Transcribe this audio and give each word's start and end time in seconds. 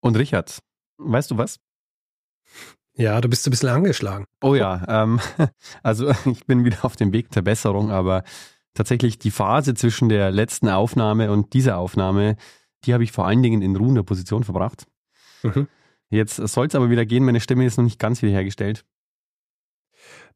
Und 0.00 0.16
Richard, 0.16 0.60
weißt 0.98 1.30
du 1.30 1.38
was? 1.38 1.58
Ja, 2.94 3.20
du 3.20 3.28
bist 3.28 3.46
ein 3.46 3.50
bisschen 3.50 3.68
angeschlagen. 3.68 4.26
Oh 4.42 4.54
ja, 4.54 4.84
ähm, 4.88 5.20
also 5.82 6.10
ich 6.26 6.46
bin 6.46 6.64
wieder 6.64 6.84
auf 6.84 6.96
dem 6.96 7.12
Weg 7.12 7.30
der 7.30 7.42
Besserung, 7.42 7.90
aber 7.90 8.24
tatsächlich 8.74 9.18
die 9.18 9.30
Phase 9.30 9.74
zwischen 9.74 10.08
der 10.08 10.30
letzten 10.30 10.68
Aufnahme 10.68 11.30
und 11.30 11.54
dieser 11.54 11.78
Aufnahme, 11.78 12.36
die 12.84 12.94
habe 12.94 13.04
ich 13.04 13.12
vor 13.12 13.26
allen 13.26 13.42
Dingen 13.42 13.62
in 13.62 13.76
ruhender 13.76 14.02
Position 14.02 14.44
verbracht. 14.44 14.86
Mhm. 15.42 15.68
Jetzt 16.08 16.36
soll 16.36 16.66
es 16.66 16.74
aber 16.74 16.90
wieder 16.90 17.06
gehen, 17.06 17.24
meine 17.24 17.40
Stimme 17.40 17.64
ist 17.64 17.76
noch 17.76 17.84
nicht 17.84 17.98
ganz 17.98 18.20
wiederhergestellt. 18.20 18.84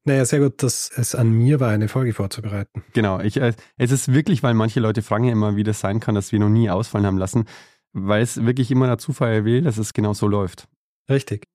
Naja, 0.06 0.24
sehr 0.26 0.40
gut, 0.40 0.62
dass 0.62 0.90
es 0.94 1.14
an 1.14 1.30
mir 1.30 1.60
war, 1.60 1.70
eine 1.70 1.88
Folge 1.88 2.12
vorzubereiten. 2.12 2.84
Genau, 2.92 3.20
ich, 3.20 3.38
äh, 3.38 3.54
es 3.78 3.90
ist 3.90 4.12
wirklich, 4.12 4.42
weil 4.42 4.52
manche 4.52 4.78
Leute 4.78 5.02
fragen 5.02 5.24
ja 5.24 5.32
immer, 5.32 5.56
wie 5.56 5.62
das 5.62 5.80
sein 5.80 5.98
kann, 5.98 6.14
dass 6.14 6.30
wir 6.30 6.38
noch 6.38 6.50
nie 6.50 6.68
ausfallen 6.68 7.06
haben 7.06 7.16
lassen, 7.16 7.46
weil 7.94 8.22
es 8.22 8.44
wirklich 8.44 8.70
immer 8.70 8.86
der 8.86 8.98
Zufall 8.98 9.44
will, 9.44 9.62
dass 9.62 9.78
es 9.78 9.94
genau 9.94 10.12
so 10.12 10.28
läuft. 10.28 10.68
Richtig. 11.08 11.46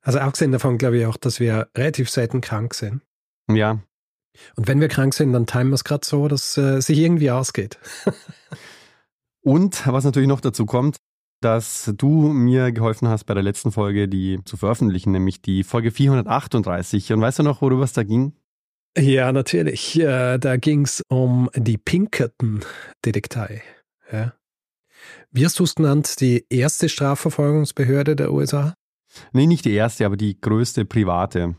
Also 0.00 0.20
abgesehen 0.20 0.52
davon 0.52 0.78
glaube 0.78 0.98
ich 0.98 1.06
auch, 1.06 1.16
dass 1.16 1.40
wir 1.40 1.68
relativ 1.76 2.08
selten 2.08 2.40
krank 2.40 2.74
sind. 2.74 3.02
Ja. 3.50 3.80
Und 4.54 4.68
wenn 4.68 4.80
wir 4.80 4.88
krank 4.88 5.14
sind, 5.14 5.32
dann 5.32 5.46
timen 5.46 5.70
wir 5.70 5.74
es 5.74 5.84
gerade 5.84 6.06
so, 6.06 6.28
dass 6.28 6.56
es 6.56 6.58
äh, 6.58 6.80
sich 6.80 6.98
irgendwie 6.98 7.30
ausgeht. 7.30 7.78
Und 9.42 9.86
was 9.86 10.04
natürlich 10.04 10.28
noch 10.28 10.40
dazu 10.40 10.66
kommt, 10.66 10.98
dass 11.40 11.92
du 11.96 12.28
mir 12.28 12.72
geholfen 12.72 13.08
hast 13.08 13.24
bei 13.24 13.34
der 13.34 13.42
letzten 13.42 13.72
Folge, 13.72 14.08
die 14.08 14.40
zu 14.44 14.56
veröffentlichen, 14.56 15.12
nämlich 15.12 15.40
die 15.40 15.64
Folge 15.64 15.90
438. 15.90 17.12
Und 17.12 17.20
weißt 17.20 17.38
du 17.40 17.42
noch, 17.44 17.62
worüber 17.62 17.84
es 17.84 17.92
da 17.92 18.02
ging? 18.02 18.34
Ja, 18.96 19.32
natürlich. 19.32 19.98
Äh, 19.98 20.38
da 20.38 20.56
ging 20.56 20.84
es 20.84 21.02
um 21.08 21.48
die 21.54 21.78
Pinkerton-Detektei. 21.78 23.62
Ja. 24.12 24.32
Wie 25.30 25.44
hast 25.44 25.58
du 25.58 25.64
es 25.64 25.74
genannt? 25.74 26.20
Die 26.20 26.44
erste 26.48 26.88
Strafverfolgungsbehörde 26.88 28.16
der 28.16 28.32
USA? 28.32 28.74
Nee, 29.32 29.46
nicht 29.46 29.64
die 29.64 29.72
erste, 29.72 30.06
aber 30.06 30.16
die 30.16 30.40
größte 30.40 30.84
private. 30.84 31.56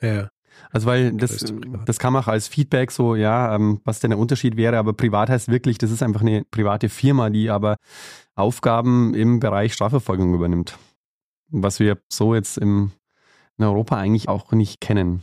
Ja. 0.00 0.28
Also 0.70 0.86
weil 0.86 1.12
das, 1.12 1.52
das 1.84 1.98
kam 1.98 2.16
auch 2.16 2.26
als 2.26 2.48
Feedback 2.48 2.90
so, 2.90 3.14
ja, 3.14 3.54
ähm, 3.54 3.80
was 3.84 4.00
denn 4.00 4.10
der 4.10 4.18
Unterschied 4.18 4.56
wäre, 4.56 4.76
aber 4.76 4.92
privat 4.92 5.30
heißt 5.30 5.48
wirklich, 5.48 5.78
das 5.78 5.90
ist 5.90 6.02
einfach 6.02 6.20
eine 6.20 6.44
private 6.50 6.88
Firma, 6.88 7.30
die 7.30 7.48
aber 7.48 7.76
Aufgaben 8.34 9.14
im 9.14 9.40
Bereich 9.40 9.74
Strafverfolgung 9.74 10.34
übernimmt. 10.34 10.78
Was 11.50 11.80
wir 11.80 11.98
so 12.08 12.34
jetzt 12.34 12.58
im, 12.58 12.92
in 13.56 13.64
Europa 13.64 13.96
eigentlich 13.96 14.28
auch 14.28 14.52
nicht 14.52 14.80
kennen. 14.80 15.22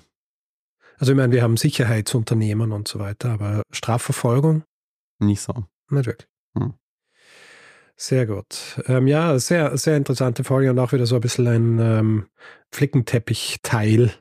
Also 0.97 1.11
ich 1.11 1.17
meine, 1.17 1.33
wir 1.33 1.43
haben 1.43 1.57
Sicherheitsunternehmen 1.57 2.71
und 2.71 2.87
so 2.87 2.99
weiter, 2.99 3.31
aber 3.31 3.61
Strafverfolgung? 3.71 4.63
Nicht 5.19 5.41
so. 5.41 5.65
Nicht 5.89 6.05
wirklich. 6.05 6.29
Hm. 6.57 6.73
Sehr 7.97 8.25
gut. 8.25 8.81
Ähm, 8.87 9.07
ja, 9.07 9.39
sehr, 9.39 9.77
sehr 9.77 9.95
interessante 9.95 10.43
Folge 10.43 10.69
und 10.69 10.79
auch 10.79 10.91
wieder 10.91 11.05
so 11.05 11.15
ein 11.15 11.21
bisschen 11.21 11.47
ein 11.47 11.79
ähm, 11.79 12.25
Flickenteppich-Teil 12.71 14.11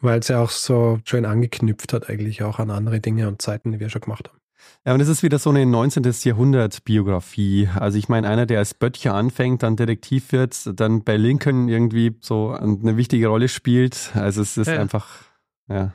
weil 0.00 0.20
es 0.20 0.28
ja 0.28 0.40
auch 0.42 0.50
so 0.50 0.98
schön 1.04 1.24
angeknüpft 1.24 1.92
hat, 1.92 2.08
eigentlich 2.08 2.42
auch 2.42 2.58
an 2.58 2.70
andere 2.70 3.00
Dinge 3.00 3.28
und 3.28 3.42
Zeiten, 3.42 3.72
die 3.72 3.80
wir 3.80 3.90
schon 3.90 4.02
gemacht 4.02 4.28
haben. 4.28 4.38
Ja, 4.84 4.92
und 4.92 4.98
das 4.98 5.08
ist 5.08 5.22
wieder 5.22 5.38
so 5.38 5.50
eine 5.50 5.64
19. 5.66 6.04
Jahrhundert-Biografie. 6.22 7.68
Also 7.74 7.98
ich 7.98 8.08
meine, 8.08 8.28
einer, 8.28 8.46
der 8.46 8.58
als 8.58 8.74
Böttcher 8.74 9.14
anfängt, 9.14 9.62
dann 9.62 9.76
Detektiv 9.76 10.32
wird, 10.32 10.78
dann 10.78 11.02
bei 11.02 11.16
Lincoln 11.16 11.68
irgendwie 11.68 12.16
so 12.20 12.50
eine 12.50 12.96
wichtige 12.96 13.28
Rolle 13.28 13.48
spielt. 13.48 14.12
Also 14.14 14.42
es 14.42 14.56
ist 14.56 14.68
ja. 14.68 14.78
einfach, 14.78 15.22
ja. 15.68 15.94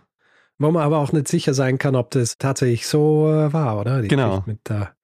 Wo 0.58 0.72
man 0.72 0.84
aber 0.84 1.00
auch 1.00 1.12
nicht 1.12 1.28
sicher 1.28 1.54
sein 1.54 1.78
kann, 1.78 1.96
ob 1.96 2.12
das 2.12 2.38
tatsächlich 2.38 2.88
so 2.88 3.30
äh, 3.30 3.52
war, 3.54 3.80
oder? 3.80 4.02
Die 4.02 4.08
genau. 4.08 4.44
Mit, 4.46 4.70
der, 4.70 4.96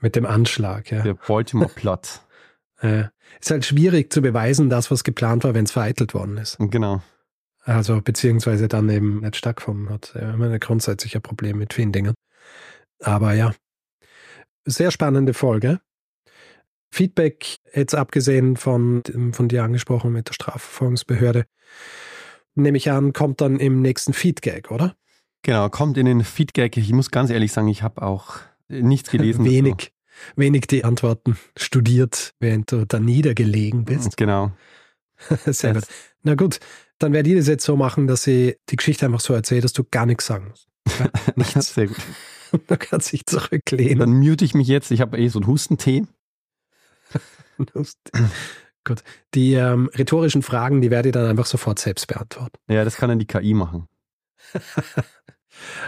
mit 0.00 0.16
dem 0.16 0.26
Anschlag, 0.26 0.90
ja. 0.90 1.02
Der 1.02 1.14
Baltimore-Plot. 1.14 2.20
äh, 2.80 3.04
ist 3.40 3.50
halt 3.50 3.64
schwierig 3.64 4.12
zu 4.12 4.22
beweisen, 4.22 4.70
dass 4.70 4.90
was 4.90 5.04
geplant 5.04 5.44
war, 5.44 5.54
wenn 5.54 5.64
es 5.64 5.72
vereitelt 5.72 6.14
worden 6.14 6.38
ist. 6.38 6.56
Genau. 6.58 7.02
Also 7.62 8.00
beziehungsweise 8.00 8.68
dann 8.68 8.88
eben 8.88 9.20
nicht 9.20 9.36
stattgefunden 9.36 9.90
hat. 9.90 10.12
Ja, 10.14 10.32
immer 10.32 10.50
ein 10.50 10.60
grundsätzlicher 10.60 11.20
Problem 11.20 11.58
mit 11.58 11.74
vielen 11.74 11.92
Dingen. 11.92 12.14
Aber 13.00 13.34
ja, 13.34 13.52
sehr 14.64 14.90
spannende 14.90 15.34
Folge. 15.34 15.80
Feedback, 16.92 17.58
jetzt 17.72 17.94
abgesehen 17.94 18.56
von, 18.56 19.02
von 19.32 19.48
dir 19.48 19.62
angesprochen 19.62 20.12
mit 20.12 20.28
der 20.28 20.32
Strafverfolgungsbehörde, 20.34 21.44
nehme 22.54 22.76
ich 22.76 22.90
an, 22.90 23.12
kommt 23.12 23.40
dann 23.40 23.60
im 23.60 23.80
nächsten 23.80 24.12
Feedgag, 24.12 24.70
oder? 24.70 24.96
Genau, 25.42 25.68
kommt 25.68 25.96
in 25.96 26.06
den 26.06 26.24
Feedgag. 26.24 26.76
Ich 26.76 26.92
muss 26.92 27.10
ganz 27.10 27.30
ehrlich 27.30 27.52
sagen, 27.52 27.68
ich 27.68 27.82
habe 27.82 28.02
auch 28.02 28.40
nichts 28.70 29.10
gelesen. 29.10 29.44
wenig, 29.44 29.92
wenig 30.36 30.66
die 30.66 30.84
Antworten 30.84 31.36
studiert, 31.56 32.34
während 32.40 32.72
du 32.72 32.86
da 32.86 33.00
niedergelegen 33.00 33.84
bist. 33.84 34.16
Genau. 34.16 34.52
Sehr 35.46 35.74
gut. 35.74 35.84
Na 36.22 36.34
gut, 36.34 36.60
dann 36.98 37.12
werde 37.12 37.30
ich 37.30 37.36
das 37.36 37.46
jetzt 37.48 37.64
so 37.64 37.76
machen, 37.76 38.06
dass 38.06 38.26
ich 38.26 38.56
die 38.68 38.76
Geschichte 38.76 39.06
einfach 39.06 39.20
so 39.20 39.34
erzähle, 39.34 39.62
dass 39.62 39.72
du 39.72 39.84
gar 39.84 40.06
nichts 40.06 40.26
sagen 40.26 40.48
musst. 40.48 40.68
Ja, 40.98 41.10
nichts. 41.36 41.74
Sehr 41.74 41.86
gut. 41.86 41.96
da 42.66 42.76
kannst 42.76 43.08
du 43.08 43.16
dich 43.16 43.26
zurücklehnen. 43.26 43.98
Dann 43.98 44.18
mute 44.18 44.44
ich 44.44 44.54
mich 44.54 44.68
jetzt. 44.68 44.90
Ich 44.90 45.00
habe 45.00 45.18
eh 45.18 45.28
so 45.28 45.38
einen 45.38 45.46
Hustentee. 45.46 46.06
Gut. 48.84 49.02
Die 49.34 49.52
ähm, 49.54 49.90
rhetorischen 49.94 50.42
Fragen, 50.42 50.80
die 50.80 50.90
werde 50.90 51.10
ich 51.10 51.12
dann 51.12 51.26
einfach 51.26 51.46
sofort 51.46 51.78
selbst 51.78 52.06
beantworten. 52.06 52.58
Ja, 52.68 52.84
das 52.84 52.96
kann 52.96 53.10
dann 53.10 53.18
die 53.18 53.26
KI 53.26 53.52
machen. 53.52 53.88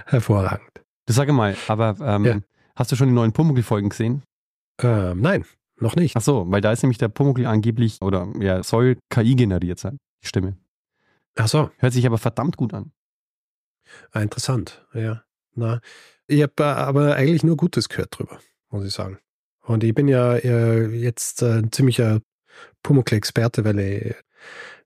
Hervorragend. 0.07 0.71
Du 1.07 1.13
sage 1.13 1.33
mal, 1.33 1.57
aber 1.69 1.97
ähm, 2.01 2.25
ja. 2.25 2.39
Hast 2.75 2.93
du 2.93 2.97
schon 2.97 3.09
die 3.09 3.15
neuen 3.15 3.33
Pumuckl-Folgen 3.33 3.89
gesehen? 3.91 4.23
Ähm, 4.81 5.21
nein, 5.21 5.45
noch 5.77 5.97
nicht. 5.97 6.17
Ach 6.17 6.23
so, 6.23 6.51
weil 6.51 6.61
da 6.61 6.73
ist 6.73 6.83
nämlich 6.83 6.99
der 6.99 7.09
Pumuckl 7.09 7.47
angeblich 7.47 7.99
oder 8.01 8.29
ja, 8.39 8.63
soll 8.63 8.99
KI 9.11 9.35
generiert 9.35 9.79
sein, 9.79 9.99
die 10.23 10.29
Stimme. 10.29 10.57
Ach 11.37 11.49
so. 11.49 11.71
Hört 11.79 11.93
sich 11.93 12.07
aber 12.07 12.19
verdammt 12.19 12.57
gut 12.57 12.75
an. 12.75 12.93
Ah, 14.11 14.21
interessant, 14.21 14.87
ja. 14.95 15.23
Na, 15.55 15.81
ich 16.27 16.43
habe 16.43 16.65
aber 16.65 17.17
eigentlich 17.17 17.45
nur 17.45 17.57
Gutes 17.57 17.89
gehört 17.89 18.19
drüber, 18.19 18.39
muss 18.71 18.87
ich 18.87 18.93
sagen. 18.93 19.19
Und 19.63 19.85
ich 19.85 19.95
bin 19.95 20.09
ja 20.09 20.35
äh, 20.35 20.87
jetzt 20.87 21.43
äh, 21.43 21.59
ein 21.59 21.73
ziemlicher 21.73 22.21
Pumuckl-Experte, 22.83 23.65
weil 23.65 23.79
ich 23.79 24.15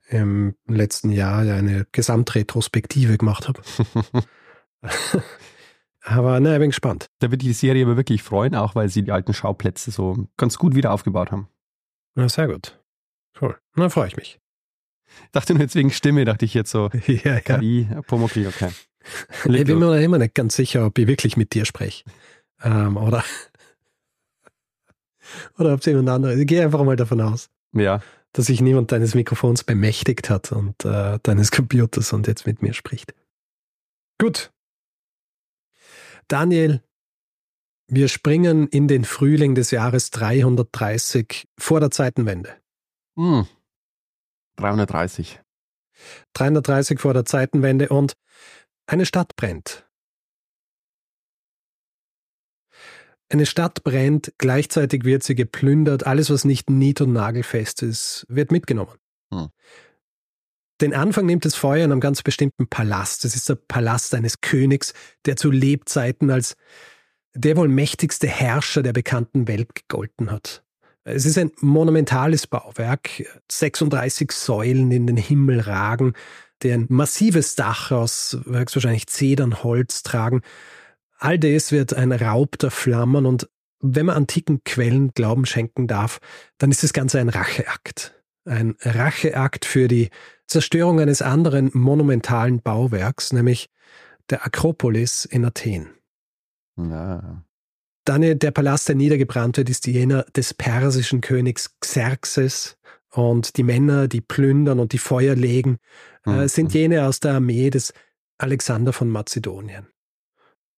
im 0.09 0.55
letzten 0.67 1.11
Jahr 1.11 1.41
eine 1.41 1.87
Gesamtretrospektive 1.93 3.17
gemacht 3.19 3.49
habe. 3.49 3.63
aber 6.09 6.39
na, 6.39 6.53
ich 6.53 6.61
bin 6.61 6.71
gespannt. 6.71 7.11
Da 7.19 7.33
wird 7.33 7.43
die 7.43 7.53
Serie 7.53 7.85
aber 7.85 7.97
wirklich 7.97 8.23
freuen, 8.23 8.55
auch 8.55 8.77
weil 8.77 8.89
sie 8.89 9.03
die 9.03 9.11
alten 9.11 9.35
Schauplätze 9.35 9.91
so 9.91 10.29
ganz 10.37 10.57
gut 10.57 10.77
wieder 10.77 10.93
aufgebaut 10.93 11.33
haben. 11.33 11.49
Na, 12.15 12.29
sehr 12.29 12.47
gut. 12.47 12.79
Cool. 13.41 13.59
Na, 13.75 13.89
freue 13.89 14.07
ich 14.07 14.17
mich. 14.17 14.39
Dachte 15.33 15.55
nur 15.55 15.63
jetzt 15.63 15.75
wegen 15.75 15.91
Stimme, 15.91 16.25
dachte 16.25 16.45
ich 16.45 16.55
jetzt 16.55 16.71
so. 16.71 16.91
Ja, 17.09 17.35
ja. 17.35 17.41
KI, 17.41 17.89
Pumuckl, 18.07 18.47
okay. 18.47 18.71
ich 19.47 19.65
bin 19.65 19.81
mir 19.81 19.87
noch 19.87 19.95
immer 19.95 20.19
nicht 20.19 20.37
ganz 20.37 20.55
sicher, 20.55 20.87
ob 20.87 20.97
ich 20.97 21.09
wirklich 21.09 21.37
mit 21.37 21.55
dir 21.55 21.65
spreche. 21.65 22.05
Ähm, 22.63 22.97
oder, 22.97 23.25
oder 25.59 25.75
ob 25.75 25.81
es 25.81 25.87
jemand 25.87 26.09
anderes 26.09 26.39
Ich 26.39 26.47
gehe 26.47 26.63
einfach 26.63 26.85
mal 26.85 26.97
davon 26.97 27.21
aus. 27.21 27.51
Ja. 27.73 28.01
Dass 28.33 28.47
sich 28.47 28.61
niemand 28.61 28.93
deines 28.93 29.17
Mikrofons 29.17 29.65
bemächtigt 29.65 30.31
hat 30.31 30.53
und 30.53 30.85
äh, 30.85 31.19
deines 31.25 31.51
Computers 31.51 32.13
und 32.13 32.29
jetzt 32.29 32.47
mit 32.47 32.63
mir 32.63 32.75
spricht. 32.75 33.13
Gut. 34.21 34.53
Daniel, 36.29 36.83
wir 37.89 38.09
springen 38.09 38.67
in 38.69 38.89
den 38.89 39.05
Frühling 39.05 39.55
des 39.55 39.71
Jahres 39.71 40.11
330 40.11 41.47
vor 41.59 41.81
der 41.81 41.91
Zeitenwende. 41.91 42.57
Hm. 43.17 43.47
330. 44.57 45.41
330 46.35 46.99
vor 46.99 47.15
der 47.15 47.25
Zeitenwende 47.25 47.89
und 47.89 48.17
eine 48.87 49.07
Stadt 49.07 49.37
brennt. 49.37 49.89
Eine 53.29 53.47
Stadt 53.47 53.83
brennt, 53.83 54.33
gleichzeitig 54.39 55.05
wird 55.05 55.25
sie 55.25 55.35
geplündert, 55.35 56.07
alles, 56.07 56.31
was 56.31 56.45
nicht 56.45 56.71
nied- 56.71 57.01
und 57.01 57.13
nagelfest 57.13 57.83
ist, 57.83 58.25
wird 58.29 58.53
mitgenommen. 58.53 58.97
Hm. 59.33 59.49
Den 60.81 60.93
Anfang 60.95 61.27
nimmt 61.27 61.45
das 61.45 61.55
Feuer 61.55 61.85
in 61.85 61.93
einem 61.93 62.01
ganz 62.01 62.23
bestimmten 62.23 62.69
Palast. 62.69 63.25
Es 63.25 63.35
ist 63.35 63.49
der 63.49 63.55
Palast 63.55 64.15
eines 64.15 64.41
Königs, 64.41 64.93
der 65.25 65.37
zu 65.37 65.51
Lebzeiten 65.51 66.31
als 66.31 66.57
der 67.35 67.57
wohl 67.57 67.69
mächtigste 67.69 68.27
Herrscher 68.27 68.83
der 68.83 68.93
bekannten 68.93 69.49
Welt 69.49 69.75
gegolten 69.75 70.31
hat. 70.31 70.63
Es 71.05 71.25
ist 71.25 71.39
ein 71.39 71.53
monumentales 71.61 72.47
Bauwerk, 72.47 73.23
36 73.51 74.33
Säulen 74.33 74.91
in 74.91 75.07
den 75.07 75.17
Himmel 75.17 75.61
ragen, 75.61 76.15
die 76.63 76.73
ein 76.73 76.87
massives 76.89 77.55
Dach 77.55 77.93
aus 77.93 78.37
höchstwahrscheinlich 78.45 79.07
Zedernholz 79.07 80.03
tragen. 80.03 80.43
All 81.19 81.39
das 81.39 81.73
wird 81.73 81.95
ein 81.95 82.13
Raub 82.13 82.59
der 82.59 82.71
Flammen 82.71 83.25
und 83.25 83.49
wenn 83.81 84.07
man 84.07 84.17
antiken 84.17 84.65
Quellen 84.65 85.13
Glauben 85.13 85.47
schenken 85.47 85.87
darf, 85.87 86.19
dann 86.59 86.71
ist 86.71 86.83
das 86.83 86.93
Ganze 86.93 87.21
ein 87.21 87.29
Racheakt. 87.29 88.16
Ein 88.47 88.77
Racheakt 88.81 89.65
für 89.65 89.89
die 89.89 90.11
Zerstörung 90.47 91.01
eines 91.01 91.23
anderen 91.23 91.71
monumentalen 91.75 92.63
Bauwerks, 92.63 93.33
nämlich 93.33 93.69
der 94.31 94.47
Akropolis 94.47 95.25
in 95.25 95.45
Athen. 95.45 95.89
Ja. 96.77 97.43
Daniel, 98.05 98.37
der 98.37 98.53
Palast, 98.53 98.89
der 98.89 98.95
niedergebrannt 98.95 99.57
wird, 99.57 99.69
ist 99.69 99.87
jener 99.87 100.23
des 100.25 100.55
persischen 100.55 101.21
Königs 101.21 101.75
Xerxes. 101.81 102.77
Und 103.11 103.57
die 103.57 103.63
Männer, 103.63 104.09
die 104.09 104.21
plündern 104.21 104.79
und 104.79 104.93
die 104.93 104.99
Feuer 104.99 105.35
legen, 105.35 105.79
äh, 106.27 106.31
mhm. 106.31 106.49
sind 106.49 106.75
jene 106.75 107.07
aus 107.07 107.19
der 107.19 107.35
Armee 107.35 107.71
des 107.71 107.93
Alexander 108.39 108.93
von 108.93 109.09
Mazedonien. 109.09 109.89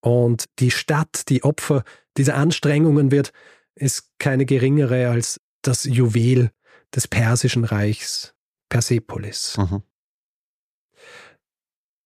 Und 0.00 0.44
die 0.60 0.70
Stadt, 0.70 1.28
die 1.28 1.42
Opfer 1.42 1.82
dieser 2.16 2.36
Anstrengungen 2.36 3.10
wird, 3.10 3.32
ist 3.74 4.12
keine 4.18 4.46
geringere 4.46 5.08
als 5.08 5.40
das 5.62 5.84
Juwel 5.84 6.50
des 6.94 7.08
persischen 7.08 7.64
Reichs, 7.64 8.34
Persepolis. 8.68 9.56
Mhm. 9.58 9.82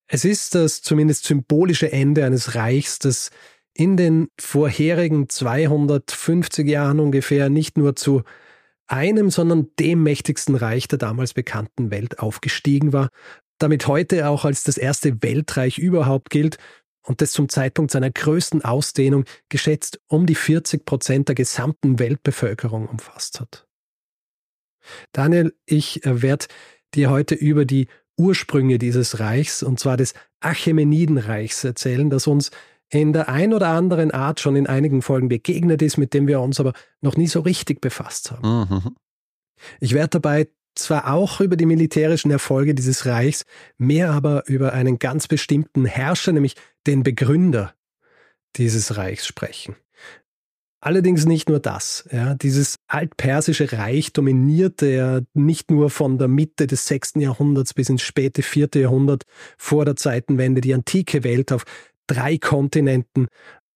Es 0.07 0.25
ist 0.25 0.55
das 0.55 0.83
zumindest 0.83 1.25
symbolische 1.25 1.91
Ende 1.91 2.25
eines 2.25 2.55
Reichs, 2.55 2.99
das 2.99 3.31
in 3.75 3.97
den 3.97 4.29
vorherigen 4.39 5.29
250 5.29 6.69
Jahren 6.69 7.01
ungefähr 7.01 7.49
nicht 7.49 7.79
nur 7.79 7.97
zu 7.97 8.23
einem, 8.87 9.31
sondern 9.31 9.69
dem 9.79 10.03
mächtigsten 10.03 10.55
Reich 10.55 10.87
der 10.89 10.99
damals 10.99 11.33
bekannten 11.33 11.91
Welt 11.91 12.19
aufgestiegen 12.19 12.93
war, 12.93 13.09
damit 13.59 13.87
heute 13.87 14.29
auch 14.29 14.45
als 14.45 14.65
das 14.65 14.77
erste 14.77 15.23
Weltreich 15.23 15.79
überhaupt 15.79 16.29
gilt 16.29 16.59
und 17.05 17.21
das 17.21 17.33
zum 17.33 17.49
Zeitpunkt 17.49 17.91
seiner 17.91 18.11
größten 18.11 18.65
Ausdehnung 18.65 19.25
geschätzt 19.49 20.01
um 20.09 20.27
die 20.27 20.35
40 20.35 20.85
Prozent 20.85 21.29
der 21.29 21.35
gesamten 21.35 21.99
Weltbevölkerung 21.99 22.87
umfasst 22.87 23.41
hat. 23.41 23.67
Daniel, 25.13 25.55
ich 25.67 26.05
äh, 26.05 26.23
werde 26.23 26.47
dir 26.95 27.11
heute 27.11 27.35
über 27.35 27.65
die 27.65 27.89
Ursprünge 28.17 28.79
dieses 28.79 29.21
Reichs, 29.21 29.63
und 29.63 29.81
zwar 29.81 29.97
des 29.97 30.15
Achämenidenreichs, 30.41 31.65
erzählen, 31.65 32.11
das 32.11 32.27
uns 32.27 32.51
in 32.91 33.13
der 33.13 33.29
ein 33.29 33.55
oder 33.55 33.69
anderen 33.69 34.11
Art 34.11 34.41
schon 34.41 34.55
in 34.55 34.67
einigen 34.67 35.01
Folgen 35.01 35.29
begegnet 35.29 35.81
ist, 35.81 35.97
mit 35.97 36.13
dem 36.13 36.27
wir 36.27 36.41
uns 36.41 36.61
aber 36.61 36.75
noch 37.01 37.17
nie 37.17 37.27
so 37.27 37.41
richtig 37.41 37.81
befasst 37.81 38.31
haben. 38.31 38.69
Mhm. 38.69 38.97
Ich 39.81 39.95
werde 39.95 40.21
dabei 40.21 40.49
zwar 40.75 41.13
auch 41.13 41.41
über 41.41 41.57
die 41.57 41.67
militärischen 41.67 42.31
Erfolge 42.31 42.75
dieses 42.75 43.07
Reichs, 43.07 43.45
mehr 43.79 44.11
aber 44.11 44.47
über 44.47 44.73
einen 44.73 44.99
ganz 44.99 45.27
bestimmten 45.27 45.85
Herrscher, 45.85 46.33
nämlich 46.33 46.57
den 46.87 47.03
Begründer 47.03 47.75
dieses 48.57 48.97
Reichs 48.97 49.27
sprechen. 49.27 49.77
Allerdings 50.85 51.27
nicht 51.27 51.49
nur 51.49 51.61
das. 51.61 52.09
Ja, 52.11 52.35
dieses 52.35 52.75
altpersische 52.89 53.71
Reich 53.73 54.13
dominierte 54.13 54.91
ja 54.91 55.21
nicht 55.33 55.71
nur 55.71 55.91
von 55.91 56.19
der 56.19 56.27
Mitte 56.27 56.67
des 56.67 56.89
6. 56.89 57.13
Jahrhunderts 57.19 57.73
bis 57.73 57.89
ins 57.89 58.03
späte 58.03 58.43
4. 58.43 58.71
Jahrhundert 58.75 59.23
vor 59.57 59.85
der 59.85 59.95
Zeitenwende 59.95 60.61
die 60.61 60.75
antike 60.75 61.23
Welt 61.23 61.53
auf 61.53 61.63
drei 62.09 62.37
Kontinenten, 62.37 63.29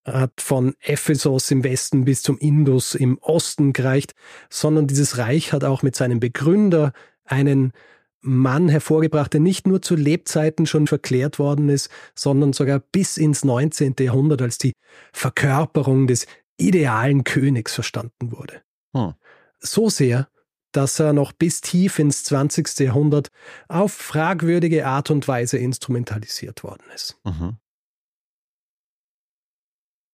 hat 0.04 0.40
von 0.40 0.74
Ephesos 0.80 1.48
im 1.52 1.62
Westen 1.62 2.04
bis 2.04 2.22
zum 2.22 2.38
Indus 2.38 2.96
im 2.96 3.18
Osten 3.18 3.72
gereicht, 3.72 4.14
sondern 4.50 4.88
dieses 4.88 5.16
Reich 5.16 5.52
hat 5.52 5.62
auch 5.62 5.82
mit 5.82 5.94
seinem 5.94 6.18
Begründer 6.18 6.92
einen 7.24 7.72
Mann 8.20 8.68
hervorgebracht, 8.68 9.32
der 9.32 9.40
nicht 9.40 9.68
nur 9.68 9.80
zu 9.80 9.94
Lebzeiten 9.94 10.66
schon 10.66 10.88
verklärt 10.88 11.38
worden 11.38 11.68
ist, 11.68 11.88
sondern 12.16 12.52
sogar 12.52 12.80
bis 12.80 13.16
ins 13.16 13.44
19. 13.44 13.94
Jahrhundert 14.00 14.42
als 14.42 14.58
die 14.58 14.72
Verkörperung 15.12 16.08
des 16.08 16.26
idealen 16.58 17.24
Königs 17.24 17.74
verstanden 17.74 18.32
wurde. 18.32 18.62
Hm. 18.94 19.14
So 19.58 19.88
sehr, 19.88 20.28
dass 20.72 21.00
er 21.00 21.12
noch 21.12 21.32
bis 21.32 21.60
tief 21.60 21.98
ins 21.98 22.24
20. 22.24 22.80
Jahrhundert 22.80 23.28
auf 23.68 23.92
fragwürdige 23.92 24.86
Art 24.86 25.10
und 25.10 25.26
Weise 25.26 25.56
instrumentalisiert 25.58 26.62
worden 26.62 26.84
ist. 26.94 27.18
Mhm. 27.24 27.56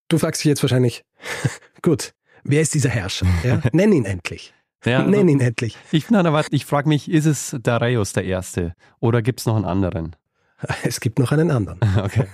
Du 0.07 0.17
fragst 0.17 0.41
dich 0.41 0.49
jetzt 0.49 0.63
wahrscheinlich, 0.63 1.03
gut, 1.81 2.13
wer 2.43 2.61
ist 2.61 2.73
dieser 2.73 2.89
Herrscher? 2.89 3.27
Ja? 3.43 3.61
Nenn 3.73 3.91
ihn 3.91 4.05
endlich. 4.05 4.53
Ja, 4.85 5.01
Nenn 5.03 5.13
also 5.15 5.27
ihn 5.27 5.39
endlich. 5.39 5.77
Ich, 5.91 6.05
ich 6.51 6.65
frage 6.65 6.89
mich, 6.89 7.09
ist 7.09 7.25
es 7.25 7.55
Darius 7.61 8.13
der 8.13 8.25
Erste 8.25 8.73
oder 8.99 9.21
gibt 9.21 9.39
es 9.39 9.45
noch 9.45 9.55
einen 9.55 9.65
anderen? 9.65 10.15
Es 10.83 11.01
gibt 11.01 11.19
noch 11.19 11.33
einen 11.33 11.51
anderen. 11.51 11.79
Okay. 11.97 12.25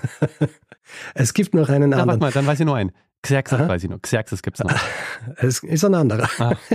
Es 1.16 1.34
gibt 1.34 1.56
noch 1.56 1.68
einen 1.70 1.94
anderen. 1.94 2.08
warte 2.08 2.20
mal, 2.20 2.32
dann 2.32 2.46
weiß 2.46 2.60
ich 2.60 2.66
nur 2.66 2.76
einen. 2.76 2.92
Xerxes 3.22 3.60
weiß 3.60 3.84
ich 3.84 3.90
noch. 3.90 4.02
Xerxes 4.02 4.42
gibt 4.42 4.60
es 4.60 4.64
noch. 4.64 4.80
Es 5.38 5.64
ist 5.64 5.84
ein 5.84 5.96
anderer. 5.96 6.30
Ah. 6.40 6.56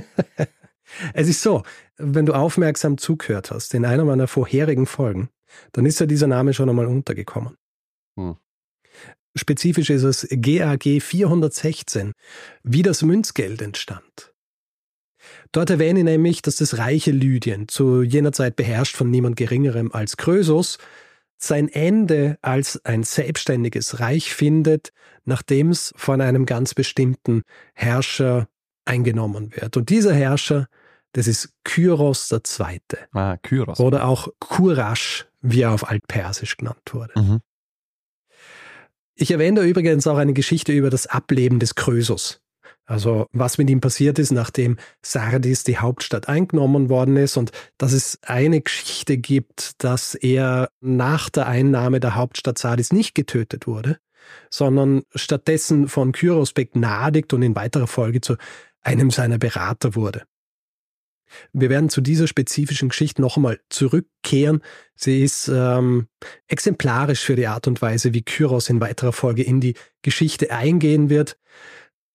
Es 1.15 1.29
ist 1.29 1.43
so, 1.43 1.63
wenn 1.97 2.27
du 2.27 2.35
aufmerksam 2.35 2.99
zugehört 2.99 3.51
hast 3.51 3.75
in 3.75 3.85
einer 3.85 4.05
meiner 4.05 4.29
vorherigen 4.29 4.87
Folgen, 4.87 5.31
dann 5.73 5.87
ist 5.87 5.99
ja 5.99 6.07
dieser 6.07 6.27
Name 6.27 6.53
schon 6.53 6.69
einmal 6.69 6.87
untergekommen. 6.87 7.57
Hm. 8.17 8.37
Spezifisch 9.35 9.91
ist 9.91 10.05
es 10.05 10.29
GAG 10.31 10.85
416, 11.01 12.13
wie 12.63 12.83
das 12.83 13.03
Münzgeld 13.03 13.63
entstand. 13.63 14.33
Dort 15.53 15.71
erwähne 15.71 16.01
ich 16.01 16.05
nämlich, 16.05 16.43
dass 16.43 16.57
das 16.57 16.79
reiche 16.79 17.11
Lydien, 17.11 17.67
zu 17.67 18.03
jener 18.03 18.33
Zeit 18.33 18.57
beherrscht 18.57 18.95
von 18.95 19.11
niemand 19.11 19.37
Geringerem 19.37 19.91
als 19.91 20.17
Krösus, 20.17 20.79
sein 21.39 21.69
Ende 21.69 22.39
als 22.43 22.85
ein 22.85 23.03
selbstständiges 23.03 24.01
Reich 24.01 24.35
findet, 24.35 24.93
nachdem 25.25 25.71
es 25.71 25.93
von 25.97 26.21
einem 26.21 26.47
ganz 26.47 26.75
bestimmten 26.75 27.43
Herrscher 27.75 28.49
eingenommen 28.85 29.53
wird. 29.55 29.77
Und 29.77 29.89
dieser 29.91 30.15
Herrscher, 30.15 30.69
das 31.13 31.27
ist 31.27 31.51
Kyros 31.65 32.31
II. 32.31 32.81
Ah, 33.13 33.37
Kyros. 33.39 33.81
Oder 33.81 34.07
auch 34.07 34.29
Kurash, 34.41 35.27
wie 35.41 35.63
er 35.63 35.73
auf 35.73 35.89
Altpersisch 35.89 36.57
genannt 36.57 36.93
wurde. 36.93 37.13
Mhm. 37.19 37.41
Ich 39.17 39.31
erwähne 39.31 39.61
da 39.61 39.67
übrigens 39.67 40.07
auch 40.07 40.17
eine 40.17 40.33
Geschichte 40.33 40.73
über 40.73 40.91
das 40.91 41.07
Ableben 41.07 41.61
des 41.61 41.77
Krösus. 41.77 42.41
Also 42.87 43.27
was 43.33 43.57
mit 43.57 43.71
ihm 43.71 43.81
passiert 43.81 44.19
ist, 44.19 44.31
nachdem 44.31 44.77
Sardis 45.03 45.65
die 45.65 45.79
Hauptstadt 45.79 46.29
eingenommen 46.29 46.91
worden 46.91 47.17
ist 47.17 47.37
und 47.37 47.51
dass 47.79 47.93
es 47.93 48.19
eine 48.23 48.61
Geschichte 48.61 49.17
gibt, 49.17 49.83
dass 49.83 50.15
er 50.15 50.69
nach 50.81 51.31
der 51.31 51.47
Einnahme 51.47 52.01
der 52.01 52.15
Hauptstadt 52.15 52.59
Sardis 52.59 52.93
nicht 52.93 53.15
getötet 53.15 53.67
wurde, 53.67 53.99
sondern 54.51 55.03
stattdessen 55.15 55.89
von 55.89 56.13
Kyros 56.13 56.53
begnadigt 56.53 57.33
und 57.33 57.43
in 57.43 57.57
weiterer 57.57 57.87
Folge 57.87 58.21
zu 58.21 58.37
einem 58.83 59.11
seiner 59.11 59.39
Berater 59.39 59.95
wurde. 59.95 60.25
Wir 61.53 61.71
werden 61.71 61.89
zu 61.89 62.01
dieser 62.01 62.27
spezifischen 62.27 62.91
Geschichte 62.91 63.23
noch 63.23 63.37
einmal 63.37 63.59
zurückkehren. 63.69 64.63
Sie 64.95 65.23
ist 65.23 65.49
ähm, 65.49 66.07
exemplarisch 66.47 67.25
für 67.25 67.35
die 67.35 67.47
Art 67.47 67.67
und 67.67 67.81
Weise, 67.83 68.15
wie 68.15 68.23
Kyros 68.23 68.69
in 68.69 68.81
weiterer 68.81 69.13
Folge 69.13 69.43
in 69.43 69.61
die 69.61 69.75
Geschichte 70.03 70.53
eingehen 70.53 71.11
wird. 71.11 71.39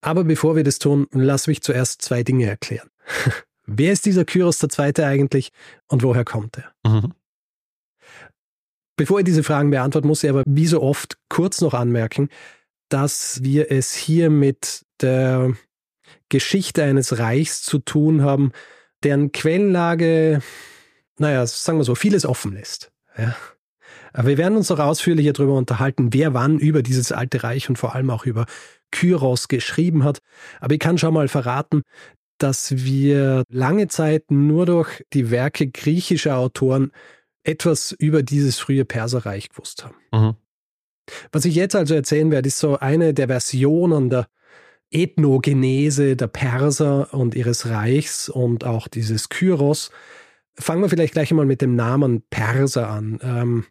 Aber 0.02 0.24
bevor 0.24 0.56
wir 0.56 0.64
das 0.64 0.80
tun, 0.80 1.08
lass 1.12 1.48
mich 1.48 1.62
zuerst 1.62 2.02
zwei 2.02 2.24
Dinge 2.24 2.46
erklären. 2.46 2.90
Wer 3.66 3.94
ist 3.94 4.06
dieser 4.06 4.26
Kyros 4.26 4.62
II. 4.64 5.04
eigentlich 5.04 5.52
und 5.88 6.02
woher 6.02 6.26
kommt 6.26 6.58
er? 6.58 6.72
Mhm. 6.90 7.14
Bevor 8.96 9.20
ich 9.20 9.26
diese 9.26 9.44
Fragen 9.44 9.70
beantworte, 9.70 10.08
muss 10.08 10.24
ich 10.24 10.30
aber 10.30 10.44
wie 10.46 10.68
so 10.68 10.82
oft 10.82 11.18
kurz 11.30 11.62
noch 11.62 11.74
anmerken, 11.74 12.30
dass 12.90 13.44
wir 13.44 13.72
es 13.72 13.94
hier 13.94 14.30
mit 14.30 14.86
der 15.02 15.54
Geschichte 16.30 16.84
eines 16.84 17.20
Reichs 17.20 17.62
zu 17.62 17.80
tun 17.80 18.24
haben, 18.24 18.52
deren 19.04 19.32
Quellenlage, 19.32 20.42
naja, 21.18 21.46
sagen 21.46 21.78
wir 21.78 21.84
so, 21.84 21.96
vieles 21.96 22.26
offen 22.26 22.54
lässt. 22.54 22.92
Ja. 23.18 23.36
Aber 24.12 24.28
wir 24.28 24.38
werden 24.38 24.58
uns 24.58 24.70
noch 24.70 24.80
ausführlicher 24.80 25.34
darüber 25.34 25.54
unterhalten, 25.54 26.12
wer 26.12 26.34
wann 26.34 26.58
über 26.58 26.82
dieses 26.82 27.12
alte 27.12 27.44
Reich 27.44 27.70
und 27.70 27.78
vor 27.78 27.96
allem 27.96 28.10
auch 28.10 28.26
über 28.26 28.48
Kyros 28.92 29.48
geschrieben 29.48 30.04
hat. 30.04 30.20
Aber 30.60 30.74
ich 30.74 30.80
kann 30.80 30.98
schon 30.98 31.14
mal 31.14 31.28
verraten, 31.28 31.84
dass 32.38 32.84
wir 32.84 33.44
lange 33.50 33.88
Zeit 33.88 34.32
nur 34.32 34.66
durch 34.66 35.04
die 35.14 35.30
Werke 35.30 35.68
griechischer 35.68 36.38
Autoren 36.38 36.92
etwas 37.44 37.92
über 37.92 38.24
dieses 38.24 38.60
frühe 38.60 38.86
Perserreich 38.86 39.50
gewusst 39.50 39.86
haben. 39.86 39.96
Mhm. 40.14 40.36
Was 41.32 41.46
ich 41.46 41.56
jetzt 41.56 41.76
also 41.76 41.96
erzählen 41.96 42.32
werde, 42.32 42.48
ist 42.48 42.60
so 42.60 42.78
eine 42.78 43.14
der 43.14 43.28
Versionen 43.28 44.10
der 44.10 44.28
Ethnogenese 44.92 46.16
der 46.16 46.28
Perser 46.28 47.14
und 47.14 47.36
ihres 47.36 47.70
Reichs 47.70 48.30
und 48.30 48.64
auch 48.64 48.88
dieses 48.88 49.30
Kyros. 49.30 49.92
Fangen 50.56 50.82
wir 50.82 50.90
vielleicht 50.90 51.14
gleich 51.14 51.32
einmal 51.32 51.46
mit 51.46 51.62
dem 51.62 51.76
Namen 51.76 52.24
Perser 52.30 52.90
an. 52.90 53.20
Ähm, 53.22 53.66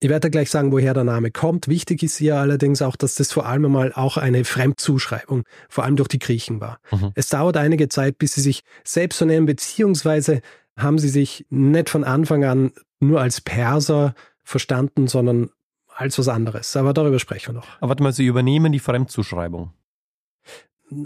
Ich 0.00 0.10
werde 0.10 0.30
gleich 0.30 0.50
sagen, 0.50 0.72
woher 0.72 0.92
der 0.92 1.04
Name 1.04 1.30
kommt. 1.30 1.68
Wichtig 1.68 2.02
ist 2.02 2.18
hier 2.18 2.36
allerdings 2.36 2.82
auch, 2.82 2.96
dass 2.96 3.14
das 3.14 3.32
vor 3.32 3.46
allem 3.46 3.70
mal 3.70 3.92
auch 3.94 4.16
eine 4.16 4.44
Fremdzuschreibung, 4.44 5.44
vor 5.68 5.84
allem 5.84 5.96
durch 5.96 6.08
die 6.08 6.18
Griechen 6.18 6.60
war. 6.60 6.78
Mhm. 6.90 7.12
Es 7.14 7.28
dauert 7.28 7.56
einige 7.56 7.88
Zeit, 7.88 8.18
bis 8.18 8.34
sie 8.34 8.42
sich 8.42 8.64
selbst 8.84 9.18
so 9.18 9.24
nennen, 9.24 9.46
beziehungsweise 9.46 10.42
haben 10.76 10.98
sie 10.98 11.08
sich 11.08 11.46
nicht 11.50 11.88
von 11.88 12.04
Anfang 12.04 12.44
an 12.44 12.72
nur 13.00 13.20
als 13.20 13.40
Perser 13.40 14.14
verstanden, 14.42 15.06
sondern 15.06 15.50
als 15.88 16.18
was 16.18 16.28
anderes. 16.28 16.76
Aber 16.76 16.92
darüber 16.92 17.18
sprechen 17.18 17.54
wir 17.54 17.60
noch. 17.60 17.68
Aber 17.80 17.90
warte 17.90 18.02
mal, 18.02 18.12
Sie 18.12 18.26
übernehmen 18.26 18.72
die 18.72 18.80
Fremdzuschreibung. 18.80 19.72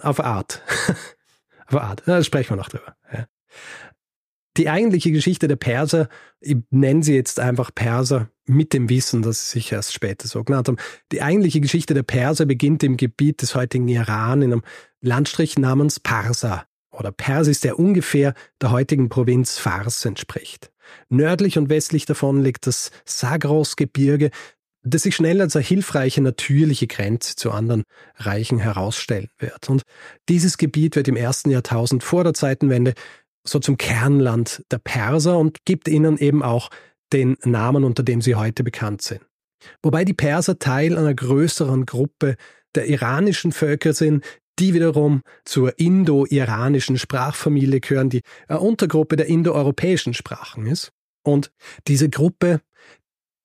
Auf 0.00 0.20
Art. 0.20 0.62
Auf 1.66 1.80
Art. 1.80 2.02
Da 2.06 2.22
sprechen 2.22 2.50
wir 2.50 2.56
noch 2.56 2.68
drüber. 2.68 2.96
Ja. 3.12 3.26
Die 4.56 4.68
eigentliche 4.68 5.12
Geschichte 5.12 5.46
der 5.46 5.56
Perser, 5.56 6.08
ich 6.40 6.56
nenne 6.70 7.02
sie 7.02 7.14
jetzt 7.14 7.38
einfach 7.38 7.72
Perser 7.72 8.30
mit 8.48 8.72
dem 8.72 8.88
Wissen, 8.88 9.22
dass 9.22 9.50
sie 9.50 9.58
sich 9.58 9.72
erst 9.72 9.92
später 9.92 10.26
so 10.26 10.42
genannt 10.44 10.68
haben. 10.68 10.78
Die 11.12 11.22
eigentliche 11.22 11.60
Geschichte 11.60 11.94
der 11.94 12.02
Perser 12.02 12.46
beginnt 12.46 12.82
im 12.82 12.96
Gebiet 12.96 13.42
des 13.42 13.54
heutigen 13.54 13.88
Iran 13.88 14.42
in 14.42 14.52
einem 14.52 14.62
Landstrich 15.00 15.58
namens 15.58 16.00
Parsa 16.00 16.64
oder 16.90 17.12
Persis, 17.12 17.60
der 17.60 17.78
ungefähr 17.78 18.34
der 18.60 18.70
heutigen 18.70 19.08
Provinz 19.08 19.58
Fars 19.58 20.04
entspricht. 20.04 20.70
Nördlich 21.08 21.58
und 21.58 21.68
westlich 21.68 22.06
davon 22.06 22.42
liegt 22.42 22.66
das 22.66 22.90
Sagros-Gebirge, 23.04 24.30
das 24.82 25.02
sich 25.02 25.14
schnell 25.14 25.40
als 25.40 25.54
eine 25.54 25.64
hilfreiche 25.64 26.22
natürliche 26.22 26.86
Grenze 26.86 27.36
zu 27.36 27.50
anderen 27.50 27.82
Reichen 28.16 28.58
herausstellen 28.58 29.28
wird. 29.38 29.68
Und 29.68 29.82
dieses 30.28 30.56
Gebiet 30.56 30.96
wird 30.96 31.08
im 31.08 31.16
ersten 31.16 31.50
Jahrtausend 31.50 32.02
vor 32.02 32.24
der 32.24 32.34
Zeitenwende 32.34 32.94
so 33.44 33.58
zum 33.58 33.76
Kernland 33.76 34.62
der 34.70 34.78
Perser 34.78 35.38
und 35.38 35.64
gibt 35.64 35.88
ihnen 35.88 36.18
eben 36.18 36.42
auch 36.42 36.70
den 37.12 37.36
Namen, 37.44 37.84
unter 37.84 38.02
dem 38.02 38.20
sie 38.20 38.34
heute 38.34 38.64
bekannt 38.64 39.02
sind. 39.02 39.20
Wobei 39.82 40.04
die 40.04 40.14
Perser 40.14 40.58
Teil 40.58 40.96
einer 40.96 41.14
größeren 41.14 41.86
Gruppe 41.86 42.36
der 42.74 42.86
iranischen 42.86 43.52
Völker 43.52 43.92
sind, 43.92 44.24
die 44.58 44.74
wiederum 44.74 45.22
zur 45.44 45.78
indo-iranischen 45.78 46.98
Sprachfamilie 46.98 47.80
gehören, 47.80 48.10
die 48.10 48.22
eine 48.48 48.60
Untergruppe 48.60 49.16
der 49.16 49.26
indoeuropäischen 49.26 50.14
Sprachen 50.14 50.66
ist. 50.66 50.92
Und 51.22 51.52
diese 51.86 52.08
Gruppe, 52.08 52.60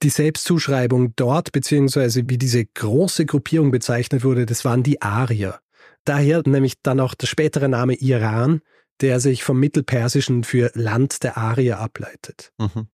die 0.01 0.09
Selbstzuschreibung 0.09 1.15
dort, 1.15 1.51
beziehungsweise 1.51 2.29
wie 2.29 2.37
diese 2.37 2.65
große 2.65 3.25
Gruppierung 3.25 3.71
bezeichnet 3.71 4.23
wurde, 4.23 4.45
das 4.45 4.65
waren 4.65 4.83
die 4.83 5.01
Arier. 5.01 5.59
Daher 6.05 6.43
nämlich 6.45 6.81
dann 6.81 6.99
auch 6.99 7.13
der 7.13 7.27
spätere 7.27 7.69
Name 7.69 7.95
Iran, 7.95 8.61
der 9.01 9.19
sich 9.19 9.43
vom 9.43 9.59
Mittelpersischen 9.59 10.43
für 10.43 10.71
Land 10.73 11.23
der 11.23 11.37
Arier 11.37 11.79
ableitet. 11.79 12.51
Mhm. 12.57 12.87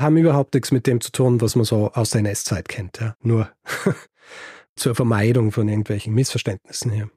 Haben 0.00 0.16
überhaupt 0.16 0.54
nichts 0.54 0.72
mit 0.72 0.86
dem 0.86 1.00
zu 1.00 1.12
tun, 1.12 1.40
was 1.40 1.56
man 1.56 1.64
so 1.64 1.92
aus 1.92 2.10
der 2.10 2.20
NS-Zeit 2.20 2.68
kennt. 2.68 3.00
Ja? 3.00 3.16
Nur 3.22 3.50
zur 4.76 4.94
Vermeidung 4.94 5.52
von 5.52 5.68
irgendwelchen 5.68 6.14
Missverständnissen 6.14 6.90
hier. 6.90 7.10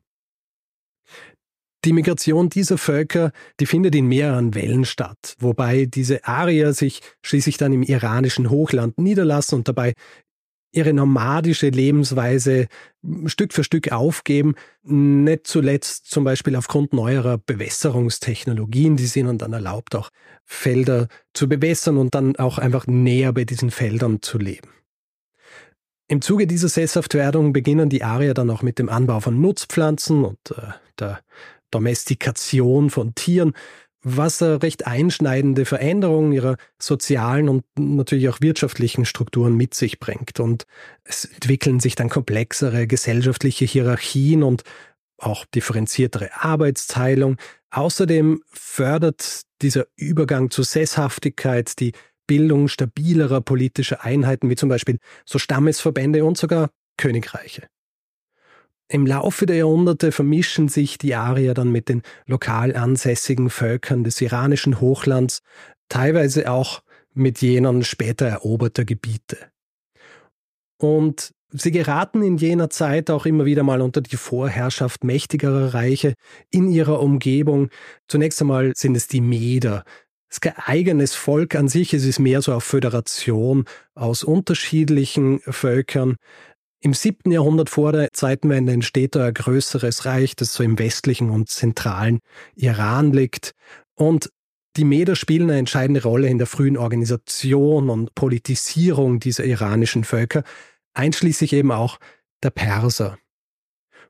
Die 1.86 1.94
Migration 1.94 2.48
dieser 2.50 2.78
Völker, 2.78 3.32
die 3.60 3.66
findet 3.66 3.94
in 3.94 4.08
mehreren 4.08 4.56
Wellen 4.56 4.86
statt, 4.86 5.36
wobei 5.40 5.86
diese 5.86 6.26
Arier 6.26 6.74
sich 6.74 7.02
schließlich 7.22 7.58
dann 7.58 7.74
im 7.74 7.84
iranischen 7.84 8.50
Hochland 8.50 8.98
niederlassen 8.98 9.56
und 9.56 9.68
dabei 9.68 9.94
ihre 10.74 10.92
nomadische 10.92 11.70
Lebensweise 11.70 12.68
Stück 13.26 13.54
für 13.54 13.64
Stück 13.64 13.92
aufgeben, 13.92 14.56
nicht 14.84 15.48
zuletzt 15.48 16.10
zum 16.10 16.24
Beispiel 16.24 16.56
aufgrund 16.56 16.94
neuerer 16.94 17.38
Bewässerungstechnologien, 17.38 18.98
die 18.98 19.06
es 19.06 19.16
ihnen 19.16 19.38
dann 19.38 19.54
erlaubt, 19.54 19.96
auch 19.96 20.10
Felder 20.46 21.08
zu 21.34 21.48
bewässern 21.48 21.98
und 21.98 22.16
dann 22.16 22.36
auch 22.36 22.58
einfach 22.58 22.88
näher 22.88 23.32
bei 23.34 23.46
diesen 23.46 23.72
Feldern 23.72 24.22
zu 24.22 24.38
leben. 24.38 24.70
Im 26.08 26.22
Zuge 26.22 26.48
dieser 26.48 26.68
Sesshaftwerdung 26.68 27.54
beginnen 27.54 27.90
die 27.90 28.04
Arier 28.04 28.34
dann 28.34 28.50
auch 28.50 28.62
mit 28.62 28.78
dem 28.78 28.90
Anbau 28.90 29.20
von 29.20 29.40
Nutzpflanzen 29.40 30.26
und 30.26 30.52
äh, 30.52 30.74
der 31.00 31.22
Domestikation 31.72 32.90
von 32.90 33.16
Tieren, 33.16 33.54
was 34.04 34.42
recht 34.42 34.86
einschneidende 34.86 35.66
Veränderungen 35.66 36.34
ihrer 36.34 36.58
sozialen 36.78 37.50
und 37.50 37.64
natürlich 37.78 38.30
auch 38.30 38.42
wirtschaftlichen 38.42 39.06
Strukturen 39.06 39.56
mit 39.56 39.74
sich 39.74 40.00
bringt. 40.00 40.40
Und 40.40 40.66
es 41.04 41.26
entwickeln 41.26 41.80
sich 41.80 41.96
dann 41.96 42.10
komplexere 42.10 42.86
gesellschaftliche 42.88 43.66
Hierarchien 43.66 44.44
und 44.44 44.64
auch 45.18 45.46
differenziertere 45.46 46.30
Arbeitsteilung. 46.34 47.38
Außerdem 47.72 48.44
fördert 48.52 49.44
dieser 49.62 49.86
Übergang 49.96 50.52
zur 50.52 50.66
Sesshaftigkeit 50.66 51.80
die 51.80 51.94
Bildung 52.28 52.68
stabilerer 52.68 53.42
politischer 53.42 54.04
Einheiten, 54.04 54.50
wie 54.50 54.56
zum 54.56 54.70
Beispiel 54.70 55.00
so 55.26 55.40
Stammesverbände 55.40 56.24
und 56.24 56.38
sogar 56.38 56.70
Königreiche. 56.98 57.68
Im 58.90 59.08
Laufe 59.08 59.46
der 59.46 59.58
Jahrhunderte 59.58 60.12
vermischen 60.12 60.68
sich 60.68 60.98
die 60.98 61.16
Arier 61.16 61.54
dann 61.54 61.72
mit 61.72 61.90
den 61.90 62.02
lokal 62.26 62.76
ansässigen 62.76 63.50
Völkern 63.50 64.04
des 64.04 64.22
iranischen 64.22 64.82
Hochlands, 64.82 65.42
teilweise 65.90 66.52
auch 66.52 66.84
mit 67.14 67.42
jenen 67.42 67.84
später 67.84 68.28
eroberter 68.28 68.86
Gebiete. 68.86 69.38
Und 70.78 71.34
sie 71.52 71.72
geraten 71.72 72.24
in 72.24 72.38
jener 72.38 72.70
Zeit 72.70 73.10
auch 73.10 73.26
immer 73.26 73.46
wieder 73.46 73.64
mal 73.64 73.82
unter 73.82 74.02
die 74.02 74.18
Vorherrschaft 74.18 75.04
mächtigerer 75.04 75.74
Reiche 75.74 76.14
in 76.50 76.70
ihrer 76.70 77.00
Umgebung. 77.00 77.70
Zunächst 78.08 78.42
einmal 78.42 78.74
sind 78.76 78.98
es 78.98 79.08
die 79.08 79.22
Meder. 79.22 79.84
Es 80.30 80.38
ist 80.38 80.42
kein 80.42 80.58
eigenes 80.58 81.14
Volk 81.14 81.56
an 81.56 81.68
sich, 81.68 81.94
es 81.94 82.06
ist 82.06 82.20
mehr 82.20 82.42
so 82.42 82.52
eine 82.52 82.62
Föderation 82.62 83.66
aus 83.94 84.24
unterschiedlichen 84.24 85.40
Völkern. 85.42 86.16
Im 86.84 86.94
siebten 86.94 87.32
Jahrhundert 87.32 87.70
vor 87.70 87.94
der 87.94 88.12
Zeitenwende 88.12 88.74
entsteht 88.74 89.16
da 89.16 89.28
ein 89.28 89.34
größeres 89.34 90.04
Reich, 90.04 90.36
das 90.36 90.54
so 90.54 90.64
im 90.64 90.78
westlichen 90.78 91.30
und 91.30 91.50
zentralen 91.50 92.20
Iran 92.56 93.14
liegt. 93.14 93.56
Und 93.96 94.30
die 94.76 94.84
Meder 94.84 95.16
spielen 95.16 95.50
eine 95.50 95.60
entscheidende 95.60 96.04
Rolle 96.04 96.28
in 96.28 96.40
der 96.40 96.48
frühen 96.48 96.76
Organisation 96.76 97.90
und 97.90 98.14
Politisierung 98.16 99.22
dieser 99.22 99.46
iranischen 99.46 100.04
Völker, 100.04 100.44
einschließlich 100.94 101.54
eben 101.54 101.72
auch 101.72 102.00
der 102.44 102.50
Perser. 102.50 103.18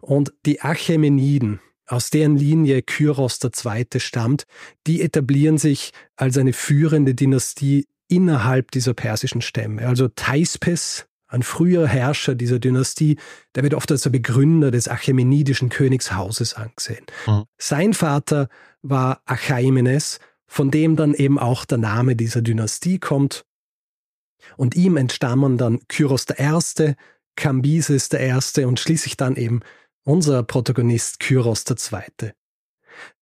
Und 0.02 0.34
die 0.48 0.62
Achämeniden, 0.62 1.60
aus 1.86 2.10
deren 2.10 2.38
Linie 2.38 2.82
Kyros 2.82 3.38
II. 3.44 3.86
stammt, 4.00 4.46
die 4.88 5.04
etablieren 5.04 5.60
sich 5.60 5.92
als 6.16 6.40
eine 6.40 6.54
führende 6.54 7.14
Dynastie 7.14 7.86
innerhalb 8.08 8.72
dieser 8.72 8.96
persischen 8.96 9.44
Stämme. 9.44 9.88
Also 9.88 10.08
Thaispes, 10.08 11.06
ein 11.34 11.44
früher 11.44 11.88
Herrscher 11.88 12.36
dieser 12.36 12.60
Dynastie, 12.60 13.18
der 13.56 13.64
wird 13.64 13.74
oft 13.74 13.92
als 13.92 14.04
der 14.04 14.12
Begründer 14.12 14.72
des 14.72 14.88
achämenidischen 14.88 15.70
Königshauses 15.70 16.54
angesehen. 16.54 17.06
Mhm. 17.28 17.44
Sein 17.58 17.94
Vater 17.94 18.50
war 18.82 19.22
Achaimenes, 19.26 20.20
von 20.48 20.72
dem 20.72 20.96
dann 20.96 21.14
eben 21.14 21.40
auch 21.40 21.66
der 21.66 21.80
Name 21.80 22.16
dieser 22.16 22.42
Dynastie 22.42 23.00
kommt. 23.00 23.46
Und 24.58 24.76
ihm 24.76 24.98
entstammen 24.98 25.58
dann 25.58 25.80
Kyros 25.88 26.26
I., 26.30 26.96
Kambises 27.36 28.10
I. 28.14 28.64
und 28.66 28.80
schließlich 28.80 29.18
dann 29.18 29.36
eben 29.36 29.62
unser 30.04 30.44
Protagonist 30.44 31.20
Kyros 31.20 31.64
II. 31.68 32.32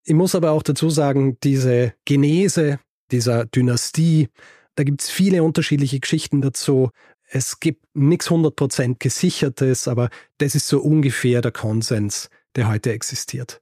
Ich 0.04 0.14
muss 0.14 0.36
aber 0.36 0.52
auch 0.52 0.64
dazu 0.64 0.90
sagen, 0.90 1.38
diese 1.44 1.94
Genese 2.06 2.80
dieser 3.12 3.46
Dynastie, 3.46 4.30
da 4.76 4.84
gibt 4.84 5.02
es 5.02 5.10
viele 5.10 5.44
unterschiedliche 5.44 6.00
Geschichten 6.00 6.42
dazu. 6.42 6.90
Es 7.34 7.62
gibt 7.62 7.86
nichts 7.94 8.30
100% 8.30 8.98
gesichertes, 9.00 9.88
aber 9.88 10.10
das 10.38 10.54
ist 10.54 10.68
so 10.68 10.82
ungefähr 10.82 11.42
der 11.42 11.54
Konsens, 11.54 12.30
der 12.58 12.68
heute 12.68 12.92
existiert. 12.92 13.62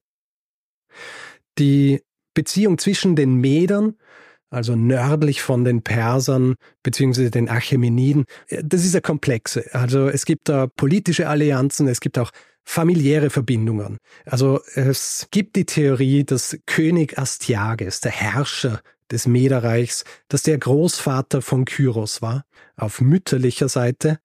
Die 1.59 2.01
Beziehung 2.33 2.79
zwischen 2.79 3.15
den 3.15 3.35
Medern, 3.35 3.95
also 4.49 4.75
nördlich 4.75 5.43
von 5.43 5.63
den 5.63 5.83
Persern 5.83 6.55
bzw. 6.81 7.29
den 7.29 7.47
Achämeniden, 7.47 8.25
das 8.49 8.83
ist 8.83 8.95
eine 8.95 9.01
komplexe. 9.01 9.65
Also 9.73 10.09
es 10.09 10.25
gibt 10.25 10.49
da 10.49 10.65
politische 10.65 11.29
Allianzen, 11.29 11.88
es 11.88 11.99
gibt 11.99 12.17
auch 12.17 12.31
familiäre 12.65 13.29
Verbindungen. 13.29 13.97
Also 14.25 14.61
es 14.73 15.27
gibt 15.29 15.55
die 15.55 15.65
Theorie, 15.65 16.23
dass 16.23 16.57
König 16.65 17.19
Astyages, 17.19 18.01
der 18.01 18.11
Herrscher 18.11 18.81
des 19.11 19.27
Mederreichs, 19.27 20.03
dass 20.27 20.43
der 20.43 20.57
Großvater 20.57 21.41
von 21.41 21.65
Kyros 21.65 22.21
war, 22.21 22.45
auf 22.75 23.01
mütterlicher 23.01 23.69
Seite. 23.69 24.19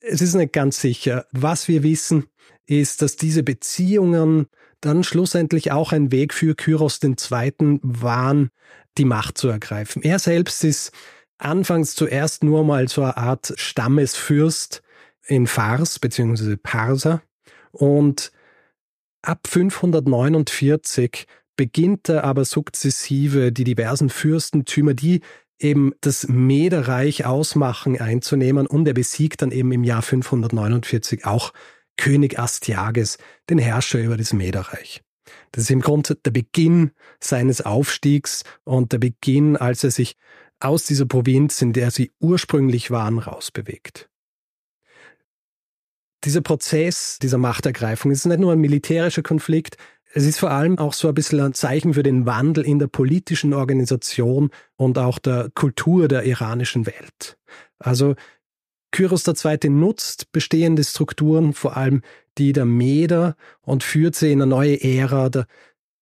Es 0.00 0.20
ist 0.20 0.34
nicht 0.34 0.52
ganz 0.52 0.80
sicher. 0.80 1.26
Was 1.32 1.68
wir 1.68 1.82
wissen, 1.82 2.26
ist, 2.66 3.02
dass 3.02 3.16
diese 3.16 3.42
Beziehungen 3.42 4.46
dann 4.80 5.04
schlussendlich 5.04 5.72
auch 5.72 5.92
ein 5.92 6.10
Weg 6.10 6.34
für 6.34 6.54
Kyros 6.54 7.00
II. 7.02 7.80
waren, 7.82 8.50
die 8.98 9.04
Macht 9.04 9.38
zu 9.38 9.48
ergreifen. 9.48 10.02
Er 10.02 10.18
selbst 10.18 10.64
ist 10.64 10.92
anfangs 11.38 11.94
zuerst 11.94 12.44
nur 12.44 12.64
mal 12.64 12.88
so 12.88 13.02
eine 13.02 13.16
Art 13.16 13.52
Stammesfürst 13.56 14.82
in 15.26 15.46
Fars 15.46 15.98
bzw. 15.98 16.56
Parsa 16.56 17.22
und 17.70 18.32
ab 19.22 19.46
549 19.46 21.26
beginnt 21.56 22.08
er 22.08 22.24
aber 22.24 22.44
sukzessive 22.44 23.52
die 23.52 23.64
diversen 23.64 24.10
Fürstentümer, 24.10 24.94
die 24.94 25.20
eben 25.58 25.92
das 26.00 26.26
Mederreich 26.28 27.24
ausmachen, 27.24 28.00
einzunehmen 28.00 28.66
und 28.66 28.86
er 28.88 28.94
besiegt 28.94 29.42
dann 29.42 29.52
eben 29.52 29.72
im 29.72 29.84
Jahr 29.84 30.02
549 30.02 31.24
auch 31.24 31.52
König 31.96 32.38
Astyages, 32.38 33.18
den 33.48 33.58
Herrscher 33.58 34.00
über 34.00 34.16
das 34.16 34.32
Mederreich. 34.32 35.02
Das 35.52 35.64
ist 35.64 35.70
im 35.70 35.80
Grunde 35.80 36.16
der 36.16 36.30
Beginn 36.30 36.90
seines 37.20 37.60
Aufstiegs 37.60 38.44
und 38.64 38.92
der 38.92 38.98
Beginn, 38.98 39.56
als 39.56 39.84
er 39.84 39.90
sich 39.90 40.16
aus 40.58 40.84
dieser 40.84 41.06
Provinz, 41.06 41.60
in 41.60 41.72
der 41.72 41.90
sie 41.90 42.10
ursprünglich 42.18 42.90
waren, 42.90 43.18
rausbewegt. 43.18 44.08
Dieser 46.24 46.40
Prozess 46.40 47.18
dieser 47.20 47.38
Machtergreifung 47.38 48.12
ist 48.12 48.24
nicht 48.26 48.38
nur 48.38 48.52
ein 48.52 48.60
militärischer 48.60 49.22
Konflikt, 49.22 49.76
es 50.14 50.24
ist 50.24 50.38
vor 50.38 50.50
allem 50.50 50.78
auch 50.78 50.92
so 50.92 51.08
ein 51.08 51.14
bisschen 51.14 51.40
ein 51.40 51.54
Zeichen 51.54 51.94
für 51.94 52.02
den 52.02 52.26
Wandel 52.26 52.64
in 52.64 52.78
der 52.78 52.86
politischen 52.86 53.54
Organisation 53.54 54.50
und 54.76 54.98
auch 54.98 55.18
der 55.18 55.50
Kultur 55.54 56.08
der 56.08 56.24
iranischen 56.24 56.86
Welt. 56.86 57.38
Also 57.78 58.14
Kyros 58.90 59.26
II. 59.26 59.70
nutzt 59.70 60.30
bestehende 60.32 60.84
Strukturen, 60.84 61.54
vor 61.54 61.76
allem 61.76 62.02
die 62.36 62.52
der 62.52 62.66
Meder, 62.66 63.36
und 63.62 63.82
führt 63.82 64.14
sie 64.14 64.32
in 64.32 64.42
eine 64.42 64.50
neue 64.50 64.82
Ära 64.82 65.30
der 65.30 65.46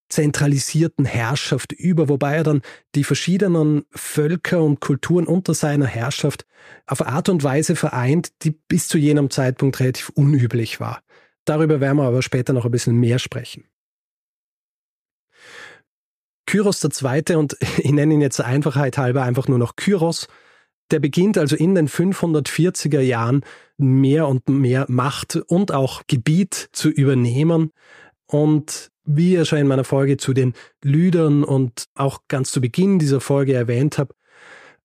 zentralisierten 0.08 1.04
Herrschaft 1.04 1.70
über, 1.70 2.08
wobei 2.08 2.34
er 2.34 2.42
dann 2.42 2.62
die 2.96 3.04
verschiedenen 3.04 3.84
Völker 3.90 4.60
und 4.60 4.80
Kulturen 4.80 5.26
unter 5.26 5.54
seiner 5.54 5.86
Herrschaft 5.86 6.46
auf 6.86 7.06
Art 7.06 7.28
und 7.28 7.44
Weise 7.44 7.76
vereint, 7.76 8.30
die 8.42 8.50
bis 8.50 8.88
zu 8.88 8.98
jenem 8.98 9.30
Zeitpunkt 9.30 9.78
relativ 9.78 10.08
unüblich 10.08 10.80
war. 10.80 11.00
Darüber 11.44 11.80
werden 11.80 11.98
wir 11.98 12.04
aber 12.04 12.22
später 12.22 12.52
noch 12.52 12.64
ein 12.64 12.72
bisschen 12.72 12.96
mehr 12.96 13.20
sprechen. 13.20 13.69
Kyros 16.50 16.82
II., 16.82 17.36
und 17.36 17.56
ich 17.78 17.92
nenne 17.92 18.14
ihn 18.14 18.20
jetzt 18.20 18.40
der 18.40 18.46
Einfachheit 18.46 18.98
halber 18.98 19.22
einfach 19.22 19.46
nur 19.46 19.58
noch 19.58 19.76
Kyros, 19.76 20.26
der 20.90 20.98
beginnt 20.98 21.38
also 21.38 21.54
in 21.54 21.76
den 21.76 21.88
540er 21.88 23.00
Jahren 23.00 23.42
mehr 23.78 24.26
und 24.26 24.48
mehr 24.48 24.86
Macht 24.88 25.36
und 25.36 25.72
auch 25.72 26.02
Gebiet 26.08 26.68
zu 26.72 26.88
übernehmen. 26.88 27.70
Und 28.26 28.90
wie 29.04 29.34
ihr 29.34 29.44
schon 29.44 29.60
in 29.60 29.68
meiner 29.68 29.84
Folge 29.84 30.16
zu 30.16 30.32
den 30.32 30.54
Lüdern 30.82 31.44
und 31.44 31.84
auch 31.94 32.22
ganz 32.26 32.50
zu 32.50 32.60
Beginn 32.60 32.98
dieser 32.98 33.20
Folge 33.20 33.54
erwähnt 33.54 33.98
habe, 33.98 34.14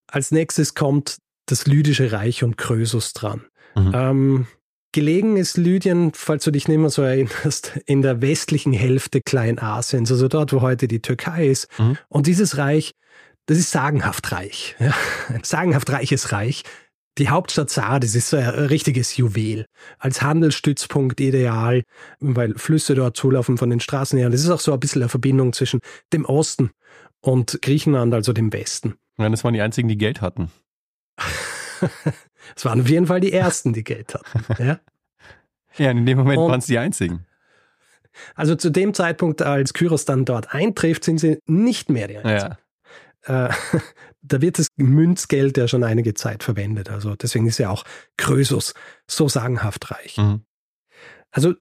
als 0.05 0.29
nächstes 0.29 0.75
kommt 0.75 1.17
das 1.47 1.65
Lydische 1.65 2.11
Reich 2.11 2.43
und 2.43 2.57
Krösus 2.57 3.13
dran. 3.13 3.45
Mhm. 3.75 3.91
Ähm, 3.93 4.47
Gelegen 4.95 5.35
ist 5.35 5.57
Lydien, 5.57 6.13
falls 6.13 6.45
du 6.45 6.51
dich 6.51 6.69
nicht 6.69 6.77
mehr 6.77 6.89
so 6.89 7.01
erinnerst, 7.01 7.77
in 7.85 8.01
der 8.01 8.21
westlichen 8.21 8.71
Hälfte 8.71 9.19
Kleinasiens, 9.19 10.09
also 10.09 10.29
dort, 10.29 10.53
wo 10.53 10.61
heute 10.61 10.87
die 10.87 11.01
Türkei 11.01 11.47
ist. 11.47 11.67
Mhm. 11.77 11.97
Und 12.07 12.27
dieses 12.27 12.55
Reich, 12.55 12.93
das 13.45 13.57
ist 13.57 13.71
sagenhaft 13.71 14.31
reich. 14.31 14.73
Ja? 14.79 14.93
Ein 15.27 15.43
sagenhaft 15.43 15.91
reiches 15.91 16.31
Reich. 16.31 16.63
Die 17.17 17.27
Hauptstadt 17.27 17.69
Sardes 17.69 18.15
ist 18.15 18.29
so 18.29 18.37
ein 18.37 18.47
richtiges 18.47 19.17
Juwel. 19.17 19.65
Als 19.99 20.21
Handelsstützpunkt 20.21 21.19
ideal, 21.19 21.83
weil 22.21 22.57
Flüsse 22.57 22.95
dort 22.95 23.17
zulaufen 23.17 23.57
von 23.57 23.69
den 23.69 23.81
Straßen 23.81 24.17
her. 24.17 24.29
Es 24.29 24.45
ist 24.45 24.49
auch 24.49 24.61
so 24.61 24.71
ein 24.71 24.79
bisschen 24.79 25.01
eine 25.01 25.09
Verbindung 25.09 25.51
zwischen 25.51 25.81
dem 26.13 26.23
Osten 26.23 26.71
und 27.19 27.59
Griechenland, 27.61 28.13
also 28.13 28.31
dem 28.31 28.53
Westen. 28.53 28.95
Ja, 29.17 29.27
das 29.27 29.43
waren 29.43 29.53
die 29.53 29.61
einzigen, 29.61 29.89
die 29.89 29.97
Geld 29.97 30.21
hatten. 30.21 30.51
Es 32.55 32.65
waren 32.65 32.81
auf 32.81 32.89
jeden 32.89 33.07
Fall 33.07 33.19
die 33.19 33.33
ersten, 33.33 33.73
die 33.73 33.83
Geld 33.83 34.13
hatten. 34.13 34.63
Ja, 34.63 34.79
ja 35.77 35.91
in 35.91 36.05
dem 36.05 36.17
Moment 36.17 36.39
waren 36.39 36.59
es 36.59 36.67
die 36.67 36.77
einzigen. 36.77 37.25
Also 38.35 38.55
zu 38.55 38.69
dem 38.69 38.93
Zeitpunkt, 38.93 39.41
als 39.41 39.73
Kyros 39.73 40.05
dann 40.05 40.25
dort 40.25 40.53
eintrifft, 40.53 41.03
sind 41.03 41.19
sie 41.19 41.39
nicht 41.47 41.89
mehr 41.89 42.07
die 42.07 42.17
einzigen. 42.17 42.57
Ja. 43.27 43.47
Äh, 43.47 43.53
da 44.21 44.41
wird 44.41 44.59
das 44.59 44.67
Münzgeld 44.77 45.57
ja 45.57 45.67
schon 45.67 45.83
einige 45.83 46.13
Zeit 46.13 46.43
verwendet. 46.43 46.89
Also 46.89 47.15
deswegen 47.15 47.47
ist 47.47 47.57
ja 47.57 47.69
auch 47.69 47.83
Krösus 48.17 48.73
so 49.07 49.27
sagenhaft 49.27 49.91
reich. 49.91 50.17
Mhm. 50.17 50.41
Also 51.31 51.55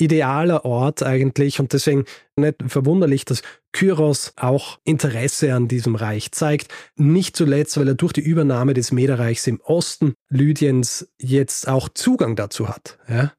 idealer 0.00 0.64
Ort 0.64 1.02
eigentlich 1.02 1.60
und 1.60 1.72
deswegen 1.72 2.04
nicht 2.36 2.56
verwunderlich, 2.66 3.24
dass 3.24 3.42
Kyros 3.72 4.32
auch 4.36 4.78
Interesse 4.84 5.54
an 5.54 5.68
diesem 5.68 5.94
Reich 5.94 6.32
zeigt. 6.32 6.68
Nicht 6.96 7.36
zuletzt, 7.36 7.78
weil 7.78 7.88
er 7.88 7.94
durch 7.94 8.12
die 8.12 8.20
Übernahme 8.20 8.74
des 8.74 8.92
Mederreichs 8.92 9.46
im 9.46 9.60
Osten 9.60 10.14
Lydiens 10.28 11.12
jetzt 11.18 11.68
auch 11.68 11.88
Zugang 11.88 12.36
dazu 12.36 12.68
hat. 12.68 12.98
Ja? 13.08 13.32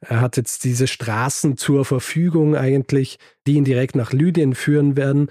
Er 0.00 0.20
hat 0.20 0.36
jetzt 0.36 0.64
diese 0.64 0.86
Straßen 0.86 1.56
zur 1.56 1.84
Verfügung 1.84 2.56
eigentlich, 2.56 3.18
die 3.46 3.54
ihn 3.54 3.64
direkt 3.64 3.96
nach 3.96 4.12
Lydien 4.12 4.54
führen 4.54 4.96
werden. 4.96 5.30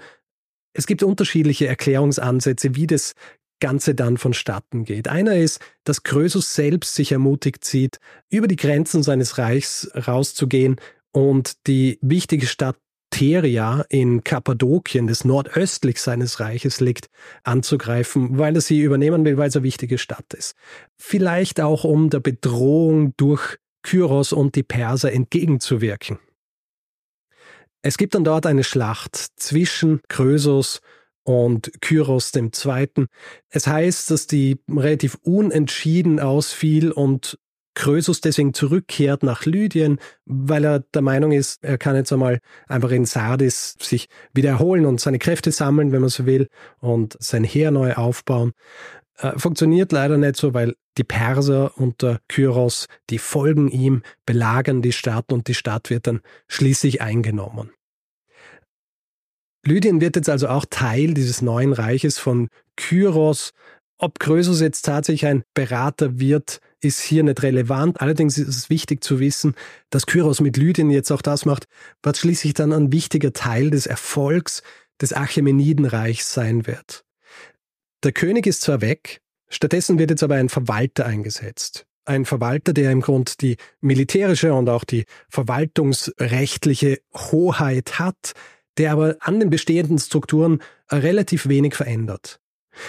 Es 0.72 0.86
gibt 0.86 1.02
unterschiedliche 1.02 1.66
Erklärungsansätze, 1.66 2.74
wie 2.74 2.86
das 2.86 3.14
Ganze 3.60 3.94
dann 3.94 4.16
vonstatten 4.16 4.84
geht. 4.84 5.08
Einer 5.08 5.36
ist, 5.36 5.60
dass 5.84 6.02
Krösus 6.02 6.54
selbst 6.54 6.94
sich 6.94 7.12
ermutigt 7.12 7.64
sieht, 7.64 7.98
über 8.28 8.48
die 8.48 8.56
Grenzen 8.56 9.02
seines 9.02 9.38
Reichs 9.38 9.90
rauszugehen 9.94 10.76
und 11.12 11.66
die 11.66 11.98
wichtige 12.02 12.46
Stadt 12.46 12.76
Teria 13.10 13.84
in 13.88 14.24
Kappadokien, 14.24 15.06
das 15.06 15.24
nordöstlich 15.24 16.02
seines 16.02 16.40
Reiches 16.40 16.80
liegt, 16.80 17.08
anzugreifen, 17.44 18.36
weil 18.36 18.54
er 18.54 18.60
sie 18.60 18.80
übernehmen 18.80 19.24
will, 19.24 19.38
weil 19.38 19.48
es 19.48 19.56
eine 19.56 19.62
wichtige 19.62 19.96
Stadt 19.96 20.34
ist. 20.34 20.54
Vielleicht 20.96 21.60
auch, 21.60 21.84
um 21.84 22.10
der 22.10 22.20
Bedrohung 22.20 23.14
durch 23.16 23.56
Kyros 23.82 24.32
und 24.32 24.54
die 24.54 24.64
Perser 24.64 25.12
entgegenzuwirken. 25.12 26.18
Es 27.82 27.96
gibt 27.96 28.14
dann 28.16 28.24
dort 28.24 28.44
eine 28.46 28.64
Schlacht 28.64 29.16
zwischen 29.36 30.00
Krösus 30.08 30.80
und 31.26 31.72
Kyros 31.80 32.32
II. 32.34 33.06
Es 33.50 33.66
heißt, 33.66 34.10
dass 34.10 34.26
die 34.28 34.60
relativ 34.70 35.18
unentschieden 35.22 36.20
ausfiel 36.20 36.92
und 36.92 37.38
Krösus 37.74 38.22
deswegen 38.22 38.54
zurückkehrt 38.54 39.22
nach 39.22 39.44
Lydien, 39.44 39.98
weil 40.24 40.64
er 40.64 40.78
der 40.80 41.02
Meinung 41.02 41.32
ist, 41.32 41.62
er 41.62 41.78
kann 41.78 41.94
jetzt 41.94 42.12
einmal 42.12 42.38
einfach 42.68 42.90
in 42.90 43.04
Sardis 43.04 43.76
sich 43.80 44.08
wiederholen 44.32 44.86
und 44.86 45.00
seine 45.00 45.18
Kräfte 45.18 45.52
sammeln, 45.52 45.92
wenn 45.92 46.00
man 46.00 46.08
so 46.08 46.24
will, 46.26 46.48
und 46.80 47.16
sein 47.20 47.44
Heer 47.44 47.72
neu 47.72 47.92
aufbauen. 47.94 48.52
Äh, 49.18 49.38
funktioniert 49.38 49.92
leider 49.92 50.16
nicht 50.16 50.36
so, 50.36 50.54
weil 50.54 50.74
die 50.96 51.04
Perser 51.04 51.76
unter 51.76 52.20
Kyros, 52.28 52.86
die 53.10 53.18
folgen 53.18 53.68
ihm, 53.68 54.02
belagern 54.24 54.80
die 54.80 54.92
Stadt 54.92 55.32
und 55.32 55.48
die 55.48 55.54
Stadt 55.54 55.90
wird 55.90 56.06
dann 56.06 56.20
schließlich 56.48 57.02
eingenommen. 57.02 57.72
Lydien 59.66 60.00
wird 60.00 60.16
jetzt 60.16 60.28
also 60.28 60.48
auch 60.48 60.64
Teil 60.68 61.14
dieses 61.14 61.42
neuen 61.42 61.72
Reiches 61.72 62.18
von 62.18 62.48
Kyros. 62.76 63.52
Ob 63.98 64.18
Krösus 64.18 64.60
jetzt 64.60 64.82
tatsächlich 64.82 65.26
ein 65.26 65.42
Berater 65.54 66.20
wird, 66.20 66.60
ist 66.80 67.00
hier 67.00 67.22
nicht 67.22 67.42
relevant. 67.42 68.00
Allerdings 68.00 68.38
ist 68.38 68.48
es 68.48 68.70
wichtig 68.70 69.02
zu 69.02 69.18
wissen, 69.18 69.54
dass 69.90 70.06
Kyros 70.06 70.40
mit 70.40 70.56
Lydien 70.56 70.90
jetzt 70.90 71.10
auch 71.10 71.22
das 71.22 71.46
macht, 71.46 71.66
was 72.02 72.18
schließlich 72.18 72.54
dann 72.54 72.72
ein 72.72 72.92
wichtiger 72.92 73.32
Teil 73.32 73.70
des 73.70 73.86
Erfolgs 73.86 74.62
des 75.00 75.12
Achämenidenreichs 75.12 76.32
sein 76.32 76.66
wird. 76.66 77.04
Der 78.04 78.12
König 78.12 78.46
ist 78.46 78.62
zwar 78.62 78.80
weg, 78.80 79.20
stattdessen 79.48 79.98
wird 79.98 80.10
jetzt 80.10 80.22
aber 80.22 80.36
ein 80.36 80.48
Verwalter 80.48 81.06
eingesetzt. 81.06 81.86
Ein 82.04 82.24
Verwalter, 82.24 82.72
der 82.72 82.92
im 82.92 83.00
Grund 83.00 83.40
die 83.40 83.56
militärische 83.80 84.54
und 84.54 84.68
auch 84.68 84.84
die 84.84 85.06
verwaltungsrechtliche 85.28 87.00
Hoheit 87.14 87.98
hat, 87.98 88.34
der 88.78 88.92
aber 88.92 89.16
an 89.20 89.40
den 89.40 89.50
bestehenden 89.50 89.98
Strukturen 89.98 90.62
relativ 90.90 91.48
wenig 91.48 91.74
verändert. 91.74 92.40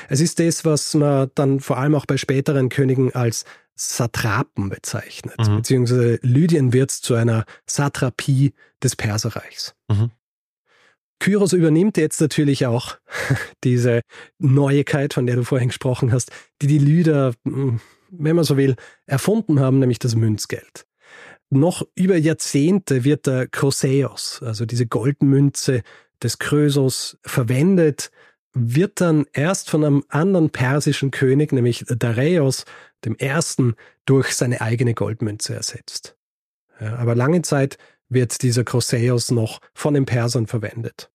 Es 0.10 0.20
ist 0.20 0.40
das, 0.40 0.66
was 0.66 0.94
man 0.94 1.32
dann 1.36 1.60
vor 1.60 1.78
allem 1.78 1.96
auch 1.96 2.06
bei 2.06 2.18
späteren 2.18 2.70
Königen 2.70 3.16
als 3.16 3.46
Satrapen 3.76 4.70
bezeichnet, 4.70 5.38
mhm. 5.38 5.58
beziehungsweise 5.58 6.20
Lydien 6.24 6.74
wird 6.74 6.92
zu 6.92 7.14
einer 7.14 7.46
Satrapie 7.68 8.54
des 8.84 8.96
Perserreichs. 8.96 9.76
Mhm. 9.88 10.12
Kyros 11.20 11.54
übernimmt 11.54 11.98
jetzt 11.98 12.20
natürlich 12.22 12.66
auch 12.66 12.98
diese 13.64 14.02
Neuigkeit, 14.40 15.14
von 15.14 15.26
der 15.26 15.36
du 15.36 15.44
vorhin 15.44 15.70
gesprochen 15.70 16.12
hast, 16.12 16.32
die 16.62 16.68
die 16.68 16.80
Lyder, 16.80 17.34
hm, 17.44 17.80
wenn 18.10 18.36
man 18.36 18.46
so 18.46 18.58
will, 18.58 18.76
erfunden 19.06 19.60
haben, 19.60 19.80
nämlich 19.80 20.00
das 20.00 20.16
Münzgeld. 20.16 20.86
Noch 21.50 21.88
über 21.96 22.18
Jahrzehnte 22.18 23.04
wird 23.04 23.26
der 23.28 23.48
Kroseos, 23.48 24.42
also 24.44 24.66
diese 24.66 24.86
Goldmünze 24.86 25.82
des 26.22 26.40
Krösos, 26.40 27.18
verwendet, 27.22 28.12
wird 28.54 29.02
dann 29.02 29.26
erst 29.34 29.70
von 29.70 29.86
einem 29.86 30.04
anderen 30.10 30.50
persischen 30.50 31.12
König, 31.12 31.54
nämlich 31.54 31.86
Dareios, 31.88 32.66
dem 33.06 33.16
ersten, 33.16 33.76
durch 34.06 34.34
seine 34.36 34.62
eigene 34.62 34.94
Goldmünze 34.94 35.54
ersetzt. 35.54 36.18
Ja, 36.80 36.96
aber 36.96 37.16
lange 37.16 37.42
Zeit 37.42 37.78
wird 38.10 38.42
dieser 38.42 38.64
Kroseos 38.64 39.32
noch 39.32 39.60
von 39.74 39.94
den 39.94 40.06
Persern 40.06 40.48
verwendet. 40.48 41.12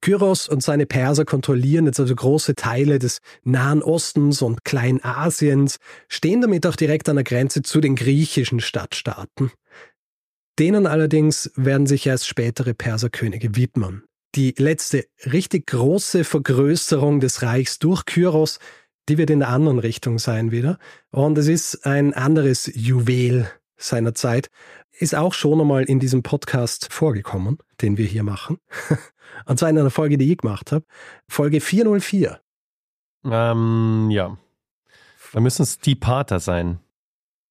Kyros 0.00 0.48
und 0.48 0.62
seine 0.62 0.86
Perser 0.86 1.24
kontrollieren 1.24 1.86
jetzt 1.86 2.00
also 2.00 2.14
große 2.14 2.54
Teile 2.54 2.98
des 2.98 3.20
Nahen 3.44 3.82
Ostens 3.82 4.42
und 4.42 4.64
Kleinasiens, 4.64 5.78
stehen 6.08 6.40
damit 6.40 6.66
auch 6.66 6.76
direkt 6.76 7.08
an 7.08 7.16
der 7.16 7.24
Grenze 7.24 7.62
zu 7.62 7.80
den 7.80 7.96
griechischen 7.96 8.60
Stadtstaaten. 8.60 9.50
Denen 10.58 10.86
allerdings 10.86 11.50
werden 11.56 11.86
sich 11.86 12.06
erst 12.06 12.26
spätere 12.26 12.74
Perserkönige 12.74 13.56
widmen. 13.56 14.04
die 14.34 14.54
letzte 14.56 15.04
richtig 15.30 15.66
große 15.66 16.24
Vergrößerung 16.24 17.20
des 17.20 17.42
Reichs 17.42 17.78
durch 17.78 18.04
Kyros, 18.06 18.58
die 19.08 19.18
wird 19.18 19.30
in 19.30 19.40
der 19.40 19.48
anderen 19.48 19.78
Richtung 19.78 20.18
sein 20.18 20.50
wieder. 20.50 20.78
Und 21.10 21.36
es 21.38 21.48
ist 21.48 21.84
ein 21.86 22.14
anderes 22.14 22.70
Juwel 22.74 23.50
seiner 23.76 24.14
Zeit. 24.14 24.48
Ist 24.98 25.14
auch 25.14 25.32
schon 25.32 25.60
einmal 25.60 25.84
in 25.84 26.00
diesem 26.00 26.22
Podcast 26.22 26.92
vorgekommen, 26.92 27.58
den 27.80 27.96
wir 27.96 28.06
hier 28.06 28.22
machen. 28.22 28.58
Und 29.46 29.58
zwar 29.58 29.70
in 29.70 29.78
einer 29.78 29.90
Folge, 29.90 30.18
die 30.18 30.30
ich 30.30 30.38
gemacht 30.38 30.72
habe. 30.72 30.84
Folge 31.28 31.60
404. 31.60 32.40
Ähm, 33.24 34.08
ja. 34.10 34.36
Da 35.32 35.40
müssen 35.40 35.62
es 35.62 35.78
die 35.78 35.94
Pater 35.94 36.40
sein. 36.40 36.80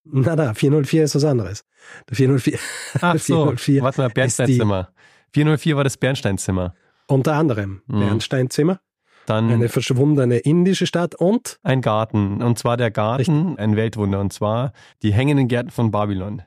Na 0.04 0.36
da, 0.36 0.54
404 0.54 1.04
ist 1.04 1.16
was 1.16 1.26
anderes. 1.26 1.64
Der 2.10 2.18
404. 2.18 2.60
Ach 3.02 3.14
so, 3.16 3.36
404 3.36 3.84
warte 3.84 4.02
mal, 4.02 4.10
Bernsteinzimmer. 4.10 4.90
404 5.34 5.76
war 5.76 5.84
das 5.84 5.98
Bernsteinzimmer. 5.98 6.76
Unter 7.08 7.34
anderem 7.34 7.82
mhm. 7.88 8.00
Bernsteinzimmer. 8.00 8.80
Dann 9.26 9.52
eine 9.52 9.70
verschwundene 9.70 10.38
indische 10.38 10.88
Stadt 10.88 11.14
und 11.16 11.60
ein 11.62 11.82
Garten. 11.82 12.42
Und 12.42 12.58
zwar 12.58 12.76
der 12.76 12.90
Garten, 12.90 13.50
Richtig. 13.50 13.60
ein 13.60 13.76
Weltwunder. 13.76 14.20
Und 14.20 14.34
zwar 14.34 14.74
die 15.04 15.14
hängenden 15.14 15.48
Gärten 15.48 15.70
von 15.70 15.92
Babylon. 15.92 16.42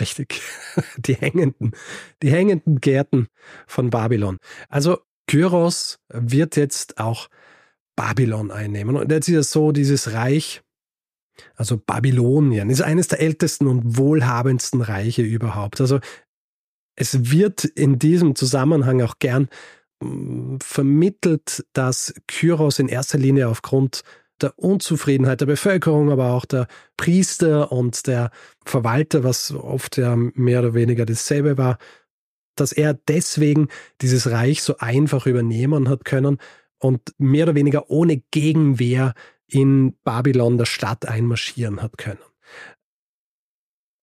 Richtig. 0.00 0.40
Die 0.96 1.14
hängenden, 1.14 1.72
die 2.22 2.30
hängenden 2.30 2.80
Gärten 2.80 3.28
von 3.66 3.90
Babylon. 3.90 4.38
Also 4.68 4.98
Kyros 5.26 5.98
wird 6.08 6.56
jetzt 6.56 6.98
auch 6.98 7.28
Babylon 7.96 8.50
einnehmen. 8.50 8.96
Und 8.96 9.10
jetzt 9.10 9.28
ist 9.28 9.36
es 9.36 9.50
so, 9.52 9.72
dieses 9.72 10.12
Reich, 10.12 10.62
also 11.56 11.76
Babylonien, 11.76 12.70
ist 12.70 12.82
eines 12.82 13.08
der 13.08 13.20
ältesten 13.20 13.66
und 13.66 13.98
wohlhabendsten 13.98 14.80
Reiche 14.80 15.22
überhaupt. 15.22 15.80
Also 15.80 16.00
es 16.96 17.30
wird 17.30 17.64
in 17.64 17.98
diesem 17.98 18.34
Zusammenhang 18.34 19.02
auch 19.02 19.18
gern 19.18 19.48
mm, 20.00 20.56
vermittelt, 20.62 21.64
dass 21.72 22.14
Kyros 22.26 22.78
in 22.78 22.88
erster 22.88 23.18
Linie 23.18 23.48
aufgrund 23.48 24.02
der 24.42 24.58
Unzufriedenheit 24.58 25.40
der 25.40 25.46
Bevölkerung, 25.46 26.10
aber 26.10 26.32
auch 26.32 26.44
der 26.44 26.66
Priester 26.96 27.72
und 27.72 28.06
der 28.06 28.30
Verwalter, 28.64 29.24
was 29.24 29.52
oft 29.52 29.96
ja 29.96 30.16
mehr 30.16 30.60
oder 30.60 30.74
weniger 30.74 31.06
dasselbe 31.06 31.58
war, 31.58 31.78
dass 32.56 32.72
er 32.72 32.94
deswegen 32.94 33.68
dieses 34.00 34.30
Reich 34.30 34.62
so 34.62 34.76
einfach 34.78 35.26
übernehmen 35.26 35.88
hat 35.88 36.04
können 36.04 36.38
und 36.78 37.00
mehr 37.18 37.44
oder 37.44 37.54
weniger 37.54 37.90
ohne 37.90 38.22
Gegenwehr 38.30 39.14
in 39.46 39.96
Babylon 40.04 40.58
der 40.58 40.66
Stadt 40.66 41.06
einmarschieren 41.06 41.82
hat 41.82 41.98
können. 41.98 42.18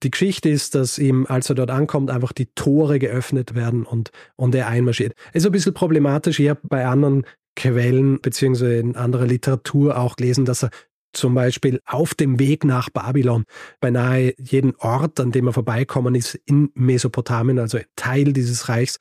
Die 0.04 0.12
Geschichte 0.12 0.48
ist, 0.48 0.76
dass 0.76 0.98
ihm, 0.98 1.26
als 1.28 1.50
er 1.50 1.56
dort 1.56 1.72
ankommt, 1.72 2.10
einfach 2.10 2.32
die 2.32 2.46
Tore 2.54 3.00
geöffnet 3.00 3.54
werden 3.54 3.86
und, 3.86 4.12
und 4.38 4.56
er 4.56 4.68
einmarschiert. 4.68 5.14
Ist 5.34 5.46
ein 5.46 5.52
bisschen 5.52 5.74
problematisch. 5.74 6.40
Ich 6.40 6.48
habe 6.48 6.62
bei 6.64 6.86
anderen 6.86 7.26
Quellen 7.60 8.20
beziehungsweise 8.22 8.78
in 8.78 8.96
anderer 8.96 9.28
Literatur 9.28 9.98
auch 9.98 10.16
gelesen, 10.16 10.46
dass 10.46 10.64
er 10.64 10.72
zum 11.14 11.36
Beispiel 11.36 11.82
auf 11.86 12.14
dem 12.14 12.38
Weg 12.40 12.64
nach 12.64 12.90
Babylon 12.90 13.44
beinahe 13.80 14.34
jeden 14.38 14.76
Ort, 14.78 15.20
an 15.20 15.32
dem 15.32 15.48
er 15.48 15.54
vorbeikommen 15.54 16.16
ist, 16.16 16.36
in 16.46 16.72
Mesopotamien, 16.74 17.60
also 17.60 17.80
Teil 17.96 18.34
dieses 18.34 18.68
Reichs, 18.70 18.98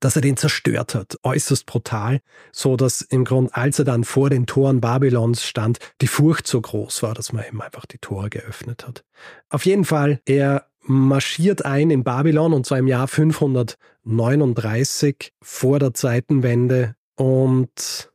dass 0.00 0.16
er 0.16 0.22
den 0.22 0.36
zerstört 0.36 0.94
hat, 0.94 1.16
äußerst 1.22 1.66
brutal, 1.66 2.20
so 2.52 2.76
dass 2.76 3.00
im 3.00 3.24
Grunde, 3.24 3.54
als 3.54 3.78
er 3.78 3.86
dann 3.86 4.04
vor 4.04 4.28
den 4.28 4.44
Toren 4.46 4.80
Babylons 4.80 5.44
stand, 5.44 5.78
die 6.02 6.06
Furcht 6.06 6.46
so 6.46 6.60
groß 6.60 7.02
war, 7.02 7.14
dass 7.14 7.32
man 7.32 7.44
ihm 7.50 7.62
einfach 7.62 7.86
die 7.86 7.96
Tore 7.98 8.28
geöffnet 8.28 8.86
hat. 8.86 9.04
Auf 9.48 9.64
jeden 9.64 9.86
Fall, 9.86 10.20
er 10.26 10.66
marschiert 10.82 11.64
ein 11.64 11.90
in 11.90 12.04
Babylon 12.04 12.52
und 12.52 12.66
zwar 12.66 12.76
im 12.78 12.86
Jahr 12.86 13.08
539 13.08 15.32
vor 15.40 15.78
der 15.78 15.94
Zeitenwende 15.94 16.94
und 17.16 18.10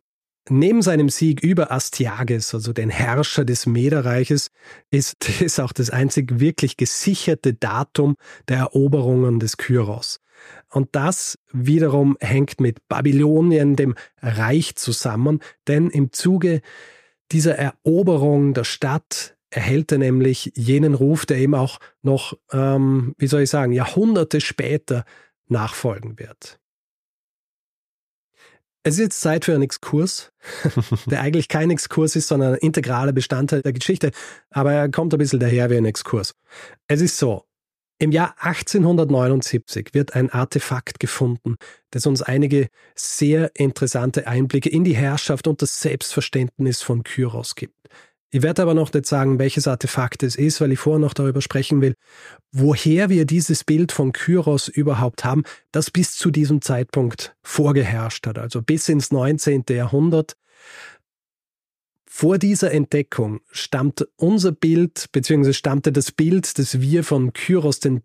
Neben 0.52 0.82
seinem 0.82 1.10
Sieg 1.10 1.44
über 1.44 1.72
Astyages, 1.72 2.56
also 2.56 2.74
den 2.74 2.90
Herrscher 2.90 3.46
des 3.46 3.68
Mederreiches, 3.68 4.50
ist 4.90 5.30
es 5.42 5.60
auch 5.60 5.72
das 5.72 5.92
einzig 5.92 6.40
wirklich 6.40 6.76
gesicherte 6.76 7.54
Datum 7.54 8.16
der 8.48 8.58
Eroberungen 8.58 9.40
des 9.40 9.58
Kyros. 9.58 10.20
Und 10.72 10.90
das 10.94 11.38
wiederum 11.52 12.18
hängt 12.20 12.60
mit 12.62 12.88
Babylonien, 12.88 13.76
dem 13.76 13.96
Reich, 14.22 14.76
zusammen, 14.76 15.40
denn 15.68 15.90
im 15.90 16.12
Zuge 16.14 16.62
dieser 17.32 17.56
Eroberung 17.56 18.54
der 18.54 18.64
Stadt 18.64 19.36
erhält 19.52 19.92
er 19.92 19.98
nämlich 20.00 20.52
jenen 20.56 20.96
Ruf, 20.96 21.26
der 21.26 21.40
ihm 21.40 21.54
auch 21.54 21.80
noch, 22.02 22.38
ähm, 22.52 23.14
wie 23.18 23.28
soll 23.28 23.42
ich 23.42 23.50
sagen, 23.50 23.72
Jahrhunderte 23.72 24.42
später 24.42 25.06
nachfolgen 25.48 26.18
wird. 26.18 26.60
Es 28.84 28.94
ist 28.94 29.00
jetzt 29.00 29.22
Zeit 29.22 29.46
für 29.46 29.54
einen 29.54 29.64
Exkurs, 29.64 30.32
der 31.06 31.22
eigentlich 31.22 31.50
kein 31.50 31.70
Exkurs 31.70 32.16
ist, 32.16 32.30
sondern 32.30 32.54
ein 32.54 32.60
integraler 32.60 33.12
Bestandteil 33.12 33.62
der 33.62 33.74
Geschichte, 33.74 34.12
aber 34.52 34.72
er 34.72 34.90
kommt 34.90 35.14
ein 35.14 35.18
bisschen 35.18 35.40
daher 35.40 35.70
wie 35.70 35.78
ein 35.78 35.86
Exkurs. 35.86 36.34
Es 36.88 37.02
ist 37.02 37.18
so, 37.18 37.44
im 38.02 38.14
Jahr 38.14 38.36
1879 38.40 39.90
wird 39.92 40.16
ein 40.16 40.30
Artefakt 40.30 41.02
gefunden, 41.02 41.58
das 41.92 42.06
uns 42.06 42.22
einige 42.22 42.70
sehr 42.96 43.52
interessante 43.56 44.26
Einblicke 44.26 44.70
in 44.70 44.86
die 44.86 44.96
Herrschaft 44.96 45.48
und 45.48 45.62
das 45.62 45.82
Selbstverständnis 45.82 46.82
von 46.82 47.04
Kyros 47.04 47.56
gibt. 47.56 47.79
Ich 48.32 48.44
werde 48.44 48.62
aber 48.62 48.76
noch 48.76 48.94
nicht 48.94 49.08
sagen, 49.08 49.40
welches 49.40 49.68
Artefakt 49.68 50.22
es 50.22 50.36
ist, 50.36 50.62
weil 50.62 50.72
ich 50.72 50.80
vorher 50.80 51.00
noch 51.00 51.16
darüber 51.16 51.42
sprechen 51.42 51.82
will, 51.82 51.96
woher 52.52 53.10
wir 53.10 53.26
dieses 53.26 53.64
Bild 53.64 53.92
von 53.92 54.12
Kyros 54.12 54.68
überhaupt 54.68 55.26
haben, 55.26 55.44
das 55.72 55.90
bis 55.90 56.16
zu 56.16 56.30
diesem 56.30 56.62
Zeitpunkt 56.62 57.36
vorgeherrscht 57.42 58.28
hat, 58.28 58.38
also 58.38 58.62
bis 58.62 58.88
ins 58.88 59.12
19. 59.12 59.64
Jahrhundert. 59.70 60.36
Vor 62.06 62.38
dieser 62.38 62.72
Entdeckung 62.72 63.40
stammt 63.50 64.08
unser 64.16 64.52
Bild, 64.52 65.06
beziehungsweise 65.12 65.54
stammte 65.54 65.92
das 65.92 66.12
Bild, 66.12 66.60
das 66.60 66.82
wir 66.82 67.04
von 67.04 67.34
Kyros 67.34 67.80
II. 67.84 68.02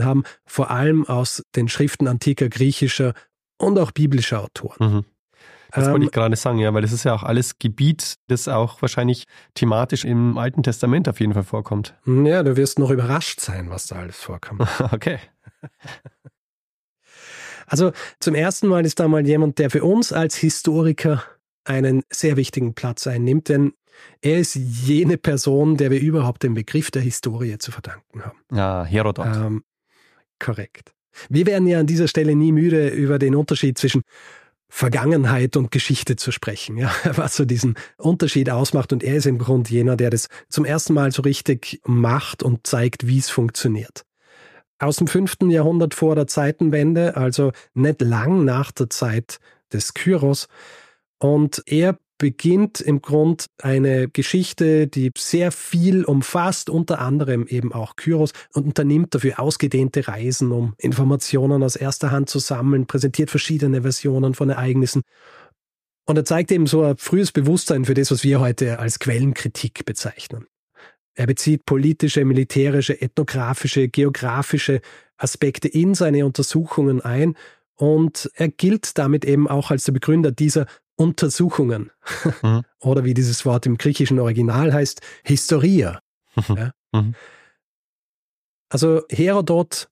haben, 0.00 0.22
vor 0.46 0.70
allem 0.70 1.06
aus 1.06 1.42
den 1.56 1.68
Schriften 1.68 2.06
antiker 2.06 2.48
griechischer 2.48 3.14
und 3.58 3.78
auch 3.78 3.90
biblischer 3.90 4.42
Autoren. 4.42 4.94
Mhm. 4.94 5.04
Das 5.72 5.86
ähm, 5.86 5.92
wollte 5.92 6.06
ich 6.06 6.12
gerade 6.12 6.36
sagen, 6.36 6.58
ja, 6.58 6.72
weil 6.74 6.82
das 6.82 6.92
ist 6.92 7.04
ja 7.04 7.14
auch 7.14 7.22
alles 7.22 7.58
Gebiet, 7.58 8.16
das 8.28 8.48
auch 8.48 8.80
wahrscheinlich 8.82 9.24
thematisch 9.54 10.04
im 10.04 10.38
Alten 10.38 10.62
Testament 10.62 11.08
auf 11.08 11.20
jeden 11.20 11.34
Fall 11.34 11.44
vorkommt. 11.44 11.94
Ja, 12.06 12.42
du 12.42 12.56
wirst 12.56 12.78
noch 12.78 12.90
überrascht 12.90 13.40
sein, 13.40 13.70
was 13.70 13.86
da 13.86 13.96
alles 13.96 14.16
vorkommt. 14.16 14.62
okay. 14.92 15.18
Also 17.70 17.92
zum 18.18 18.34
ersten 18.34 18.66
Mal 18.66 18.86
ist 18.86 18.98
da 18.98 19.08
mal 19.08 19.26
jemand, 19.26 19.58
der 19.58 19.68
für 19.68 19.84
uns 19.84 20.10
als 20.10 20.36
Historiker 20.36 21.22
einen 21.64 22.02
sehr 22.10 22.38
wichtigen 22.38 22.72
Platz 22.72 23.06
einnimmt, 23.06 23.50
denn 23.50 23.74
er 24.22 24.38
ist 24.38 24.54
jene 24.54 25.18
Person, 25.18 25.76
der 25.76 25.90
wir 25.90 26.00
überhaupt 26.00 26.42
den 26.42 26.54
Begriff 26.54 26.90
der 26.90 27.02
Historie 27.02 27.58
zu 27.58 27.70
verdanken 27.70 28.24
haben. 28.24 28.38
Ja, 28.52 28.84
Herodot. 28.84 29.26
Ähm, 29.26 29.64
korrekt. 30.38 30.94
Wir 31.28 31.46
werden 31.46 31.66
ja 31.66 31.80
an 31.80 31.86
dieser 31.86 32.08
Stelle 32.08 32.34
nie 32.34 32.52
müde, 32.52 32.88
über 32.88 33.18
den 33.18 33.34
Unterschied 33.34 33.76
zwischen 33.76 34.02
Vergangenheit 34.68 35.56
und 35.56 35.70
Geschichte 35.70 36.16
zu 36.16 36.30
sprechen, 36.30 36.76
ja, 36.76 36.92
was 37.16 37.36
so 37.36 37.44
diesen 37.44 37.74
Unterschied 37.96 38.50
ausmacht. 38.50 38.92
Und 38.92 39.02
er 39.02 39.16
ist 39.16 39.26
im 39.26 39.38
Grunde 39.38 39.70
jener, 39.70 39.96
der 39.96 40.10
das 40.10 40.28
zum 40.48 40.64
ersten 40.64 40.94
Mal 40.94 41.10
so 41.12 41.22
richtig 41.22 41.80
macht 41.84 42.42
und 42.42 42.66
zeigt, 42.66 43.06
wie 43.06 43.18
es 43.18 43.30
funktioniert. 43.30 44.04
Aus 44.78 44.96
dem 44.96 45.08
fünften 45.08 45.50
Jahrhundert 45.50 45.94
vor 45.94 46.14
der 46.14 46.26
Zeitenwende, 46.26 47.16
also 47.16 47.52
nicht 47.74 48.00
lang 48.00 48.44
nach 48.44 48.70
der 48.70 48.90
Zeit 48.90 49.40
des 49.72 49.94
Kyros, 49.94 50.46
und 51.18 51.62
er 51.66 51.98
beginnt 52.18 52.80
im 52.80 53.00
Grund 53.00 53.46
eine 53.62 54.08
Geschichte, 54.08 54.88
die 54.88 55.12
sehr 55.16 55.52
viel 55.52 56.04
umfasst, 56.04 56.68
unter 56.68 56.98
anderem 56.98 57.46
eben 57.46 57.72
auch 57.72 57.96
Kyros 57.96 58.32
und 58.52 58.66
unternimmt 58.66 59.14
dafür 59.14 59.40
ausgedehnte 59.40 60.06
Reisen, 60.08 60.50
um 60.50 60.74
Informationen 60.78 61.62
aus 61.62 61.76
erster 61.76 62.10
Hand 62.10 62.28
zu 62.28 62.40
sammeln, 62.40 62.86
präsentiert 62.86 63.30
verschiedene 63.30 63.82
Versionen 63.82 64.34
von 64.34 64.50
Ereignissen. 64.50 65.02
Und 66.06 66.16
er 66.16 66.24
zeigt 66.24 66.50
eben 66.50 66.66
so 66.66 66.82
ein 66.82 66.96
frühes 66.96 67.32
Bewusstsein 67.32 67.84
für 67.84 67.94
das, 67.94 68.10
was 68.10 68.24
wir 68.24 68.40
heute 68.40 68.78
als 68.78 68.98
Quellenkritik 68.98 69.84
bezeichnen. 69.84 70.46
Er 71.14 71.26
bezieht 71.26 71.66
politische, 71.66 72.24
militärische, 72.24 73.00
ethnografische, 73.00 73.88
geografische 73.88 74.80
Aspekte 75.16 75.68
in 75.68 75.94
seine 75.94 76.24
Untersuchungen 76.24 77.00
ein 77.00 77.36
und 77.74 78.30
er 78.34 78.48
gilt 78.48 78.98
damit 78.98 79.24
eben 79.24 79.48
auch 79.48 79.70
als 79.70 79.84
der 79.84 79.92
Begründer 79.92 80.32
dieser 80.32 80.66
Untersuchungen. 80.98 81.90
Mhm. 82.42 82.62
Oder 82.80 83.04
wie 83.04 83.14
dieses 83.14 83.44
Wort 83.44 83.66
im 83.66 83.78
griechischen 83.78 84.18
Original 84.18 84.72
heißt, 84.72 85.00
Historia. 85.24 86.00
Mhm. 86.36 86.56
Ja? 86.56 86.72
Mhm. 86.92 87.14
Also 88.70 89.02
Herodot 89.10 89.88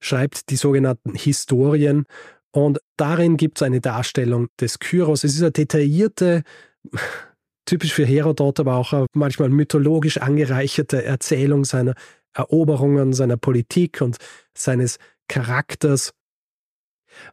schreibt 0.00 0.50
die 0.50 0.56
sogenannten 0.56 1.14
Historien 1.14 2.04
und 2.52 2.78
darin 2.96 3.36
gibt 3.36 3.58
es 3.58 3.62
eine 3.62 3.80
Darstellung 3.80 4.48
des 4.60 4.78
Kyros. 4.78 5.24
Es 5.24 5.34
ist 5.34 5.42
eine 5.42 5.50
detaillierte, 5.50 6.42
typisch 7.64 7.92
für 7.92 8.04
Herodot, 8.04 8.60
aber 8.60 8.76
auch 8.76 9.06
manchmal 9.14 9.48
mythologisch 9.48 10.18
angereicherte 10.18 11.04
Erzählung 11.04 11.64
seiner 11.64 11.94
Eroberungen, 12.32 13.12
seiner 13.12 13.36
Politik 13.36 14.00
und 14.00 14.18
seines 14.56 14.98
Charakters 15.28 16.12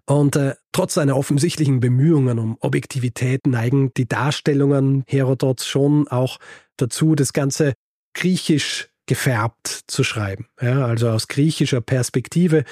Und 0.05 0.35
äh, 0.35 0.55
trotz 0.71 0.95
seiner 0.95 1.17
offensichtlichen 1.17 1.79
Bemühungen 1.79 2.39
um 2.39 2.57
Objektivität 2.59 3.47
neigen 3.47 3.93
die 3.95 4.07
Darstellungen 4.07 5.03
Herodots 5.07 5.67
schon 5.67 6.07
auch 6.07 6.37
dazu, 6.77 7.15
das 7.15 7.33
Ganze 7.33 7.73
griechisch 8.13 8.89
gefärbt 9.05 9.83
zu 9.87 10.03
schreiben. 10.03 10.47
Ja, 10.61 10.85
also 10.85 11.09
aus 11.09 11.27
griechischer 11.27 11.81
Perspektive. 11.81 12.63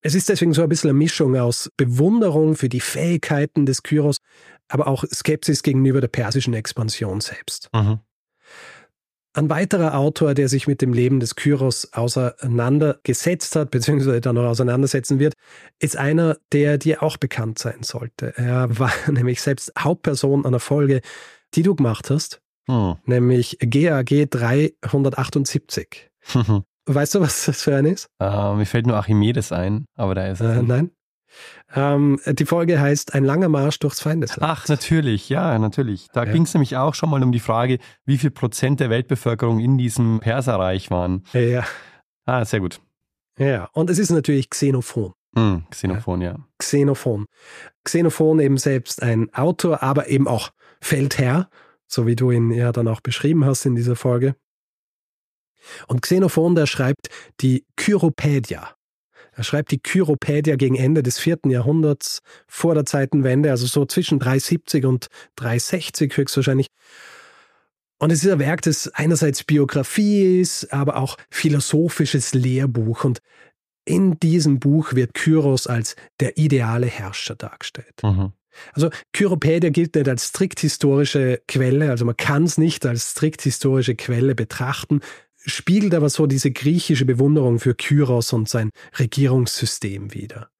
Es 0.00 0.14
ist 0.14 0.28
deswegen 0.28 0.52
so 0.52 0.62
ein 0.62 0.68
bisschen 0.68 0.90
eine 0.90 0.98
Mischung 0.98 1.36
aus 1.36 1.70
Bewunderung 1.76 2.56
für 2.56 2.68
die 2.68 2.80
Fähigkeiten 2.80 3.64
des 3.64 3.82
Kyros, 3.82 4.18
aber 4.68 4.86
auch 4.86 5.04
Skepsis 5.04 5.62
gegenüber 5.62 6.00
der 6.00 6.08
persischen 6.08 6.54
Expansion 6.54 7.20
selbst. 7.20 7.70
Mhm. 7.72 8.00
Ein 9.36 9.50
weiterer 9.50 9.98
Autor, 9.98 10.32
der 10.34 10.48
sich 10.48 10.68
mit 10.68 10.80
dem 10.80 10.92
Leben 10.92 11.18
des 11.18 11.34
Kyros 11.34 11.92
auseinandergesetzt 11.92 13.56
hat, 13.56 13.72
beziehungsweise 13.72 14.20
dann 14.20 14.36
noch 14.36 14.44
auseinandersetzen 14.44 15.18
wird, 15.18 15.34
ist 15.80 15.96
einer, 15.96 16.38
der 16.52 16.78
dir 16.78 17.02
auch 17.02 17.16
bekannt 17.16 17.58
sein 17.58 17.82
sollte. 17.82 18.32
Er 18.36 18.78
war 18.78 18.92
nämlich 19.10 19.42
selbst 19.42 19.72
Hauptperson 19.76 20.46
einer 20.46 20.60
Folge, 20.60 21.00
die 21.54 21.64
du 21.64 21.74
gemacht 21.74 22.10
hast, 22.10 22.40
hm. 22.68 22.94
nämlich 23.06 23.58
GAG 23.58 24.30
378. 24.30 26.10
weißt 26.86 27.14
du, 27.16 27.20
was 27.20 27.46
das 27.46 27.60
für 27.60 27.74
ein 27.74 27.86
ist? 27.86 28.06
Uh, 28.22 28.54
mir 28.54 28.66
fällt 28.66 28.86
nur 28.86 28.96
Archimedes 28.96 29.50
ein, 29.50 29.86
aber 29.96 30.14
da 30.14 30.28
ist 30.28 30.40
er. 30.42 30.58
Äh, 30.58 30.62
nein. 30.62 30.92
Ähm, 31.74 32.20
die 32.26 32.44
Folge 32.44 32.80
heißt 32.80 33.14
Ein 33.14 33.24
langer 33.24 33.48
Marsch 33.48 33.78
durchs 33.78 34.00
Feindesland. 34.00 34.42
Ach, 34.42 34.68
natürlich, 34.68 35.28
ja, 35.28 35.58
natürlich. 35.58 36.08
Da 36.12 36.24
ja. 36.24 36.32
ging 36.32 36.42
es 36.42 36.54
nämlich 36.54 36.76
auch 36.76 36.94
schon 36.94 37.10
mal 37.10 37.22
um 37.22 37.32
die 37.32 37.40
Frage, 37.40 37.78
wie 38.04 38.18
viel 38.18 38.30
Prozent 38.30 38.80
der 38.80 38.90
Weltbevölkerung 38.90 39.60
in 39.60 39.78
diesem 39.78 40.20
Perserreich 40.20 40.90
waren. 40.90 41.24
Ja. 41.32 41.64
Ah, 42.26 42.44
sehr 42.44 42.60
gut. 42.60 42.80
Ja, 43.38 43.68
und 43.72 43.90
es 43.90 43.98
ist 43.98 44.10
natürlich 44.10 44.48
Xenophon. 44.50 45.12
Hm, 45.36 45.64
Xenophon, 45.70 46.20
ja. 46.20 46.36
Xenophon. 46.58 47.26
Xenophon 47.82 48.38
eben 48.38 48.56
selbst 48.56 49.02
ein 49.02 49.32
Autor, 49.34 49.82
aber 49.82 50.08
eben 50.08 50.28
auch 50.28 50.50
Feldherr 50.80 51.48
so 51.94 52.06
wie 52.06 52.16
du 52.16 52.30
ihn 52.30 52.50
ja 52.50 52.72
dann 52.72 52.88
auch 52.88 53.00
beschrieben 53.00 53.44
hast 53.44 53.64
in 53.64 53.74
dieser 53.74 53.96
Folge. 53.96 54.36
Und 55.86 56.02
Xenophon, 56.02 56.54
der 56.54 56.66
schreibt 56.66 57.08
die 57.40 57.64
Kyropädia. 57.76 58.76
Er 59.36 59.44
schreibt 59.44 59.70
die 59.70 59.78
Kyropädia 59.78 60.56
gegen 60.56 60.76
Ende 60.76 61.02
des 61.02 61.18
vierten 61.18 61.50
Jahrhunderts 61.50 62.22
vor 62.46 62.74
der 62.74 62.86
Zeitenwende, 62.86 63.50
also 63.50 63.66
so 63.66 63.84
zwischen 63.84 64.18
370 64.18 64.84
und 64.84 65.08
360 65.36 66.16
höchstwahrscheinlich. 66.16 66.68
Und 67.98 68.10
es 68.10 68.24
ist 68.24 68.30
ein 68.30 68.38
Werk, 68.38 68.62
das 68.62 68.88
einerseits 68.88 69.44
Biografie 69.44 70.40
ist, 70.40 70.72
aber 70.72 70.96
auch 70.96 71.16
philosophisches 71.30 72.34
Lehrbuch. 72.34 73.04
Und 73.04 73.20
in 73.84 74.18
diesem 74.18 74.60
Buch 74.60 74.94
wird 74.94 75.14
Kyros 75.14 75.66
als 75.66 75.96
der 76.20 76.36
ideale 76.38 76.86
Herrscher 76.86 77.34
dargestellt. 77.34 78.02
Mhm. 78.02 78.32
Also 78.72 78.90
Kyropädia 79.12 79.70
gilt 79.70 79.96
nicht 79.96 80.08
als 80.08 80.26
strikt 80.26 80.60
historische 80.60 81.42
Quelle, 81.48 81.90
also 81.90 82.04
man 82.04 82.16
kann 82.16 82.44
es 82.44 82.56
nicht 82.56 82.86
als 82.86 83.10
strikt 83.10 83.42
historische 83.42 83.94
Quelle 83.94 84.34
betrachten, 84.34 85.00
spiegelt 85.44 85.94
aber 85.94 86.08
so 86.08 86.26
diese 86.26 86.50
griechische 86.50 87.04
Bewunderung 87.04 87.58
für 87.58 87.74
Kyros 87.74 88.32
und 88.32 88.48
sein 88.48 88.70
Regierungssystem 88.98 90.14
wider. 90.14 90.50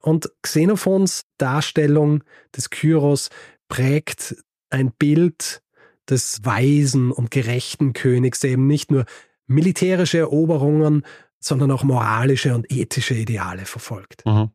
Und 0.00 0.30
Xenophons 0.42 1.22
Darstellung 1.38 2.22
des 2.54 2.70
Kyros 2.70 3.30
prägt 3.68 4.36
ein 4.70 4.92
Bild 4.92 5.62
des 6.08 6.44
weisen 6.44 7.10
und 7.10 7.30
gerechten 7.30 7.94
Königs, 7.94 8.40
der 8.40 8.50
eben 8.50 8.66
nicht 8.66 8.90
nur 8.90 9.06
militärische 9.46 10.18
Eroberungen, 10.18 11.04
sondern 11.40 11.70
auch 11.70 11.82
moralische 11.82 12.54
und 12.54 12.70
ethische 12.70 13.14
Ideale 13.14 13.64
verfolgt. 13.64 14.24
Mhm. 14.26 14.50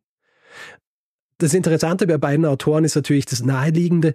Das 1.39 1.54
Interessante 1.54 2.06
bei 2.06 2.17
beiden 2.17 2.45
Autoren 2.45 2.84
ist 2.84 2.95
natürlich 2.95 3.25
das 3.25 3.41
Naheliegende. 3.41 4.13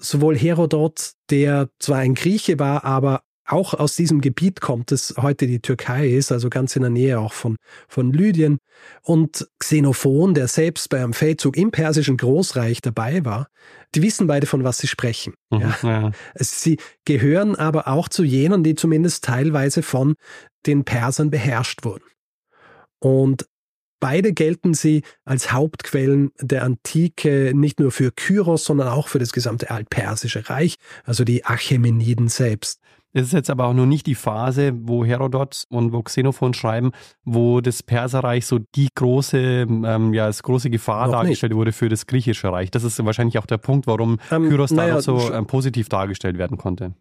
Sowohl 0.00 0.36
Herodot, 0.36 1.12
der 1.30 1.70
zwar 1.80 1.98
ein 1.98 2.14
Grieche 2.14 2.58
war, 2.58 2.84
aber 2.84 3.22
auch 3.48 3.74
aus 3.74 3.96
diesem 3.96 4.20
Gebiet 4.20 4.60
kommt, 4.60 4.90
das 4.90 5.14
heute 5.16 5.46
die 5.46 5.60
Türkei 5.60 6.08
ist, 6.08 6.30
also 6.32 6.50
ganz 6.50 6.76
in 6.76 6.82
der 6.82 6.90
Nähe 6.90 7.18
auch 7.18 7.32
von, 7.32 7.56
von 7.88 8.12
Lydien. 8.12 8.58
Und 9.02 9.48
Xenophon, 9.58 10.34
der 10.34 10.48
selbst 10.48 10.88
bei 10.90 10.98
einem 10.98 11.14
Feldzug 11.14 11.56
im 11.56 11.70
persischen 11.70 12.16
Großreich 12.16 12.80
dabei 12.80 13.24
war, 13.24 13.48
die 13.94 14.02
wissen 14.02 14.26
beide, 14.26 14.46
von 14.46 14.64
was 14.64 14.78
sie 14.78 14.86
sprechen. 14.86 15.34
Mhm, 15.50 15.60
ja. 15.60 15.78
Ja. 15.82 16.12
Sie 16.36 16.78
gehören 17.04 17.56
aber 17.56 17.88
auch 17.88 18.08
zu 18.08 18.22
jenen, 18.22 18.62
die 18.62 18.74
zumindest 18.74 19.24
teilweise 19.24 19.82
von 19.82 20.14
den 20.66 20.84
Persern 20.84 21.30
beherrscht 21.30 21.84
wurden. 21.84 22.04
Und 23.00 23.46
Beide 24.00 24.32
gelten 24.32 24.74
sie 24.74 25.02
als 25.24 25.50
Hauptquellen 25.52 26.30
der 26.40 26.62
Antike 26.62 27.52
nicht 27.54 27.80
nur 27.80 27.90
für 27.90 28.12
Kyros, 28.12 28.64
sondern 28.64 28.88
auch 28.88 29.08
für 29.08 29.18
das 29.18 29.32
gesamte 29.32 29.70
altpersische 29.70 30.48
Reich, 30.48 30.76
also 31.04 31.24
die 31.24 31.44
Achämeniden 31.44 32.28
selbst. 32.28 32.80
Es 33.12 33.26
ist 33.26 33.32
jetzt 33.32 33.50
aber 33.50 33.66
auch 33.66 33.74
nur 33.74 33.86
nicht 33.86 34.06
die 34.06 34.14
Phase, 34.14 34.72
wo 34.74 35.04
Herodot 35.04 35.64
und 35.70 35.92
wo 35.92 36.02
Xenophon 36.02 36.52
schreiben, 36.54 36.92
wo 37.24 37.60
das 37.60 37.82
Perserreich 37.82 38.46
so 38.46 38.58
die 38.74 38.88
große, 38.94 39.38
ähm, 39.38 40.12
ja, 40.12 40.26
als 40.26 40.42
große 40.42 40.68
Gefahr 40.70 41.06
Noch 41.06 41.14
dargestellt 41.14 41.52
nicht. 41.52 41.58
wurde 41.58 41.72
für 41.72 41.88
das 41.88 42.06
griechische 42.06 42.52
Reich. 42.52 42.70
Das 42.70 42.84
ist 42.84 43.02
wahrscheinlich 43.04 43.38
auch 43.38 43.46
der 43.46 43.58
Punkt, 43.58 43.86
warum 43.86 44.18
ähm, 44.30 44.48
Kyros 44.48 44.72
naja, 44.72 44.96
da 44.96 45.00
so 45.02 45.32
ähm, 45.32 45.46
positiv 45.46 45.88
dargestellt 45.88 46.38
werden 46.38 46.58
konnte. 46.58 46.94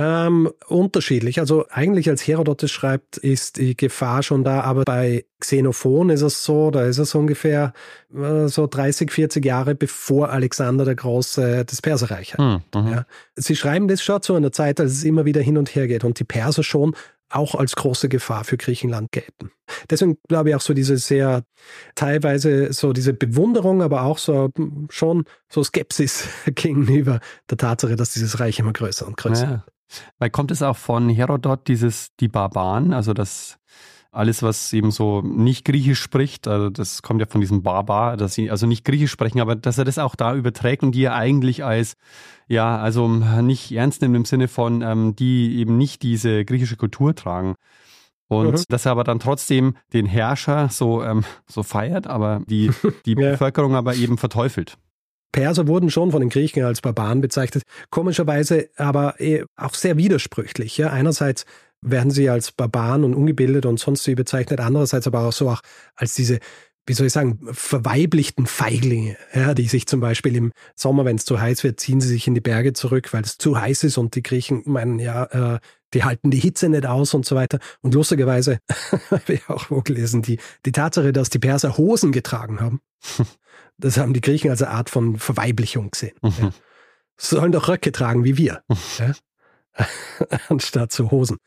Ähm, 0.00 0.48
unterschiedlich. 0.68 1.40
Also 1.40 1.66
eigentlich 1.70 2.08
als 2.08 2.24
Herodot 2.24 2.62
es 2.62 2.70
schreibt, 2.70 3.16
ist 3.16 3.56
die 3.56 3.76
Gefahr 3.76 4.22
schon 4.22 4.44
da, 4.44 4.60
aber 4.60 4.84
bei 4.84 5.24
Xenophon 5.40 6.10
ist 6.10 6.22
es 6.22 6.44
so, 6.44 6.70
da 6.70 6.84
ist 6.84 6.98
es 6.98 7.16
ungefähr 7.16 7.72
äh, 8.14 8.46
so 8.46 8.68
30, 8.68 9.10
40 9.10 9.44
Jahre 9.44 9.74
bevor 9.74 10.30
Alexander 10.30 10.84
der 10.84 10.94
Große 10.94 11.64
das 11.64 11.82
Perserreich 11.82 12.34
hat. 12.34 12.40
Mhm. 12.40 12.88
Ja. 12.88 13.06
Sie 13.34 13.56
schreiben 13.56 13.88
das 13.88 14.00
schon 14.00 14.22
zu 14.22 14.34
einer 14.34 14.52
Zeit, 14.52 14.78
als 14.78 14.92
es 14.92 15.04
immer 15.04 15.24
wieder 15.24 15.40
hin 15.40 15.58
und 15.58 15.74
her 15.74 15.88
geht 15.88 16.04
und 16.04 16.20
die 16.20 16.24
Perser 16.24 16.62
schon 16.62 16.94
auch 17.30 17.54
als 17.54 17.76
große 17.76 18.08
Gefahr 18.08 18.44
für 18.44 18.56
Griechenland 18.56 19.12
gelten. 19.12 19.50
Deswegen 19.90 20.18
glaube 20.28 20.50
ich 20.50 20.54
auch 20.54 20.60
so 20.60 20.74
diese 20.74 20.96
sehr 20.96 21.42
teilweise 21.94 22.72
so 22.72 22.92
diese 22.92 23.12
Bewunderung, 23.12 23.82
aber 23.82 24.02
auch 24.02 24.18
so 24.18 24.50
schon 24.88 25.24
so 25.48 25.62
Skepsis 25.62 26.28
gegenüber 26.46 27.20
der 27.50 27.58
Tatsache, 27.58 27.96
dass 27.96 28.12
dieses 28.12 28.40
Reich 28.40 28.58
immer 28.58 28.72
größer 28.72 29.06
und 29.06 29.16
größer 29.16 29.44
ja. 29.44 29.50
wird. 29.50 29.62
Weil 30.18 30.30
kommt 30.30 30.50
es 30.50 30.62
auch 30.62 30.76
von 30.76 31.08
Herodot, 31.08 31.66
dieses, 31.68 32.14
die 32.20 32.28
Barbaren, 32.28 32.92
also 32.92 33.14
das 33.14 33.57
alles, 34.10 34.42
was 34.42 34.72
eben 34.72 34.90
so 34.90 35.20
nicht 35.20 35.64
Griechisch 35.64 36.00
spricht, 36.00 36.48
also 36.48 36.70
das 36.70 37.02
kommt 37.02 37.20
ja 37.20 37.26
von 37.26 37.40
diesem 37.40 37.62
Barbar, 37.62 38.16
dass 38.16 38.34
sie 38.34 38.50
also 38.50 38.66
nicht 38.66 38.84
Griechisch 38.84 39.10
sprechen, 39.10 39.40
aber 39.40 39.54
dass 39.54 39.78
er 39.78 39.84
das 39.84 39.98
auch 39.98 40.14
da 40.14 40.34
überträgt 40.34 40.82
und 40.82 40.92
die 40.92 41.04
er 41.04 41.14
eigentlich 41.14 41.64
als, 41.64 41.94
ja, 42.46 42.78
also 42.78 43.08
nicht 43.08 43.70
ernst 43.72 44.00
nimmt 44.02 44.16
im 44.16 44.24
Sinne 44.24 44.48
von, 44.48 44.82
ähm, 44.82 45.14
die 45.14 45.58
eben 45.58 45.76
nicht 45.76 46.02
diese 46.02 46.44
griechische 46.44 46.76
Kultur 46.76 47.14
tragen. 47.14 47.54
Und 48.28 48.52
mhm. 48.52 48.64
dass 48.68 48.84
er 48.84 48.92
aber 48.92 49.04
dann 49.04 49.20
trotzdem 49.20 49.76
den 49.92 50.06
Herrscher 50.06 50.68
so, 50.70 51.02
ähm, 51.02 51.24
so 51.46 51.62
feiert, 51.62 52.06
aber 52.06 52.42
die, 52.46 52.70
die 53.06 53.12
ja. 53.12 53.30
Bevölkerung 53.32 53.74
aber 53.74 53.94
eben 53.94 54.18
verteufelt. 54.18 54.78
Perser 55.32 55.66
wurden 55.66 55.90
schon 55.90 56.10
von 56.10 56.20
den 56.20 56.30
Griechen 56.30 56.64
als 56.64 56.80
Barbaren 56.80 57.20
bezeichnet, 57.20 57.62
komischerweise 57.90 58.70
aber 58.76 59.20
eh 59.20 59.44
auch 59.56 59.74
sehr 59.74 59.96
widersprüchlich. 59.96 60.78
Ja? 60.78 60.90
Einerseits 60.90 61.44
werden 61.80 62.10
sie 62.10 62.28
als 62.28 62.52
Barbaren 62.52 63.04
und 63.04 63.14
ungebildet 63.14 63.66
und 63.66 63.78
sonst 63.78 64.06
wie 64.06 64.14
bezeichnet, 64.14 64.60
andererseits 64.60 65.06
aber 65.06 65.20
auch 65.20 65.32
so 65.32 65.48
auch 65.50 65.60
als 65.94 66.14
diese 66.14 66.38
wie 66.86 66.94
soll 66.94 67.08
ich 67.08 67.12
sagen, 67.12 67.38
verweiblichten 67.52 68.46
Feiglinge, 68.46 69.18
ja, 69.34 69.52
die 69.52 69.68
sich 69.68 69.86
zum 69.86 70.00
Beispiel 70.00 70.34
im 70.34 70.52
Sommer, 70.74 71.04
wenn 71.04 71.16
es 71.16 71.26
zu 71.26 71.38
heiß 71.38 71.62
wird, 71.62 71.78
ziehen 71.78 72.00
sie 72.00 72.08
sich 72.08 72.26
in 72.26 72.34
die 72.34 72.40
Berge 72.40 72.72
zurück, 72.72 73.12
weil 73.12 73.24
es 73.24 73.36
zu 73.36 73.60
heiß 73.60 73.84
ist 73.84 73.98
und 73.98 74.14
die 74.14 74.22
Griechen 74.22 74.62
meinen, 74.64 74.98
ja, 74.98 75.24
äh, 75.24 75.58
die 75.92 76.04
halten 76.04 76.30
die 76.30 76.40
Hitze 76.40 76.70
nicht 76.70 76.86
aus 76.86 77.12
und 77.12 77.26
so 77.26 77.36
weiter. 77.36 77.58
Und 77.82 77.92
lustigerweise 77.92 78.60
habe 79.10 79.34
ich 79.34 79.50
auch 79.50 79.70
wo 79.70 79.82
gelesen, 79.82 80.22
die, 80.22 80.38
die 80.64 80.72
Tatsache, 80.72 81.12
dass 81.12 81.28
die 81.28 81.38
Perser 81.38 81.76
Hosen 81.76 82.10
getragen 82.10 82.58
haben, 82.58 82.80
Das 83.78 83.96
haben 83.96 84.12
die 84.12 84.20
Griechen 84.20 84.50
als 84.50 84.62
eine 84.62 84.72
Art 84.72 84.90
von 84.90 85.16
Verweiblichung 85.16 85.90
gesehen. 85.90 86.16
Mhm. 86.22 86.32
Ja. 86.40 86.50
Sollen 87.16 87.52
doch 87.52 87.68
Röcke 87.68 87.92
tragen 87.92 88.24
wie 88.24 88.36
wir, 88.36 88.62
ja? 88.98 89.12
anstatt 90.48 90.92
zu 90.92 91.10
Hosen. 91.10 91.38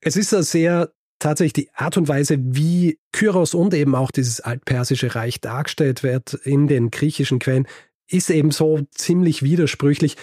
Es 0.00 0.16
ist 0.16 0.34
eine 0.34 0.42
sehr 0.42 0.92
tatsächlich 1.18 1.52
die 1.54 1.74
Art 1.74 1.96
und 1.96 2.08
Weise, 2.08 2.36
wie 2.38 2.98
Kyros 3.12 3.54
und 3.54 3.72
eben 3.72 3.94
auch 3.94 4.10
dieses 4.10 4.40
altpersische 4.40 5.14
Reich 5.14 5.40
dargestellt 5.40 6.02
wird 6.02 6.34
in 6.34 6.66
den 6.66 6.90
griechischen 6.90 7.38
Quellen, 7.38 7.66
ist 8.08 8.30
eben 8.30 8.50
so 8.50 8.80
ziemlich 8.90 9.42
widersprüchlich. 9.42 10.16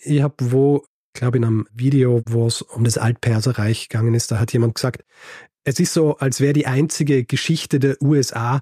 Ich 0.00 0.22
habe 0.22 0.34
wo, 0.40 0.84
glaube 1.12 1.36
in 1.38 1.44
einem 1.44 1.68
Video, 1.72 2.22
wo 2.26 2.46
es 2.46 2.62
um 2.62 2.84
das 2.84 2.96
Altperserreich 2.96 3.88
gegangen 3.88 4.14
ist, 4.14 4.30
da 4.30 4.38
hat 4.38 4.52
jemand 4.52 4.76
gesagt, 4.76 5.04
es 5.64 5.80
ist 5.80 5.92
so, 5.92 6.16
als 6.16 6.40
wäre 6.40 6.52
die 6.52 6.66
einzige 6.66 7.24
Geschichte 7.24 7.78
der 7.78 8.00
USA, 8.00 8.60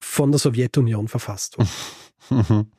von 0.00 0.30
der 0.30 0.38
Sowjetunion 0.38 1.08
verfasst 1.08 1.58
wurde. 1.58 2.66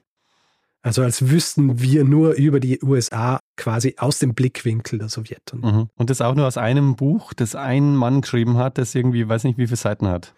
also 0.87 1.01
als 1.03 1.29
wüssten 1.29 1.81
wir 1.81 2.05
nur 2.05 2.35
über 2.35 2.61
die 2.61 2.81
USA 2.81 3.41
quasi 3.57 3.95
aus 3.97 4.19
dem 4.19 4.33
Blickwinkel 4.33 4.99
der 4.99 5.09
Sowjetunion. 5.09 5.75
Mhm. 5.75 5.89
Und 5.95 6.09
das 6.09 6.21
auch 6.21 6.33
nur 6.33 6.47
aus 6.47 6.55
einem 6.55 6.95
Buch, 6.95 7.33
das 7.33 7.55
ein 7.55 7.93
Mann 7.93 8.21
geschrieben 8.21 8.57
hat, 8.57 8.77
das 8.77 8.95
irgendwie, 8.95 9.27
weiß 9.27 9.43
nicht, 9.43 9.57
wie 9.57 9.67
viele 9.67 9.75
Seiten 9.75 10.07
hat. 10.07 10.33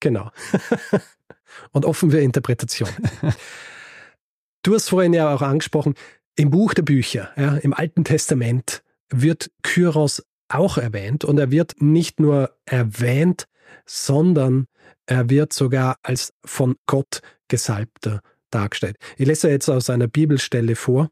Genau. 0.00 0.30
und 1.72 1.84
offen 1.84 2.10
für 2.10 2.20
Interpretation. 2.20 2.88
du 4.62 4.74
hast 4.74 4.88
vorhin 4.88 5.12
ja 5.12 5.34
auch 5.34 5.42
angesprochen, 5.42 5.92
im 6.36 6.48
Buch 6.48 6.72
der 6.72 6.84
Bücher, 6.84 7.28
ja, 7.36 7.56
im 7.56 7.74
Alten 7.74 8.04
Testament 8.04 8.82
wird 9.10 9.50
Kyros 9.62 10.22
auch 10.48 10.78
erwähnt 10.78 11.22
und 11.22 11.36
er 11.36 11.50
wird 11.50 11.82
nicht 11.82 12.18
nur 12.18 12.56
erwähnt, 12.64 13.46
sondern 13.84 14.68
er 15.04 15.28
wird 15.28 15.52
sogar 15.52 15.96
als 16.02 16.32
von 16.46 16.76
Gott 16.86 17.20
Gesalbter 17.48 18.22
dargestellt. 18.54 18.96
Ich 19.16 19.26
lese 19.26 19.50
jetzt 19.50 19.68
aus 19.68 19.90
einer 19.90 20.08
Bibelstelle 20.08 20.76
vor. 20.76 21.10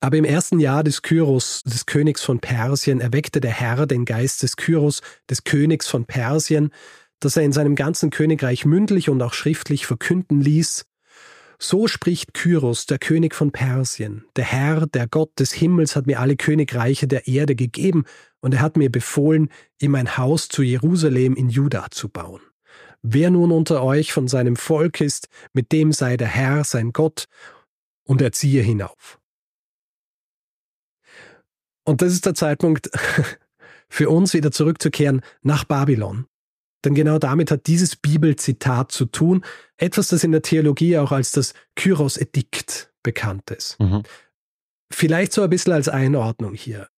Aber 0.00 0.16
im 0.16 0.24
ersten 0.24 0.58
Jahr 0.58 0.82
des 0.82 1.02
Kyros, 1.02 1.62
des 1.62 1.86
Königs 1.86 2.22
von 2.22 2.40
Persien, 2.40 3.00
erweckte 3.00 3.40
der 3.40 3.52
Herr 3.52 3.86
den 3.86 4.04
Geist 4.04 4.42
des 4.42 4.56
Kyros, 4.56 5.00
des 5.30 5.44
Königs 5.44 5.86
von 5.86 6.06
Persien, 6.06 6.72
dass 7.20 7.36
er 7.36 7.44
in 7.44 7.52
seinem 7.52 7.76
ganzen 7.76 8.10
Königreich 8.10 8.64
mündlich 8.64 9.08
und 9.08 9.22
auch 9.22 9.32
schriftlich 9.32 9.86
verkünden 9.86 10.40
ließ, 10.40 10.86
so 11.62 11.86
spricht 11.86 12.34
Kyros, 12.34 12.86
der 12.86 12.98
König 12.98 13.36
von 13.36 13.52
Persien. 13.52 14.24
Der 14.34 14.44
Herr, 14.44 14.86
der 14.88 15.06
Gott 15.06 15.38
des 15.38 15.52
Himmels, 15.52 15.94
hat 15.94 16.08
mir 16.08 16.18
alle 16.18 16.36
Königreiche 16.36 17.06
der 17.06 17.28
Erde 17.28 17.54
gegeben, 17.54 18.04
und 18.40 18.54
er 18.54 18.60
hat 18.60 18.76
mir 18.76 18.90
befohlen, 18.90 19.48
ihm 19.80 19.94
ein 19.94 20.16
Haus 20.16 20.48
zu 20.48 20.62
Jerusalem 20.62 21.36
in 21.36 21.48
Juda 21.48 21.86
zu 21.92 22.08
bauen. 22.08 22.40
Wer 23.02 23.30
nun 23.30 23.50
unter 23.50 23.82
euch 23.82 24.12
von 24.12 24.28
seinem 24.28 24.56
Volk 24.56 25.00
ist, 25.00 25.28
mit 25.52 25.72
dem 25.72 25.92
sei 25.92 26.16
der 26.16 26.28
Herr 26.28 26.64
sein 26.64 26.92
Gott, 26.92 27.26
und 28.04 28.22
er 28.22 28.32
ziehe 28.32 28.62
hinauf. 28.62 29.20
Und 31.84 32.02
das 32.02 32.12
ist 32.12 32.26
der 32.26 32.34
Zeitpunkt 32.34 32.90
für 33.88 34.08
uns 34.08 34.34
wieder 34.34 34.52
zurückzukehren 34.52 35.22
nach 35.42 35.64
Babylon. 35.64 36.26
Denn 36.84 36.94
genau 36.94 37.18
damit 37.18 37.50
hat 37.50 37.66
dieses 37.66 37.96
Bibelzitat 37.96 38.90
zu 38.90 39.06
tun, 39.06 39.44
etwas, 39.76 40.08
das 40.08 40.24
in 40.24 40.32
der 40.32 40.42
Theologie 40.42 40.98
auch 40.98 41.12
als 41.12 41.30
das 41.32 41.54
Kyros-Edikt 41.76 42.92
bekannt 43.02 43.50
ist. 43.50 43.78
Mhm. 43.78 44.02
Vielleicht 44.92 45.32
so 45.32 45.42
ein 45.42 45.50
bisschen 45.50 45.72
als 45.72 45.88
Einordnung 45.88 46.54
hier. 46.54 46.88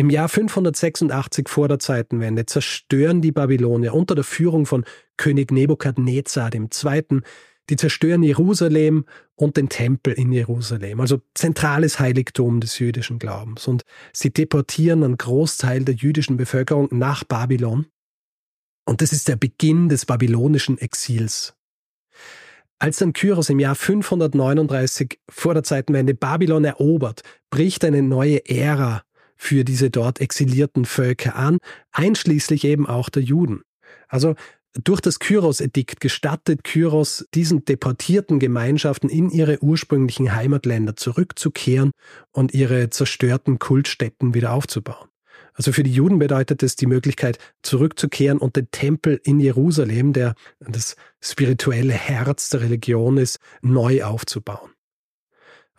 Im 0.00 0.08
Jahr 0.08 0.30
586 0.30 1.46
vor 1.46 1.68
der 1.68 1.78
Zeitenwende 1.78 2.46
zerstören 2.46 3.20
die 3.20 3.32
Babylonier 3.32 3.92
unter 3.92 4.14
der 4.14 4.24
Führung 4.24 4.64
von 4.64 4.86
König 5.18 5.52
Nebukadnezar 5.52 6.50
II. 6.54 7.20
Die 7.68 7.76
zerstören 7.76 8.22
Jerusalem 8.22 9.04
und 9.34 9.58
den 9.58 9.68
Tempel 9.68 10.14
in 10.14 10.32
Jerusalem, 10.32 11.02
also 11.02 11.20
zentrales 11.34 12.00
Heiligtum 12.00 12.60
des 12.60 12.78
jüdischen 12.78 13.18
Glaubens. 13.18 13.68
Und 13.68 13.82
sie 14.14 14.30
deportieren 14.30 15.04
einen 15.04 15.18
Großteil 15.18 15.84
der 15.84 15.96
jüdischen 15.96 16.38
Bevölkerung 16.38 16.88
nach 16.92 17.22
Babylon 17.24 17.84
und 18.86 19.02
das 19.02 19.12
ist 19.12 19.28
der 19.28 19.36
Beginn 19.36 19.90
des 19.90 20.06
babylonischen 20.06 20.78
Exils. 20.78 21.52
Als 22.78 22.96
dann 22.96 23.12
Kyros 23.12 23.50
im 23.50 23.60
Jahr 23.60 23.74
539 23.74 25.20
vor 25.28 25.52
der 25.52 25.62
Zeitenwende 25.62 26.14
Babylon 26.14 26.64
erobert, 26.64 27.20
bricht 27.50 27.84
eine 27.84 28.00
neue 28.00 28.48
Ära 28.48 29.02
für 29.40 29.64
diese 29.64 29.90
dort 29.90 30.20
exilierten 30.20 30.84
Völker 30.84 31.34
an, 31.34 31.58
einschließlich 31.92 32.64
eben 32.64 32.86
auch 32.86 33.08
der 33.08 33.22
Juden. 33.22 33.62
Also 34.06 34.34
durch 34.74 35.00
das 35.00 35.18
Kyros-Edikt 35.18 36.00
gestattet 36.00 36.62
Kyros 36.62 37.26
diesen 37.34 37.64
deportierten 37.64 38.38
Gemeinschaften 38.38 39.08
in 39.08 39.30
ihre 39.30 39.58
ursprünglichen 39.62 40.34
Heimatländer 40.34 40.94
zurückzukehren 40.94 41.90
und 42.32 42.52
ihre 42.52 42.90
zerstörten 42.90 43.58
Kultstätten 43.58 44.34
wieder 44.34 44.52
aufzubauen. 44.52 45.08
Also 45.54 45.72
für 45.72 45.82
die 45.82 45.92
Juden 45.92 46.18
bedeutet 46.18 46.62
es 46.62 46.76
die 46.76 46.86
Möglichkeit, 46.86 47.38
zurückzukehren 47.62 48.38
und 48.38 48.56
den 48.56 48.70
Tempel 48.70 49.20
in 49.24 49.40
Jerusalem, 49.40 50.12
der 50.12 50.34
das 50.60 50.96
spirituelle 51.20 51.94
Herz 51.94 52.50
der 52.50 52.60
Religion 52.60 53.16
ist, 53.16 53.38
neu 53.62 54.04
aufzubauen. 54.04 54.70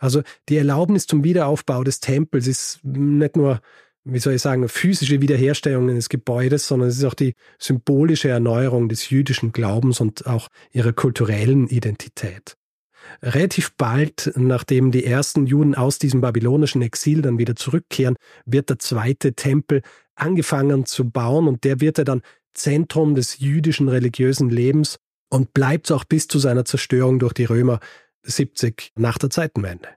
Also 0.02 0.22
die 0.48 0.56
Erlaubnis 0.56 1.06
zum 1.06 1.22
Wiederaufbau 1.22 1.84
des 1.84 2.00
Tempels 2.00 2.48
ist 2.48 2.80
nicht 2.82 3.36
nur, 3.36 3.60
wie 4.02 4.18
soll 4.18 4.34
ich 4.34 4.42
sagen, 4.42 4.68
physische 4.68 5.20
Wiederherstellung 5.20 5.86
des 5.86 6.08
Gebäudes, 6.08 6.66
sondern 6.66 6.88
es 6.88 6.98
ist 6.98 7.04
auch 7.04 7.14
die 7.14 7.34
symbolische 7.60 8.28
Erneuerung 8.28 8.88
des 8.88 9.10
jüdischen 9.10 9.52
Glaubens 9.52 10.00
und 10.00 10.26
auch 10.26 10.48
ihrer 10.72 10.92
kulturellen 10.92 11.68
Identität. 11.68 12.56
Relativ 13.22 13.76
bald, 13.76 14.32
nachdem 14.34 14.90
die 14.90 15.04
ersten 15.04 15.46
Juden 15.46 15.76
aus 15.76 16.00
diesem 16.00 16.20
babylonischen 16.20 16.82
Exil 16.82 17.22
dann 17.22 17.38
wieder 17.38 17.54
zurückkehren, 17.54 18.16
wird 18.44 18.70
der 18.70 18.80
zweite 18.80 19.34
Tempel 19.34 19.82
angefangen 20.16 20.84
zu 20.84 21.10
bauen 21.10 21.46
und 21.46 21.62
der 21.62 21.80
wird 21.80 21.98
ja 21.98 22.04
dann 22.04 22.22
Zentrum 22.54 23.14
des 23.14 23.38
jüdischen 23.38 23.88
religiösen 23.88 24.50
Lebens 24.50 24.96
und 25.30 25.54
bleibt 25.54 25.92
auch 25.92 26.04
bis 26.04 26.26
zu 26.26 26.40
seiner 26.40 26.64
Zerstörung 26.64 27.20
durch 27.20 27.34
die 27.34 27.44
Römer 27.44 27.78
70 28.22 28.92
nach 28.96 29.18
der 29.18 29.30
Zeitenwende. 29.30 29.88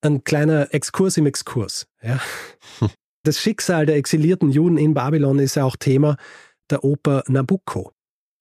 Ein 0.00 0.22
kleiner 0.24 0.72
Exkurs 0.72 1.16
im 1.16 1.26
Exkurs. 1.26 1.86
Ja. 2.02 2.20
Das 3.24 3.40
Schicksal 3.40 3.84
der 3.84 3.96
exilierten 3.96 4.50
Juden 4.50 4.78
in 4.78 4.94
Babylon 4.94 5.38
ist 5.38 5.56
ja 5.56 5.64
auch 5.64 5.76
Thema 5.76 6.16
der 6.70 6.82
Oper 6.82 7.24
Nabucco. 7.26 7.92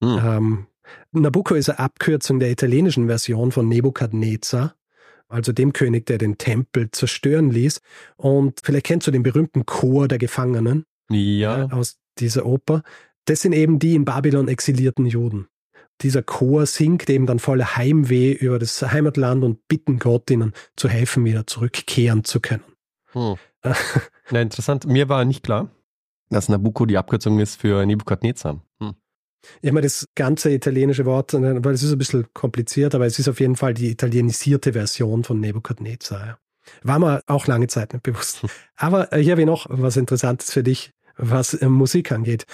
Hm. 0.01 0.19
Ähm, 0.23 0.67
Nabucco 1.11 1.55
ist 1.55 1.69
eine 1.69 1.79
Abkürzung 1.79 2.39
der 2.39 2.51
italienischen 2.51 3.07
Version 3.07 3.51
von 3.51 3.67
Nebukadnezar, 3.67 4.75
also 5.27 5.51
dem 5.51 5.73
König, 5.73 6.05
der 6.05 6.19
den 6.19 6.37
Tempel 6.37 6.89
zerstören 6.91 7.51
ließ. 7.51 7.81
Und 8.15 8.61
vielleicht 8.63 8.85
kennst 8.85 9.07
du 9.07 9.11
den 9.11 9.23
berühmten 9.23 9.65
Chor 9.65 10.07
der 10.07 10.19
Gefangenen 10.19 10.85
ja. 11.09 11.65
Äh, 11.65 11.71
aus 11.71 11.97
dieser 12.19 12.45
Oper. 12.45 12.83
Das 13.25 13.41
sind 13.41 13.53
eben 13.53 13.79
die 13.79 13.95
in 13.95 14.05
Babylon 14.05 14.47
exilierten 14.47 15.05
Juden. 15.05 15.47
Dieser 16.01 16.21
Chor 16.21 16.65
singt 16.65 17.09
eben 17.09 17.25
dann 17.25 17.39
voller 17.39 17.75
Heimweh 17.75 18.33
über 18.33 18.59
das 18.59 18.81
Heimatland 18.81 19.43
und 19.43 19.67
bitten 19.67 19.99
Gott, 19.99 20.29
ihnen 20.29 20.53
zu 20.75 20.89
helfen, 20.89 21.25
wieder 21.25 21.47
zurückkehren 21.47 22.23
zu 22.23 22.39
können. 22.39 22.63
Hm. 23.13 23.35
ja, 24.31 24.41
interessant. 24.41 24.85
Mir 24.85 25.09
war 25.09 25.25
nicht 25.25 25.43
klar, 25.43 25.69
dass 26.29 26.49
Nabucco 26.49 26.85
die 26.85 26.97
Abkürzung 26.97 27.39
ist 27.39 27.59
für 27.59 27.85
Nebukadnezar. 27.85 28.61
Hm. 28.79 28.93
Ich 29.61 29.71
meine, 29.71 29.85
das 29.85 30.07
ganze 30.15 30.51
italienische 30.51 31.05
Wort, 31.05 31.33
äh, 31.33 31.63
weil 31.63 31.73
es 31.73 31.83
ist 31.83 31.91
ein 31.91 31.97
bisschen 31.97 32.27
kompliziert, 32.33 32.93
aber 32.93 33.05
es 33.05 33.17
ist 33.17 33.27
auf 33.27 33.39
jeden 33.39 33.55
Fall 33.55 33.73
die 33.73 33.89
italienisierte 33.89 34.73
Version 34.73 35.23
von 35.23 35.39
Nebukadnezar. 35.39 36.39
War 36.83 36.99
mir 36.99 37.21
auch 37.27 37.47
lange 37.47 37.67
Zeit 37.67 37.93
nicht 37.93 38.03
bewusst. 38.03 38.45
Aber 38.75 39.11
äh, 39.13 39.19
hier 39.19 39.31
habe 39.31 39.41
ich 39.41 39.47
noch 39.47 39.67
was 39.69 39.97
Interessantes 39.97 40.51
für 40.51 40.63
dich, 40.63 40.91
was 41.15 41.53
äh, 41.53 41.69
Musik 41.69 42.11
angeht. 42.11 42.45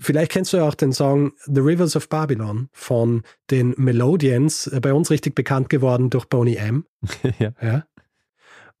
Vielleicht 0.00 0.32
kennst 0.32 0.52
du 0.52 0.56
ja 0.56 0.66
auch 0.66 0.74
den 0.74 0.92
Song 0.92 1.32
The 1.44 1.60
Rivers 1.60 1.94
of 1.94 2.08
Babylon 2.08 2.68
von 2.72 3.22
den 3.50 3.74
Melodians, 3.76 4.70
bei 4.80 4.94
uns 4.94 5.10
richtig 5.10 5.34
bekannt 5.34 5.68
geworden 5.68 6.08
durch 6.08 6.24
Boney 6.24 6.56
M. 6.56 6.86
ja. 7.38 7.52
ja. 7.60 7.84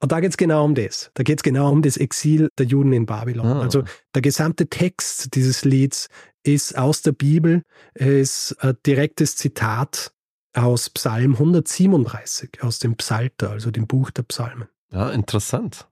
Und 0.02 0.12
da 0.12 0.20
geht 0.20 0.30
es 0.30 0.38
genau 0.38 0.64
um 0.64 0.74
das. 0.74 1.10
Da 1.12 1.22
geht 1.22 1.40
es 1.40 1.42
genau 1.42 1.70
um 1.70 1.82
das 1.82 1.98
Exil 1.98 2.48
der 2.58 2.64
Juden 2.64 2.94
in 2.94 3.04
Babylon. 3.04 3.46
Ah. 3.46 3.60
Also 3.60 3.84
der 4.14 4.22
gesamte 4.22 4.68
Text 4.68 5.34
dieses 5.34 5.64
Lieds 5.64 6.08
ist 6.42 6.78
aus 6.78 7.02
der 7.02 7.12
Bibel, 7.12 7.62
ist 7.94 8.56
ein 8.60 8.76
direktes 8.86 9.36
Zitat 9.36 10.12
aus 10.54 10.88
Psalm 10.88 11.34
137, 11.34 12.62
aus 12.62 12.78
dem 12.78 12.96
Psalter, 12.96 13.50
also 13.50 13.70
dem 13.70 13.86
Buch 13.86 14.10
der 14.10 14.22
Psalmen. 14.22 14.68
Ja, 14.90 15.10
interessant. 15.10 15.86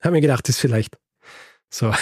Haben 0.00 0.12
mir 0.12 0.20
gedacht, 0.20 0.48
das 0.48 0.56
ist 0.56 0.60
vielleicht 0.60 0.96
so 1.70 1.92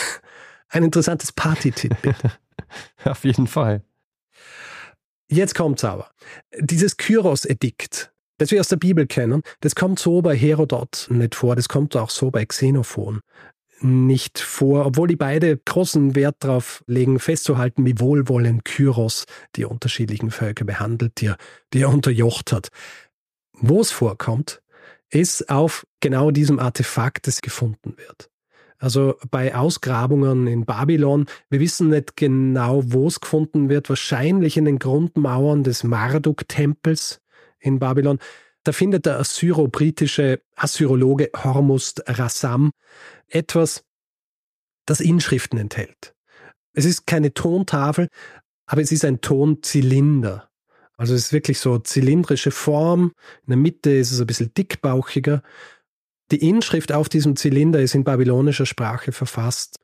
ein 0.72 0.82
interessantes 0.84 1.32
Party-Titbit. 1.32 2.16
Auf 3.04 3.24
jeden 3.24 3.46
Fall. 3.46 3.82
Jetzt 5.28 5.54
kommt's 5.54 5.84
aber. 5.84 6.10
Dieses 6.58 6.96
Kyros-Edikt, 6.96 8.12
das 8.38 8.50
wir 8.50 8.60
aus 8.60 8.68
der 8.68 8.76
Bibel 8.76 9.06
kennen, 9.06 9.42
das 9.60 9.74
kommt 9.74 9.98
so 9.98 10.20
bei 10.20 10.36
Herodot 10.36 11.06
nicht 11.10 11.34
vor, 11.34 11.56
das 11.56 11.68
kommt 11.68 11.96
auch 11.96 12.10
so 12.10 12.30
bei 12.30 12.44
Xenophon 12.44 13.20
nicht 13.80 14.38
vor, 14.38 14.86
obwohl 14.86 15.08
die 15.08 15.16
beide 15.16 15.56
großen 15.56 16.14
Wert 16.14 16.36
darauf 16.40 16.84
legen, 16.86 17.18
festzuhalten, 17.18 17.84
wie 17.84 17.98
wohlwollend 17.98 18.64
Kyros 18.64 19.24
die 19.56 19.64
unterschiedlichen 19.64 20.30
Völker 20.30 20.64
behandelt, 20.64 21.20
die 21.20 21.26
er, 21.26 21.36
die 21.72 21.82
er 21.82 21.88
unterjocht 21.88 22.52
hat. 22.52 22.68
Wo 23.54 23.80
es 23.80 23.90
vorkommt, 23.90 24.62
ist 25.10 25.50
auf 25.50 25.86
genau 26.00 26.30
diesem 26.30 26.58
Artefakt, 26.58 27.26
das 27.26 27.42
gefunden 27.42 27.96
wird. 27.96 28.30
Also 28.82 29.14
bei 29.30 29.54
Ausgrabungen 29.54 30.48
in 30.48 30.64
Babylon, 30.64 31.26
wir 31.48 31.60
wissen 31.60 31.90
nicht 31.90 32.16
genau, 32.16 32.82
wo 32.84 33.06
es 33.06 33.20
gefunden 33.20 33.68
wird, 33.68 33.88
wahrscheinlich 33.88 34.56
in 34.56 34.64
den 34.64 34.80
Grundmauern 34.80 35.62
des 35.62 35.84
Marduk-Tempels 35.84 37.20
in 37.60 37.78
Babylon. 37.78 38.18
Da 38.64 38.72
findet 38.72 39.06
der 39.06 39.20
assyro-britische 39.20 40.40
Assyrologe 40.56 41.30
Hormuzd 41.32 42.02
Rassam 42.08 42.72
etwas, 43.28 43.84
das 44.84 44.98
Inschriften 44.98 45.60
enthält. 45.60 46.16
Es 46.72 46.84
ist 46.84 47.06
keine 47.06 47.32
Tontafel, 47.32 48.08
aber 48.66 48.82
es 48.82 48.90
ist 48.90 49.04
ein 49.04 49.20
Tonzylinder. 49.20 50.50
Also 50.96 51.14
es 51.14 51.26
ist 51.26 51.32
wirklich 51.32 51.60
so 51.60 51.78
zylindrische 51.78 52.50
Form. 52.50 53.12
In 53.46 53.50
der 53.50 53.58
Mitte 53.58 53.92
ist 53.92 54.10
es 54.10 54.20
ein 54.20 54.26
bisschen 54.26 54.52
dickbauchiger. 54.54 55.40
Die 56.32 56.48
Inschrift 56.48 56.92
auf 56.92 57.10
diesem 57.10 57.36
Zylinder 57.36 57.80
ist 57.80 57.94
in 57.94 58.04
babylonischer 58.04 58.64
Sprache 58.64 59.12
verfasst 59.12 59.78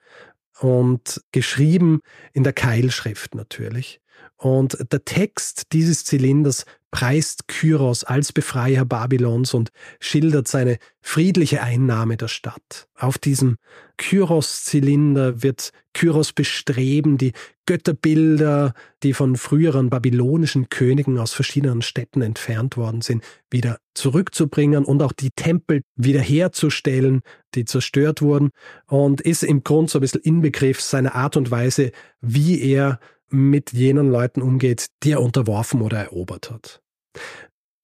und 0.61 1.23
geschrieben 1.31 2.01
in 2.33 2.43
der 2.43 2.55
Keilschrift 2.55 3.35
natürlich. 3.35 4.01
Und 4.39 4.79
der 4.91 5.05
Text 5.05 5.75
dieses 5.75 6.05
Zylinders 6.05 6.65
preist 6.91 7.49
Kyros 7.49 8.05
als 8.05 8.33
Befreier 8.33 8.85
Babylons 8.85 9.55
und 9.55 9.71
schildert 10.01 10.49
seine 10.49 10.79
friedliche 11.01 11.63
Einnahme 11.63 12.17
der 12.17 12.29
Stadt. 12.29 12.89
Auf 12.95 13.19
diesem 13.19 13.57
Kyros-Zylinder 13.99 15.43
wird 15.43 15.71
Kyros 15.93 16.33
bestreben, 16.33 17.19
die 17.19 17.33
Götterbilder, 17.67 18.73
die 19.03 19.13
von 19.13 19.37
früheren 19.37 19.91
babylonischen 19.91 20.69
Königen 20.71 21.19
aus 21.19 21.35
verschiedenen 21.35 21.83
Städten 21.83 22.23
entfernt 22.23 22.77
worden 22.77 23.03
sind, 23.03 23.23
wieder 23.51 23.79
zurückzubringen 23.95 24.85
und 24.85 25.03
auch 25.03 25.13
die 25.13 25.31
Tempel 25.31 25.83
wiederherzustellen, 25.97 27.21
die 27.55 27.65
zerstört 27.65 28.23
wurden 28.23 28.51
und 28.87 29.21
ist 29.21 29.43
im 29.43 29.65
Grund 29.65 29.91
so 29.91 29.99
ein 29.99 30.03
bisschen 30.03 30.23
Inbegriff 30.23 30.81
seiner 30.81 31.15
Art 31.15 31.37
und 31.37 31.51
Weise, 31.51 31.91
wie 32.21 32.61
er 32.61 33.01
mit 33.31 33.73
jenen 33.73 34.11
Leuten 34.11 34.43
umgeht, 34.43 34.89
die 35.03 35.13
er 35.13 35.23
unterworfen 35.23 35.83
oder 35.83 35.99
erobert 35.99 36.51
hat. 36.51 36.81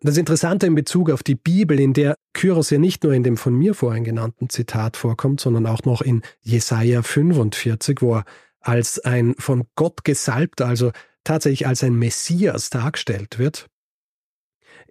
Das 0.01 0.18
Interessante 0.18 0.66
in 0.66 0.74
Bezug 0.74 1.11
auf 1.11 1.22
die 1.22 1.34
Bibel, 1.34 1.80
in 1.80 1.95
der 1.95 2.16
Kyros 2.34 2.68
ja 2.68 2.78
nicht 2.78 3.05
nur 3.05 3.14
in 3.14 3.22
dem 3.22 3.38
von 3.38 3.55
mir 3.55 3.74
vorhin 3.74 4.05
genannten 4.05 4.51
Zitat 4.51 4.99
vorkommt, 4.99 5.40
sondern 5.40 5.66
auch 5.66 5.84
noch 5.84 6.03
in 6.03 6.22
Jesaja 6.42 7.03
45, 7.03 8.03
wo 8.03 8.16
er 8.16 8.24
als 8.61 8.99
ein 8.99 9.34
von 9.38 9.64
Gott 9.76 10.05
gesalbter, 10.05 10.66
also 10.66 10.92
tatsächlich 11.24 11.66
als 11.66 11.82
ein 11.82 11.95
Messias 11.95 12.68
dargestellt 12.68 13.38
wird, 13.38 13.66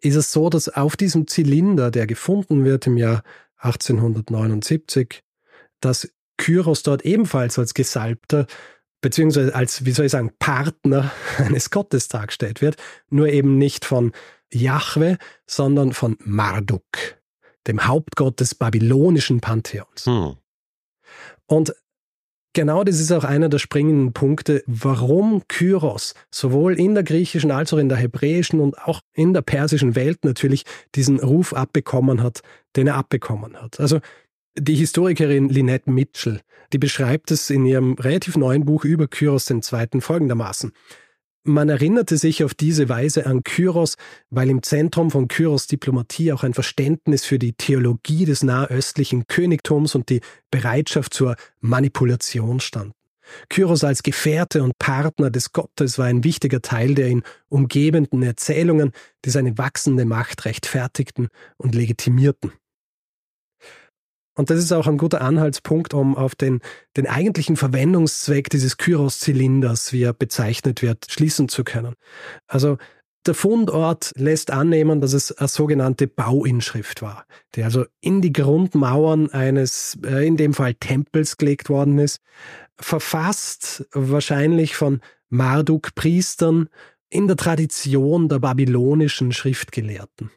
ist 0.01 0.16
es 0.16 0.32
so, 0.32 0.49
dass 0.49 0.68
auf 0.70 0.97
diesem 0.97 1.28
Zylinder, 1.28 1.91
der 1.91 2.08
gefunden 2.08 2.66
wird 2.66 2.88
im 2.88 2.97
Jahr 2.97 3.24
1879, 3.58 5.22
dass 5.80 6.12
Kyros 6.38 6.84
dort 6.84 7.06
ebenfalls 7.06 7.60
als 7.60 7.74
Gesalbter 7.74 8.47
beziehungsweise 9.04 9.54
als, 9.54 9.86
wie 9.86 9.91
soll 9.91 10.08
ich 10.08 10.12
sagen, 10.12 10.32
Partner 10.39 11.12
eines 11.38 11.70
Gottes 11.70 12.08
dargestellt 12.08 12.62
wird, 12.62 12.78
nur 13.12 13.28
eben 13.28 13.60
nicht 13.60 13.86
von 13.86 14.14
Jahwe, 14.51 15.18
sondern 15.45 15.93
von 15.93 16.18
Marduk, 16.24 16.84
dem 17.68 17.86
Hauptgott 17.86 18.39
des 18.39 18.56
babylonischen 18.56 19.41
Pantheons. 19.41 20.06
Hm. 20.06 20.38
Und 21.45 21.76
genau 22.54 22.84
das 22.84 22.99
ist 22.99 23.12
auch 23.12 23.24
einer 23.24 23.49
der 23.49 23.60
springenden 23.60 24.14
Punkte, 24.14 24.64
warum 24.68 25.43
Kyros 25.47 26.14
sowohl 26.32 26.80
in 26.80 26.93
der 26.93 27.04
griechischen 27.04 27.51
als 27.51 27.74
auch 27.74 27.78
in 27.80 27.89
der 27.89 27.97
hebräischen 27.97 28.60
und 28.62 28.78
auch 28.78 29.01
in 29.14 29.34
der 29.34 29.41
persischen 29.41 29.95
Welt 29.95 30.24
natürlich 30.24 30.64
diesen 30.95 31.20
Ruf 31.20 31.54
abbekommen 31.54 32.24
hat, 32.24 32.41
den 32.76 32.88
er 32.88 32.95
abbekommen 32.95 33.62
hat. 33.62 33.80
Also 33.80 33.99
die 34.56 34.76
Historikerin 34.76 35.49
Lynette 35.49 35.89
Mitchell, 35.89 36.41
die 36.72 36.78
beschreibt 36.78 37.32
es 37.32 37.49
in 37.49 37.66
ihrem 37.66 37.93
relativ 37.93 38.38
neuen 38.38 38.66
Buch 38.66 38.86
über 38.86 39.08
Kyros 39.08 39.49
II. 39.49 39.99
folgendermaßen. 39.99 40.72
Man 41.45 41.68
erinnerte 41.68 42.18
sich 42.18 42.43
auf 42.45 42.54
diese 42.54 42.88
Weise 42.88 43.26
an 43.26 43.43
Kyros, 43.43 43.97
weil 44.30 44.49
im 44.49 44.64
Zentrum 44.64 45.12
von 45.12 45.28
Kyros 45.28 45.68
Diplomatie 45.68 46.32
auch 46.32 46.43
ein 46.43 46.54
Verständnis 46.54 47.26
für 47.26 47.38
die 47.38 47.51
Theologie 47.51 48.24
des 48.24 48.43
nahöstlichen 48.43 49.28
Königtums 49.28 49.93
und 49.93 50.10
die 50.10 50.22
Bereitschaft 50.51 51.14
zur 51.14 51.36
Manipulation 51.60 52.62
standen. 52.62 52.93
Kyros 53.49 53.84
als 53.84 54.04
Gefährte 54.04 54.64
und 54.64 54.78
Partner 54.80 55.32
des 55.32 55.51
Gottes 55.51 55.97
war 55.97 56.06
ein 56.06 56.24
wichtiger 56.24 56.62
Teil 56.62 56.95
der 56.95 57.10
ihn 57.10 57.24
umgebenden 57.49 58.24
Erzählungen, 58.24 58.91
die 59.26 59.30
seine 59.30 59.58
wachsende 59.58 60.06
Macht 60.06 60.45
rechtfertigten 60.45 61.28
und 61.58 61.76
legitimierten. 61.76 62.54
Und 64.36 64.50
das 64.50 64.60
ist 64.60 64.72
auch 64.72 64.88
ein 64.88 64.98
guter 64.98 65.22
Anhaltspunkt, 65.22 65.94
um 65.94 66.16
auf 66.16 66.36
den, 66.36 66.62
den 66.98 67.08
eigentlichen 67.08 67.56
Verwendungszweck 67.56 68.50
dieses 68.50 68.78
Kyros-Zylinders, 68.78 69.94
wie 69.94 70.04
er 70.04 70.14
bezeichnet 70.14 70.82
wird, 70.82 71.06
schließen 71.10 71.50
zu 71.50 71.64
können. 71.64 71.94
Also 72.48 72.78
der 73.26 73.36
Fundort 73.36 74.12
lässt 74.16 74.52
annehmen, 74.52 75.00
dass 75.00 75.14
es 75.14 75.32
eine 75.32 75.48
sogenannte 75.48 76.08
Bauinschrift 76.08 77.02
war, 77.02 77.26
die 77.56 77.64
also 77.64 77.86
in 78.02 78.22
die 78.22 78.34
Grundmauern 78.34 79.30
eines, 79.30 79.98
äh, 80.04 80.28
in 80.28 80.36
dem 80.36 80.54
Fall 80.54 80.74
Tempels 80.74 81.38
gelegt 81.38 81.70
worden 81.70 82.00
ist, 82.00 82.20
verfasst 82.78 83.86
wahrscheinlich 83.94 84.76
von 84.76 85.00
Marduk-Priestern 85.30 86.70
in 87.10 87.28
der 87.28 87.38
Tradition 87.38 88.28
der 88.28 88.40
babylonischen 88.40 89.32
Schriftgelehrten. 89.32 90.32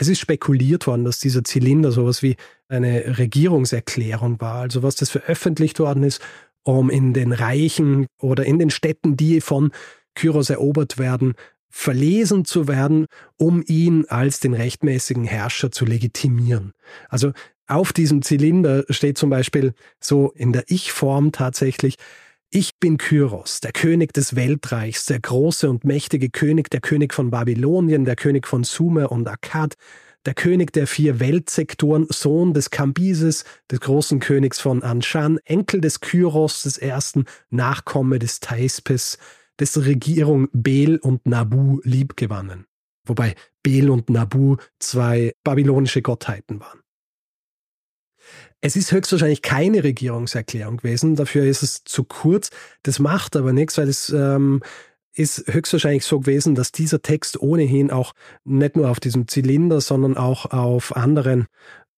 Es 0.00 0.08
ist 0.08 0.20
spekuliert 0.20 0.86
worden, 0.86 1.04
dass 1.04 1.18
dieser 1.18 1.44
Zylinder 1.44 1.92
sowas 1.92 2.22
wie 2.22 2.36
eine 2.68 3.18
Regierungserklärung 3.18 4.40
war, 4.40 4.62
also 4.62 4.82
was 4.82 4.94
das 4.94 5.10
veröffentlicht 5.10 5.78
worden 5.78 6.04
ist, 6.04 6.22
um 6.62 6.88
in 6.88 7.12
den 7.12 7.32
Reichen 7.32 8.06
oder 8.18 8.46
in 8.46 8.58
den 8.58 8.70
Städten, 8.70 9.18
die 9.18 9.42
von 9.42 9.72
Kyros 10.14 10.48
erobert 10.48 10.96
werden, 10.96 11.34
verlesen 11.68 12.46
zu 12.46 12.66
werden, 12.66 13.08
um 13.36 13.62
ihn 13.66 14.06
als 14.08 14.40
den 14.40 14.54
rechtmäßigen 14.54 15.24
Herrscher 15.24 15.70
zu 15.70 15.84
legitimieren. 15.84 16.72
Also 17.10 17.32
auf 17.66 17.92
diesem 17.92 18.22
Zylinder 18.22 18.84
steht 18.88 19.18
zum 19.18 19.28
Beispiel 19.28 19.74
so 20.00 20.32
in 20.34 20.54
der 20.54 20.64
Ich-Form 20.68 21.30
tatsächlich, 21.30 21.96
ich 22.52 22.78
bin 22.80 22.98
Kyros, 22.98 23.60
der 23.60 23.70
König 23.70 24.12
des 24.12 24.34
Weltreichs, 24.34 25.06
der 25.06 25.20
große 25.20 25.70
und 25.70 25.84
mächtige 25.84 26.30
König, 26.30 26.68
der 26.70 26.80
König 26.80 27.14
von 27.14 27.30
Babylonien, 27.30 28.04
der 28.04 28.16
König 28.16 28.46
von 28.46 28.64
Sumer 28.64 29.12
und 29.12 29.28
Akkad, 29.28 29.74
der 30.26 30.34
König 30.34 30.72
der 30.72 30.88
vier 30.88 31.20
Weltsektoren, 31.20 32.06
Sohn 32.10 32.52
des 32.52 32.70
Kambises, 32.70 33.44
des 33.70 33.80
großen 33.80 34.18
Königs 34.18 34.58
von 34.58 34.82
Anshan, 34.82 35.38
Enkel 35.44 35.80
des 35.80 36.00
Kyros 36.00 36.62
des 36.64 36.76
Ersten, 36.76 37.24
Nachkomme 37.50 38.18
des 38.18 38.40
Thaispes, 38.40 39.18
dessen 39.60 39.84
Regierung 39.84 40.48
Bel 40.52 40.98
und 40.98 41.26
Nabu 41.26 41.80
liebgewannen. 41.84 42.66
Wobei 43.06 43.36
Bel 43.62 43.90
und 43.90 44.10
Nabu 44.10 44.56
zwei 44.80 45.34
babylonische 45.44 46.02
Gottheiten 46.02 46.60
waren. 46.60 46.79
Es 48.60 48.76
ist 48.76 48.92
höchstwahrscheinlich 48.92 49.42
keine 49.42 49.82
Regierungserklärung 49.82 50.78
gewesen, 50.78 51.16
dafür 51.16 51.44
ist 51.44 51.62
es 51.62 51.84
zu 51.84 52.04
kurz. 52.04 52.50
Das 52.82 52.98
macht 52.98 53.36
aber 53.36 53.52
nichts, 53.52 53.78
weil 53.78 53.88
es 53.88 54.10
ähm, 54.10 54.62
ist 55.14 55.44
höchstwahrscheinlich 55.52 56.04
so 56.04 56.20
gewesen, 56.20 56.54
dass 56.54 56.72
dieser 56.72 57.02
Text 57.02 57.40
ohnehin 57.40 57.90
auch 57.90 58.12
nicht 58.44 58.76
nur 58.76 58.90
auf 58.90 59.00
diesem 59.00 59.28
Zylinder, 59.28 59.80
sondern 59.80 60.16
auch 60.16 60.46
auf 60.46 60.94
anderen 60.94 61.46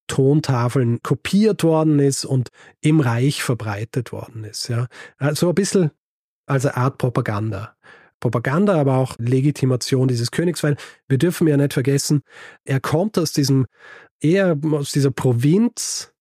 Tontafeln 0.06 1.02
kopiert 1.02 1.64
worden 1.64 1.98
ist 1.98 2.24
und 2.24 2.50
im 2.80 3.00
Reich 3.00 3.42
verbreitet 3.42 4.12
worden 4.12 4.44
ist. 4.44 4.68
Ja. 4.68 4.88
Also 5.18 5.48
ein 5.48 5.54
bisschen 5.54 5.90
als 6.46 6.66
eine 6.66 6.76
Art 6.76 6.98
Propaganda. 6.98 7.76
Propaganda, 8.20 8.80
aber 8.80 8.98
auch 8.98 9.16
Legitimation 9.18 10.06
dieses 10.06 10.30
Königs, 10.30 10.62
weil 10.62 10.76
wir 11.08 11.18
dürfen 11.18 11.48
ja 11.48 11.56
nicht 11.56 11.72
vergessen, 11.72 12.22
er 12.64 12.78
kommt 12.78 13.18
aus 13.18 13.32
diesem 13.32 13.66
eher 14.20 14.56
aus 14.70 14.92
dieser 14.92 15.10
Provinz 15.10 16.11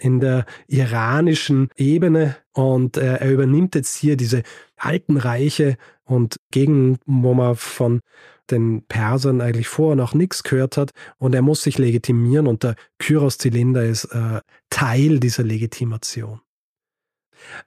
in 0.00 0.20
der 0.20 0.46
iranischen 0.66 1.68
Ebene 1.76 2.36
und 2.52 2.96
äh, 2.96 3.16
er 3.16 3.30
übernimmt 3.30 3.74
jetzt 3.74 3.96
hier 3.96 4.16
diese 4.16 4.42
alten 4.76 5.16
Reiche 5.16 5.76
und 6.04 6.36
gegen, 6.50 6.98
wo 7.06 7.34
man 7.34 7.56
von 7.56 8.00
den 8.50 8.82
Persern 8.86 9.40
eigentlich 9.40 9.68
vorher 9.68 9.96
noch 9.96 10.14
nichts 10.14 10.42
gehört 10.42 10.76
hat 10.76 10.92
und 11.18 11.34
er 11.34 11.42
muss 11.42 11.62
sich 11.62 11.78
legitimieren 11.78 12.46
und 12.46 12.62
der 12.62 12.76
Kyros-Zylinder 12.98 13.84
ist 13.84 14.04
äh, 14.06 14.40
Teil 14.70 15.18
dieser 15.20 15.42
Legitimation. 15.42 16.40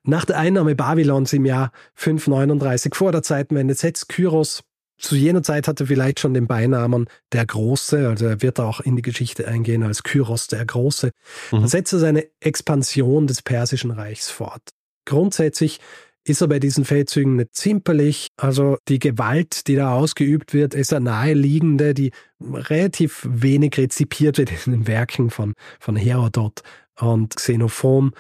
Nach 0.04 0.26
der 0.26 0.38
Einnahme 0.38 0.76
Babylons 0.76 1.34
im 1.34 1.46
Jahr 1.46 1.72
539 1.96 2.96
vor 2.96 3.12
der 3.12 3.24
Zeitenwende 3.24 3.74
setzt 3.74 4.10
Kyros 4.10 4.64
zu 5.00 5.16
jener 5.16 5.43
Zeit 5.43 5.68
hatte 5.68 5.86
er 5.86 5.88
vielleicht 5.88 6.20
schon 6.20 6.34
den 6.34 6.47
Beinamen 6.47 7.08
der 7.32 7.45
Große, 7.45 8.08
also 8.08 8.26
er 8.26 8.41
wird 8.41 8.60
auch 8.60 8.82
in 8.82 8.95
die 8.95 9.02
Geschichte 9.02 9.47
eingehen 9.47 9.84
als 9.84 10.04
Kyros 10.04 10.47
der 10.47 10.66
Große. 10.66 11.12
Mhm. 11.52 11.64
Er 11.64 11.68
seine 12.00 12.28
Expansion 12.41 13.26
des 13.26 13.41
Persischen 13.41 13.91
Reichs 13.91 14.30
fort. 14.30 14.62
Grundsätzlich 15.06 15.80
ist 16.26 16.41
er 16.41 16.47
bei 16.47 16.60
diesen 16.60 16.86
Feldzügen 16.86 17.38
nicht 17.38 17.56
zimperlich. 17.56 18.28
Also 18.38 18.78
die 18.88 19.00
Gewalt, 19.00 19.68
die 19.68 19.76
da 19.76 19.93
ausgeübt 19.93 20.54
wird, 20.54 20.74
ist 20.74 20.93
eine 20.93 21.06
naheliegende, 21.06 21.93
die 21.93 22.12
relativ 22.41 23.26
wenig 23.28 23.78
rezipiert 23.78 24.38
wird 24.38 24.52
in 24.68 24.74
den 24.74 24.88
Werken 24.88 25.30
von, 25.30 25.54
von 25.80 25.95
Herodot 25.95 26.62
und 27.00 27.36
Xenophon. 27.36 28.12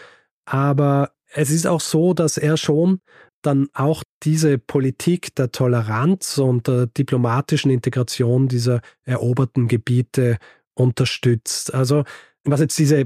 Aber 0.45 1.11
es 1.31 1.51
ist 1.51 1.67
auch 1.67 1.81
so, 1.81 2.13
dass 2.13 2.37
er 2.37 2.57
schon 2.57 3.01
dann 3.41 3.67
auch 3.73 4.03
diese 4.23 4.57
Politik 4.57 5.35
der 5.35 5.51
Toleranz 5.51 6.37
und 6.37 6.67
der 6.67 6.87
diplomatischen 6.87 7.71
Integration 7.71 8.47
dieser 8.47 8.81
eroberten 9.05 9.67
Gebiete 9.67 10.37
unterstützt. 10.73 11.73
Also 11.73 12.03
was 12.43 12.59
jetzt 12.59 12.77
diese, 12.77 13.05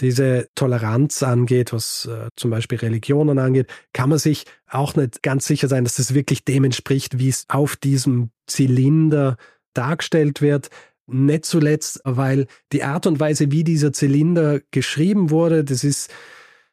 diese 0.00 0.48
Toleranz 0.54 1.22
angeht, 1.22 1.72
was 1.72 2.06
äh, 2.06 2.28
zum 2.36 2.50
Beispiel 2.50 2.78
Religionen 2.78 3.38
angeht, 3.38 3.68
kann 3.92 4.10
man 4.10 4.18
sich 4.18 4.44
auch 4.66 4.94
nicht 4.96 5.22
ganz 5.22 5.46
sicher 5.46 5.68
sein, 5.68 5.84
dass 5.84 5.96
das 5.96 6.14
wirklich 6.14 6.44
dem 6.44 6.64
entspricht, 6.64 7.18
wie 7.18 7.28
es 7.28 7.44
auf 7.48 7.76
diesem 7.76 8.30
Zylinder 8.46 9.36
dargestellt 9.74 10.40
wird. 10.40 10.70
Nicht 11.06 11.44
zuletzt, 11.44 12.00
weil 12.04 12.46
die 12.72 12.84
Art 12.84 13.06
und 13.06 13.20
Weise, 13.20 13.50
wie 13.50 13.64
dieser 13.64 13.92
Zylinder 13.92 14.60
geschrieben 14.70 15.30
wurde, 15.30 15.64
das 15.64 15.82
ist 15.84 16.10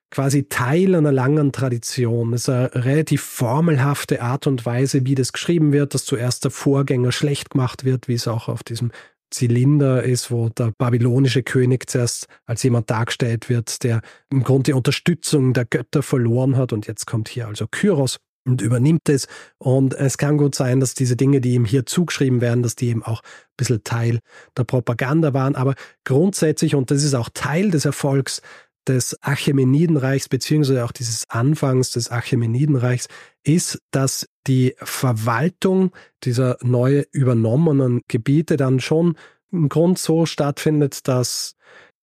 quasi 0.10 0.48
Teil 0.48 0.96
einer 0.96 1.12
langen 1.12 1.52
Tradition. 1.52 2.34
Es 2.34 2.44
ist 2.44 2.50
eine 2.50 2.74
relativ 2.74 3.22
formelhafte 3.22 4.22
Art 4.22 4.48
und 4.48 4.66
Weise, 4.66 5.06
wie 5.06 5.16
das 5.16 5.34
geschrieben 5.34 5.74
wird, 5.74 5.94
dass 5.94 6.06
zuerst 6.06 6.44
der 6.44 6.52
Vorgänger 6.52 7.12
schlecht 7.12 7.52
gemacht 7.52 7.84
wird, 7.84 8.08
wie 8.08 8.14
es 8.14 8.28
auch 8.28 8.48
auf 8.48 8.64
diesem 8.64 8.92
Zylinder 9.30 10.04
ist, 10.04 10.32
wo 10.32 10.50
der 10.50 10.72
babylonische 10.78 11.44
König 11.44 11.90
zuerst 11.90 12.28
als 12.46 12.64
jemand 12.64 12.90
dargestellt 12.90 13.50
wird, 13.50 13.84
der 13.84 14.02
im 14.30 14.44
Grunde 14.44 14.72
die 14.72 14.74
Unterstützung 14.74 15.54
der 15.54 15.66
Götter 15.66 16.02
verloren 16.02 16.56
hat. 16.56 16.72
Und 16.72 16.88
jetzt 16.88 17.06
kommt 17.08 17.28
hier 17.28 17.48
also 17.48 17.68
Kyros 17.68 18.18
und 18.48 18.62
übernimmt 18.62 19.10
es. 19.10 19.28
Und 19.58 19.94
es 19.94 20.18
kann 20.18 20.38
gut 20.38 20.56
sein, 20.56 20.80
dass 20.80 20.94
diese 20.94 21.18
Dinge, 21.18 21.42
die 21.42 21.54
ihm 21.54 21.66
hier 21.66 21.86
zugeschrieben 21.86 22.42
werden, 22.42 22.64
dass 22.64 22.76
die 22.76 22.88
eben 22.88 23.04
auch 23.04 23.22
ein 23.22 23.58
bisschen 23.58 23.84
Teil 23.84 24.20
der 24.56 24.64
Propaganda 24.64 25.34
waren. 25.34 25.56
Aber 25.56 25.76
grundsätzlich, 26.06 26.74
und 26.76 26.90
das 26.90 27.04
ist 27.04 27.14
auch 27.14 27.30
Teil 27.34 27.72
des 27.72 27.86
Erfolgs 27.86 28.42
des 28.88 29.18
Achämenidenreichs, 29.22 30.30
beziehungsweise 30.30 30.86
auch 30.86 30.92
dieses 30.92 31.30
Anfangs 31.30 31.92
des 31.92 32.12
Achämenidenreichs, 32.12 33.08
ist, 33.44 33.80
dass 33.92 34.28
die 34.48 34.76
Verwaltung 34.80 35.92
dieser 36.24 36.58
neu 36.62 37.04
übernommenen 37.12 38.02
Gebiete 38.08 38.58
dann 38.58 38.80
schon 38.80 39.18
im 39.52 39.70
Grund 39.70 40.00
so 40.00 40.26
stattfindet, 40.26 41.08
dass 41.08 41.56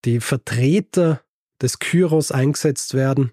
die 0.05 0.19
Vertreter 0.19 1.21
des 1.61 1.79
Kyros 1.79 2.31
eingesetzt 2.31 2.93
werden 2.93 3.31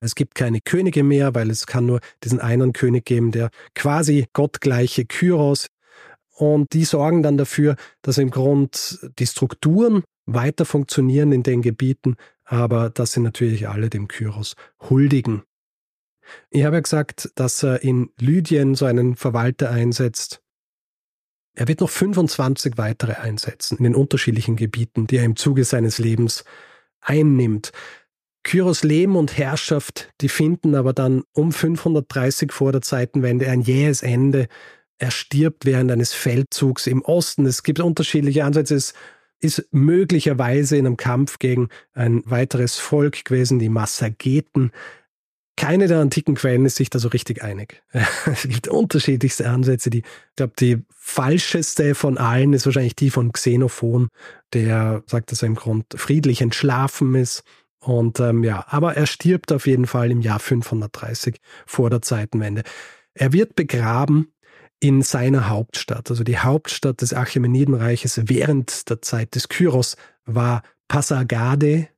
es 0.00 0.14
gibt 0.14 0.34
keine 0.34 0.60
Könige 0.60 1.02
mehr, 1.02 1.34
weil 1.34 1.50
es 1.50 1.66
kann 1.66 1.86
nur 1.86 2.00
diesen 2.22 2.40
einen 2.40 2.72
König 2.72 3.04
geben, 3.04 3.32
der 3.32 3.50
quasi 3.74 4.26
gottgleiche 4.32 5.04
Kyros. 5.04 5.68
Und 6.36 6.72
die 6.72 6.84
sorgen 6.84 7.22
dann 7.22 7.36
dafür, 7.36 7.76
dass 8.02 8.18
im 8.18 8.30
Grund 8.30 8.98
die 9.18 9.26
Strukturen 9.26 10.02
weiter 10.26 10.64
funktionieren 10.64 11.32
in 11.32 11.42
den 11.42 11.62
Gebieten, 11.62 12.16
aber 12.44 12.90
dass 12.90 13.12
sie 13.12 13.20
natürlich 13.20 13.68
alle 13.68 13.90
dem 13.90 14.08
Kyros 14.08 14.54
huldigen. 14.88 15.42
Ich 16.50 16.64
habe 16.64 16.76
ja 16.76 16.80
gesagt, 16.80 17.30
dass 17.34 17.62
er 17.62 17.82
in 17.82 18.10
Lydien 18.18 18.74
so 18.74 18.86
einen 18.86 19.16
Verwalter 19.16 19.70
einsetzt. 19.70 20.42
Er 21.54 21.68
wird 21.68 21.80
noch 21.80 21.90
25 21.90 22.78
weitere 22.78 23.14
einsetzen 23.14 23.78
in 23.78 23.84
den 23.84 23.94
unterschiedlichen 23.94 24.56
Gebieten, 24.56 25.06
die 25.06 25.18
er 25.18 25.24
im 25.24 25.36
Zuge 25.36 25.64
seines 25.64 25.98
Lebens 25.98 26.44
einnimmt. 27.00 27.72
Kyros 28.42 28.82
Leben 28.82 29.16
und 29.16 29.38
Herrschaft, 29.38 30.12
die 30.20 30.28
finden 30.28 30.74
aber 30.74 30.92
dann 30.92 31.22
um 31.32 31.52
530 31.52 32.52
vor 32.52 32.72
der 32.72 32.82
Zeitenwende 32.82 33.48
ein 33.48 33.62
jähes 33.62 34.02
Ende. 34.02 34.48
Er 34.98 35.10
stirbt 35.10 35.64
während 35.64 35.90
eines 35.90 36.12
Feldzugs 36.12 36.86
im 36.86 37.02
Osten. 37.02 37.46
Es 37.46 37.62
gibt 37.62 37.80
unterschiedliche 37.80 38.44
Ansätze. 38.44 38.74
Es 38.74 38.94
ist 39.44 39.68
möglicherweise 39.70 40.76
in 40.76 40.86
einem 40.86 40.96
Kampf 40.96 41.38
gegen 41.38 41.68
ein 41.92 42.22
weiteres 42.24 42.76
Volk 42.78 43.24
gewesen, 43.24 43.58
die 43.58 43.68
Massageten. 43.68 44.72
Keine 45.56 45.86
der 45.86 46.00
antiken 46.00 46.34
Quellen 46.34 46.66
ist 46.66 46.76
sich 46.76 46.90
da 46.90 46.98
so 46.98 47.08
richtig 47.08 47.42
einig. 47.42 47.82
Es 48.26 48.42
gibt 48.42 48.68
unterschiedlichste 48.68 49.48
Ansätze. 49.48 49.90
Die, 49.90 49.98
ich 49.98 50.36
glaube, 50.36 50.54
die 50.58 50.82
falscheste 50.90 51.94
von 51.94 52.18
allen 52.18 52.54
ist 52.54 52.66
wahrscheinlich 52.66 52.96
die 52.96 53.10
von 53.10 53.32
Xenophon, 53.32 54.08
der 54.52 55.02
sagt, 55.06 55.30
dass 55.30 55.42
er 55.42 55.48
im 55.48 55.54
Grund 55.54 55.86
friedlich 55.94 56.40
entschlafen 56.40 57.14
ist 57.14 57.44
und 57.84 58.18
ähm, 58.18 58.42
ja, 58.44 58.64
aber 58.68 58.96
er 58.96 59.06
stirbt 59.06 59.52
auf 59.52 59.66
jeden 59.66 59.86
Fall 59.86 60.10
im 60.10 60.22
Jahr 60.22 60.38
530 60.38 61.36
vor 61.66 61.90
der 61.90 62.00
Zeitenwende. 62.00 62.62
Er 63.12 63.32
wird 63.32 63.56
begraben 63.56 64.32
in 64.84 65.00
seiner 65.00 65.48
Hauptstadt. 65.48 66.10
Also 66.10 66.24
die 66.24 66.36
Hauptstadt 66.36 67.00
des 67.00 67.14
Achämenidenreiches 67.14 68.20
während 68.26 68.90
der 68.90 69.00
Zeit 69.00 69.34
des 69.34 69.48
Kyros 69.48 69.96
war 70.26 70.62
Pasargade. 70.88 71.88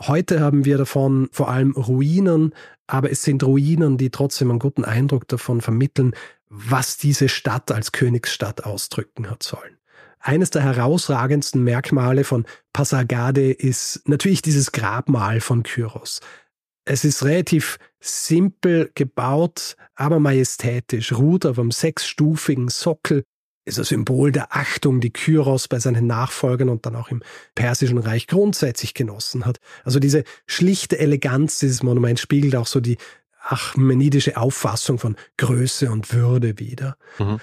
Heute 0.00 0.40
haben 0.40 0.64
wir 0.64 0.78
davon 0.78 1.28
vor 1.30 1.50
allem 1.50 1.72
Ruinen, 1.72 2.54
aber 2.86 3.10
es 3.10 3.22
sind 3.22 3.42
Ruinen, 3.42 3.98
die 3.98 4.08
trotzdem 4.08 4.48
einen 4.48 4.60
guten 4.60 4.82
Eindruck 4.82 5.28
davon 5.28 5.60
vermitteln, 5.60 6.14
was 6.48 6.96
diese 6.96 7.28
Stadt 7.28 7.70
als 7.70 7.92
Königsstadt 7.92 8.64
ausdrücken 8.64 9.28
hat 9.28 9.42
sollen. 9.42 9.76
Eines 10.18 10.48
der 10.48 10.62
herausragendsten 10.62 11.62
Merkmale 11.62 12.24
von 12.24 12.46
Pasargade 12.72 13.52
ist 13.52 14.08
natürlich 14.08 14.40
dieses 14.40 14.72
Grabmal 14.72 15.42
von 15.42 15.64
Kyros. 15.64 16.20
Es 16.86 17.04
ist 17.04 17.26
relativ 17.26 17.78
simpel 18.02 18.90
gebaut, 18.94 19.76
aber 19.94 20.20
majestätisch, 20.20 21.12
ruht 21.12 21.46
auf 21.46 21.58
einem 21.58 21.70
sechsstufigen 21.70 22.68
Sockel, 22.68 23.24
ist 23.64 23.78
ein 23.78 23.84
Symbol 23.84 24.32
der 24.32 24.54
Achtung, 24.56 25.00
die 25.00 25.12
Kyros 25.12 25.68
bei 25.68 25.78
seinen 25.78 26.06
Nachfolgern 26.06 26.68
und 26.68 26.84
dann 26.84 26.96
auch 26.96 27.10
im 27.10 27.22
Persischen 27.54 27.98
Reich 27.98 28.26
grundsätzlich 28.26 28.92
genossen 28.92 29.46
hat. 29.46 29.58
Also 29.84 30.00
diese 30.00 30.24
schlichte 30.46 30.98
Eleganz 30.98 31.60
dieses 31.60 31.82
Monuments 31.82 32.20
spiegelt 32.20 32.56
auch 32.56 32.66
so 32.66 32.80
die 32.80 32.98
achmenidische 33.40 34.36
Auffassung 34.36 34.98
von 34.98 35.16
Größe 35.36 35.90
und 35.90 36.12
Würde 36.12 36.58
wider. 36.58 36.96
Mhm. 37.18 37.40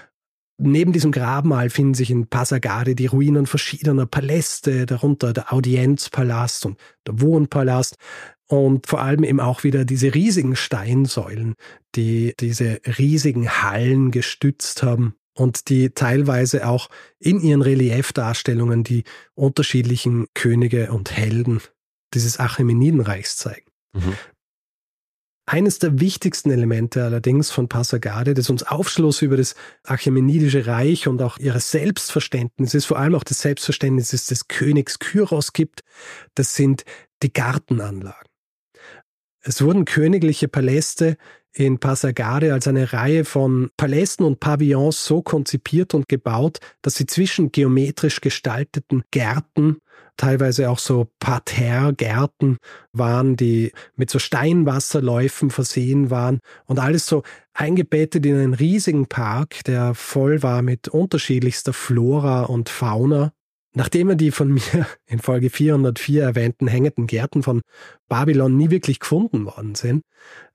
Neben 0.62 0.91
diesem 0.91 1.14
Grabmal 1.14 1.70
finden 1.70 1.93
sich 1.93 2.12
in 2.12 2.28
Pasagade 2.28 2.93
die 2.93 3.05
Ruinen 3.05 3.45
verschiedener 3.45 4.05
Paläste, 4.05 4.86
darunter 4.86 5.32
der 5.32 5.53
Audienzpalast 5.53 6.66
und 6.66 6.78
der 7.07 7.22
Wohnpalast 7.22 7.95
und 8.50 8.88
vor 8.88 9.02
allem 9.02 9.24
eben 9.24 9.39
auch 9.39 9.64
wieder 9.64 9.86
diese 9.86 10.14
riesigen 10.14 10.56
Steinsäulen, 10.56 11.54
die 11.95 12.34
diese 12.39 12.82
riesigen 12.97 13.62
Hallen 13.62 14.10
gestützt 14.12 14.82
haben 14.82 15.16
und 15.36 15.70
die 15.70 15.91
teilweise 15.91 16.68
auch 16.68 16.89
in 17.20 17.39
ihren 17.39 17.62
Reliefdarstellungen 17.62 18.84
die 18.84 19.04
unterschiedlichen 19.36 20.26
Könige 20.34 20.91
und 20.91 21.12
Helden 21.12 21.62
dieses 22.16 22.39
Achämenidenreichs 22.39 23.38
zeigen. 23.38 23.70
Mhm. 23.93 24.16
Eines 25.45 25.80
der 25.80 26.00
wichtigsten 26.00 26.52
Elemente 26.52 27.04
allerdings 27.04 27.52
von 27.52 27.70
Passagarde, 27.70 28.34
das 28.34 28.50
uns 28.50 28.64
Aufschluss 28.64 29.22
über 29.22 29.38
das 29.38 29.56
Achämenidische 29.84 30.68
Reich 30.68 31.08
und 31.08 31.22
auch 31.22 31.38
ihres 31.38 31.72
Selbstverständnisses, 31.72 32.86
vor 32.86 33.00
allem 33.00 33.16
auch 33.16 33.24
des 33.24 33.39
Selbstverständnisses 33.39 34.28
des 34.28 34.47
Königs 34.47 35.00
Kyros 35.00 35.54
gibt, 35.54 35.84
das 36.36 36.56
sind 36.56 36.84
die 37.24 37.34
Gartenanlagen. 37.34 38.28
Es 39.42 39.62
wurden 39.62 39.86
königliche 39.86 40.48
Paläste 40.48 41.18
in 41.54 41.80
Passagarde 41.80 42.54
als 42.54 42.68
eine 42.68 42.94
Reihe 42.94 43.26
von 43.26 43.70
Palästen 43.78 44.26
und 44.26 44.40
Pavillons 44.40 45.06
so 45.06 45.22
konzipiert 45.22 45.94
und 45.94 46.08
gebaut, 46.08 46.60
dass 46.82 46.96
sie 46.96 47.06
zwischen 47.06 47.52
geometrisch 47.52 48.22
gestalteten 48.22 49.04
Gärten 49.12 49.78
teilweise 50.20 50.70
auch 50.70 50.80
so 50.80 51.10
Parterre-Gärten 51.20 52.58
waren, 52.92 53.36
die 53.36 53.72
mit 53.96 54.10
so 54.10 54.20
Steinwasserläufen 54.20 55.50
versehen 55.50 56.10
waren 56.10 56.40
und 56.66 56.80
alles 56.80 57.08
so 57.08 57.24
eingebettet 57.54 58.26
in 58.26 58.36
einen 58.36 58.54
riesigen 58.54 59.08
Park, 59.08 59.64
der 59.64 59.96
voll 59.96 60.44
war 60.44 60.62
mit 60.62 60.90
unterschiedlichster 60.90 61.74
Flora 61.74 62.44
und 62.44 62.70
Fauna. 62.70 63.32
Nachdem 63.74 64.09
er 64.09 64.15
die 64.15 64.32
von 64.32 64.51
mir 64.53 64.61
in 65.05 65.20
Folge 65.20 65.49
404 65.49 66.24
erwähnten 66.24 66.67
hängenden 66.67 67.07
Gärten 67.07 67.43
von 67.43 67.61
Babylon 68.07 68.57
nie 68.57 68.70
wirklich 68.70 68.99
gefunden 68.99 69.45
worden 69.45 69.76
sind, 69.76 70.03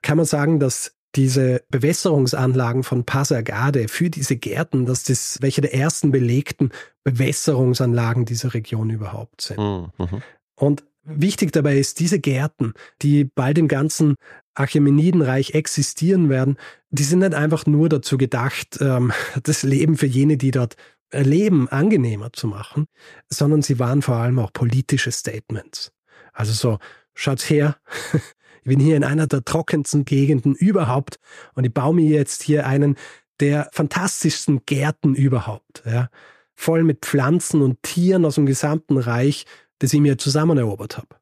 kann 0.03 0.17
man 0.17 0.27
sagen, 0.27 0.59
dass 0.61 0.93
diese 1.15 1.63
Bewässerungsanlagen 1.71 2.83
von 2.83 3.05
Pasagade 3.05 3.87
für 3.89 4.11
diese 4.11 4.37
Gärten, 4.37 4.85
dass 4.85 5.05
das 5.05 5.39
welche 5.41 5.61
der 5.61 5.75
ersten 5.75 6.11
belegten 6.11 6.71
Bewässerungsanlagen 7.05 8.25
dieser 8.25 8.53
Region 8.55 8.91
überhaupt 8.91 9.41
sind. 9.41 9.59
Mhm. 9.59 9.93
mhm. 9.99 10.23
Und 10.57 10.85
wichtig 11.05 11.53
dabei 11.53 11.79
ist, 11.79 12.01
diese 12.01 12.19
Gärten, 12.19 12.75
die 13.03 13.25
bald 13.25 13.59
im 13.59 13.69
ganzen 13.69 14.15
Achämenidenreich 14.55 15.55
existieren 15.55 16.29
werden, 16.29 16.57
die 16.91 17.03
sind 17.03 17.19
nicht 17.21 17.35
einfach 17.35 17.67
nur 17.67 17.89
dazu 17.89 18.17
gedacht, 18.17 18.79
ähm, 18.81 19.13
das 19.43 19.63
Leben 19.63 19.97
für 19.97 20.07
jene, 20.07 20.37
die 20.37 20.51
dort 20.51 20.77
leben, 21.23 21.69
angenehmer 21.69 22.33
zu 22.33 22.47
machen, 22.47 22.87
sondern 23.29 23.63
sie 23.63 23.79
waren 23.79 24.03
vor 24.03 24.17
allem 24.17 24.39
auch 24.39 24.53
politische 24.53 25.13
Statements. 25.13 25.93
Also 26.33 26.53
so, 26.53 26.79
schaut 27.15 27.49
her, 27.49 27.77
ich 28.63 28.69
bin 28.69 28.81
hier 28.81 28.97
in 28.97 29.05
einer 29.05 29.27
der 29.27 29.45
trockensten 29.45 30.05
Gegenden 30.05 30.55
überhaupt 30.55 31.19
und 31.55 31.65
ich 31.65 31.73
baue 31.73 31.95
mir 31.95 32.09
jetzt 32.09 32.43
hier 32.43 32.67
einen 32.67 32.97
der 33.41 33.69
fantastischsten 33.73 34.65
Gärten 34.67 35.15
überhaupt. 35.15 35.83
Ja. 35.87 36.11
Voll 36.55 36.85
mit 36.85 37.05
Pflanzen 37.05 37.63
und 37.63 37.83
Tieren 37.83 38.25
aus 38.25 38.37
dem 38.37 38.47
gesamten 38.47 38.97
Reich, 38.97 39.45
das 39.81 39.93
ich 39.93 40.01
mir 40.01 40.19
zusammen 40.19 40.59
erobert 40.59 40.99
habe. 40.99 41.17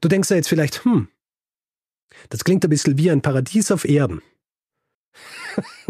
Du 0.00 0.08
denkst 0.08 0.30
ja 0.30 0.36
jetzt 0.36 0.48
vielleicht, 0.48 0.84
hm, 0.84 1.08
das 2.28 2.44
klingt 2.44 2.64
ein 2.64 2.70
bisschen 2.70 2.98
wie 2.98 3.10
ein 3.10 3.22
Paradies 3.22 3.70
auf 3.70 3.84
Erden. 3.86 4.20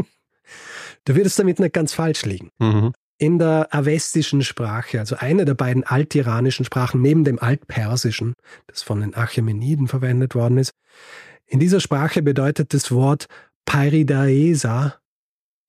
du 1.04 1.16
würdest 1.16 1.38
damit 1.38 1.58
nicht 1.58 1.72
ganz 1.72 1.92
falsch 1.92 2.24
liegen. 2.24 2.50
Mhm 2.58 2.92
in 3.18 3.38
der 3.38 3.74
avestischen 3.74 4.42
Sprache, 4.42 5.00
also 5.00 5.16
eine 5.16 5.44
der 5.44 5.54
beiden 5.54 5.84
altiranischen 5.84 6.64
Sprachen 6.64 7.02
neben 7.02 7.24
dem 7.24 7.38
Altpersischen, 7.40 8.34
das 8.68 8.82
von 8.82 9.00
den 9.00 9.16
Achämeniden 9.16 9.88
verwendet 9.88 10.34
worden 10.34 10.58
ist. 10.58 10.72
In 11.46 11.58
dieser 11.58 11.80
Sprache 11.80 12.22
bedeutet 12.22 12.72
das 12.74 12.92
Wort 12.92 13.26
Paridaesa 13.66 14.94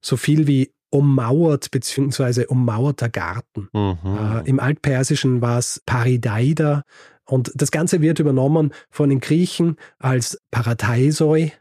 so 0.02 0.16
viel 0.16 0.48
wie 0.48 0.72
ummauert 0.92 1.72
bzw. 1.72 2.46
ummauerter 2.46 3.10
Garten. 3.10 3.70
Mhm. 3.74 3.98
Äh, 4.04 4.50
Im 4.50 4.60
Altpersischen 4.60 5.42
war 5.42 5.60
es 5.60 5.82
Paridaida 5.86 6.84
Und 7.26 7.52
das 7.56 7.72
Ganze 7.72 8.02
wird 8.02 8.20
übernommen 8.20 8.74
von 8.90 9.10
den 9.10 9.20
Griechen 9.20 9.78
als 10.00 10.40
Paratheisoi 10.52 11.52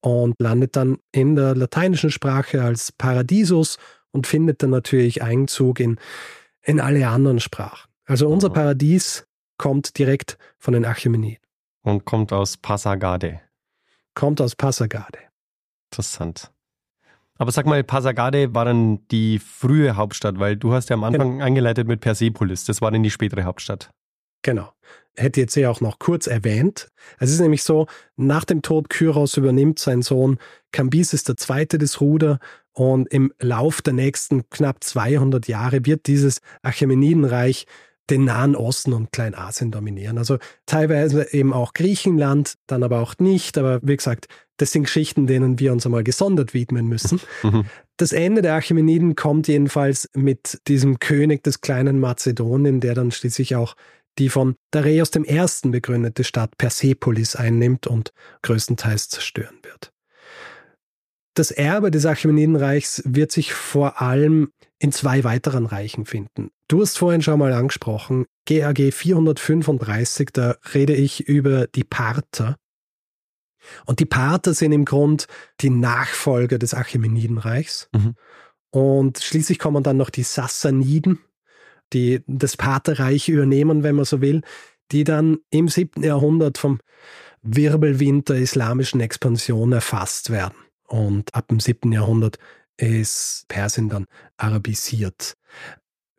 und 0.00 0.34
landet 0.38 0.76
dann 0.76 0.98
in 1.12 1.34
der 1.34 1.56
lateinischen 1.56 2.10
Sprache 2.10 2.62
als 2.62 2.92
Paradisus 2.92 3.78
und 4.18 4.26
findet 4.26 4.64
dann 4.64 4.70
natürlich 4.70 5.22
Einzug 5.22 5.78
in, 5.78 5.96
in 6.62 6.80
alle 6.80 7.08
anderen 7.08 7.38
Sprachen. 7.38 7.88
Also 8.04 8.28
unser 8.28 8.48
mhm. 8.48 8.54
Paradies 8.54 9.28
kommt 9.58 9.96
direkt 9.96 10.38
von 10.58 10.74
den 10.74 10.84
Achämeniden. 10.84 11.38
Und 11.82 12.04
kommt 12.04 12.32
aus 12.32 12.56
Pasagade. 12.56 13.40
Kommt 14.14 14.40
aus 14.40 14.56
Pasagade. 14.56 15.20
Interessant. 15.92 16.50
Aber 17.36 17.52
sag 17.52 17.66
mal, 17.66 17.84
Pasagade 17.84 18.54
war 18.54 18.64
dann 18.64 19.06
die 19.08 19.38
frühe 19.38 19.94
Hauptstadt, 19.94 20.40
weil 20.40 20.56
du 20.56 20.72
hast 20.72 20.90
ja 20.90 20.94
am 20.94 21.04
Anfang 21.04 21.34
genau. 21.34 21.44
eingeleitet 21.44 21.86
mit 21.86 22.00
Persepolis. 22.00 22.64
Das 22.64 22.82
war 22.82 22.90
dann 22.90 23.04
die 23.04 23.10
spätere 23.10 23.44
Hauptstadt. 23.44 23.90
Genau. 24.42 24.72
Hätte 25.18 25.40
jetzt 25.40 25.56
ja 25.56 25.70
auch 25.70 25.80
noch 25.80 25.98
kurz 25.98 26.26
erwähnt. 26.26 26.88
Es 27.18 27.30
ist 27.30 27.40
nämlich 27.40 27.62
so, 27.62 27.86
nach 28.16 28.44
dem 28.44 28.62
Tod 28.62 28.88
Kyros 28.88 29.36
übernimmt 29.36 29.78
sein 29.78 30.02
Sohn 30.02 30.38
Kambises 30.72 31.24
II. 31.28 31.66
das 31.66 32.00
Ruder 32.00 32.38
und 32.72 33.08
im 33.12 33.32
Lauf 33.40 33.82
der 33.82 33.94
nächsten 33.94 34.48
knapp 34.50 34.84
200 34.84 35.48
Jahre 35.48 35.84
wird 35.84 36.06
dieses 36.06 36.40
Achämenidenreich 36.62 37.66
den 38.10 38.24
Nahen 38.24 38.56
Osten 38.56 38.92
und 38.92 39.12
Kleinasien 39.12 39.70
dominieren. 39.70 40.18
Also 40.18 40.38
teilweise 40.66 41.32
eben 41.32 41.52
auch 41.52 41.74
Griechenland, 41.74 42.54
dann 42.66 42.82
aber 42.82 43.00
auch 43.00 43.14
nicht. 43.18 43.58
Aber 43.58 43.80
wie 43.82 43.96
gesagt, 43.96 44.28
das 44.56 44.72
sind 44.72 44.84
Geschichten, 44.84 45.26
denen 45.26 45.58
wir 45.58 45.72
uns 45.72 45.86
einmal 45.86 46.04
gesondert 46.04 46.54
widmen 46.54 46.86
müssen. 46.86 47.20
Mhm. 47.42 47.66
Das 47.96 48.12
Ende 48.12 48.42
der 48.42 48.54
Achämeniden 48.54 49.16
kommt 49.16 49.48
jedenfalls 49.48 50.08
mit 50.14 50.60
diesem 50.68 51.00
König 51.00 51.42
des 51.42 51.60
kleinen 51.60 51.98
Mazedonien, 51.98 52.78
der 52.80 52.94
dann 52.94 53.10
schließlich 53.10 53.56
auch 53.56 53.74
die 54.18 54.28
von 54.28 54.56
Dareios 54.70 55.10
I. 55.14 55.68
begründete 55.70 56.24
Stadt 56.24 56.56
Persepolis 56.58 57.36
einnimmt 57.36 57.86
und 57.86 58.12
größtenteils 58.42 59.08
zerstören 59.08 59.58
wird. 59.62 59.92
Das 61.34 61.52
Erbe 61.52 61.90
des 61.90 62.04
Achämenidenreichs 62.04 63.02
wird 63.04 63.30
sich 63.30 63.52
vor 63.52 64.02
allem 64.02 64.50
in 64.80 64.90
zwei 64.92 65.22
weiteren 65.24 65.66
Reichen 65.66 66.04
finden. 66.04 66.50
Du 66.66 66.82
hast 66.82 66.98
vorhin 66.98 67.22
schon 67.22 67.38
mal 67.38 67.52
angesprochen, 67.52 68.26
GAG 68.46 68.92
435, 68.92 70.30
da 70.32 70.56
rede 70.74 70.94
ich 70.94 71.28
über 71.28 71.66
die 71.68 71.84
Parther. 71.84 72.56
Und 73.86 74.00
die 74.00 74.06
Parther 74.06 74.54
sind 74.54 74.72
im 74.72 74.84
Grund 74.84 75.26
die 75.60 75.70
Nachfolger 75.70 76.58
des 76.58 76.74
Achämenidenreichs. 76.74 77.88
Mhm. 77.92 78.14
Und 78.70 79.18
schließlich 79.18 79.58
kommen 79.58 79.82
dann 79.82 79.96
noch 79.96 80.10
die 80.10 80.22
Sassaniden, 80.22 81.20
die 81.92 82.22
das 82.26 82.56
Partherreich 82.56 83.28
übernehmen, 83.28 83.82
wenn 83.82 83.96
man 83.96 84.04
so 84.04 84.20
will, 84.20 84.42
die 84.92 85.04
dann 85.04 85.38
im 85.50 85.68
7. 85.68 86.02
Jahrhundert 86.02 86.58
vom 86.58 86.80
Wirbelwind 87.42 88.28
der 88.28 88.36
islamischen 88.36 89.00
Expansion 89.00 89.72
erfasst 89.72 90.30
werden. 90.30 90.56
Und 90.86 91.34
ab 91.34 91.48
dem 91.48 91.60
7. 91.60 91.92
Jahrhundert 91.92 92.38
ist 92.76 93.44
Persien 93.48 93.88
dann 93.88 94.06
arabisiert. 94.36 95.36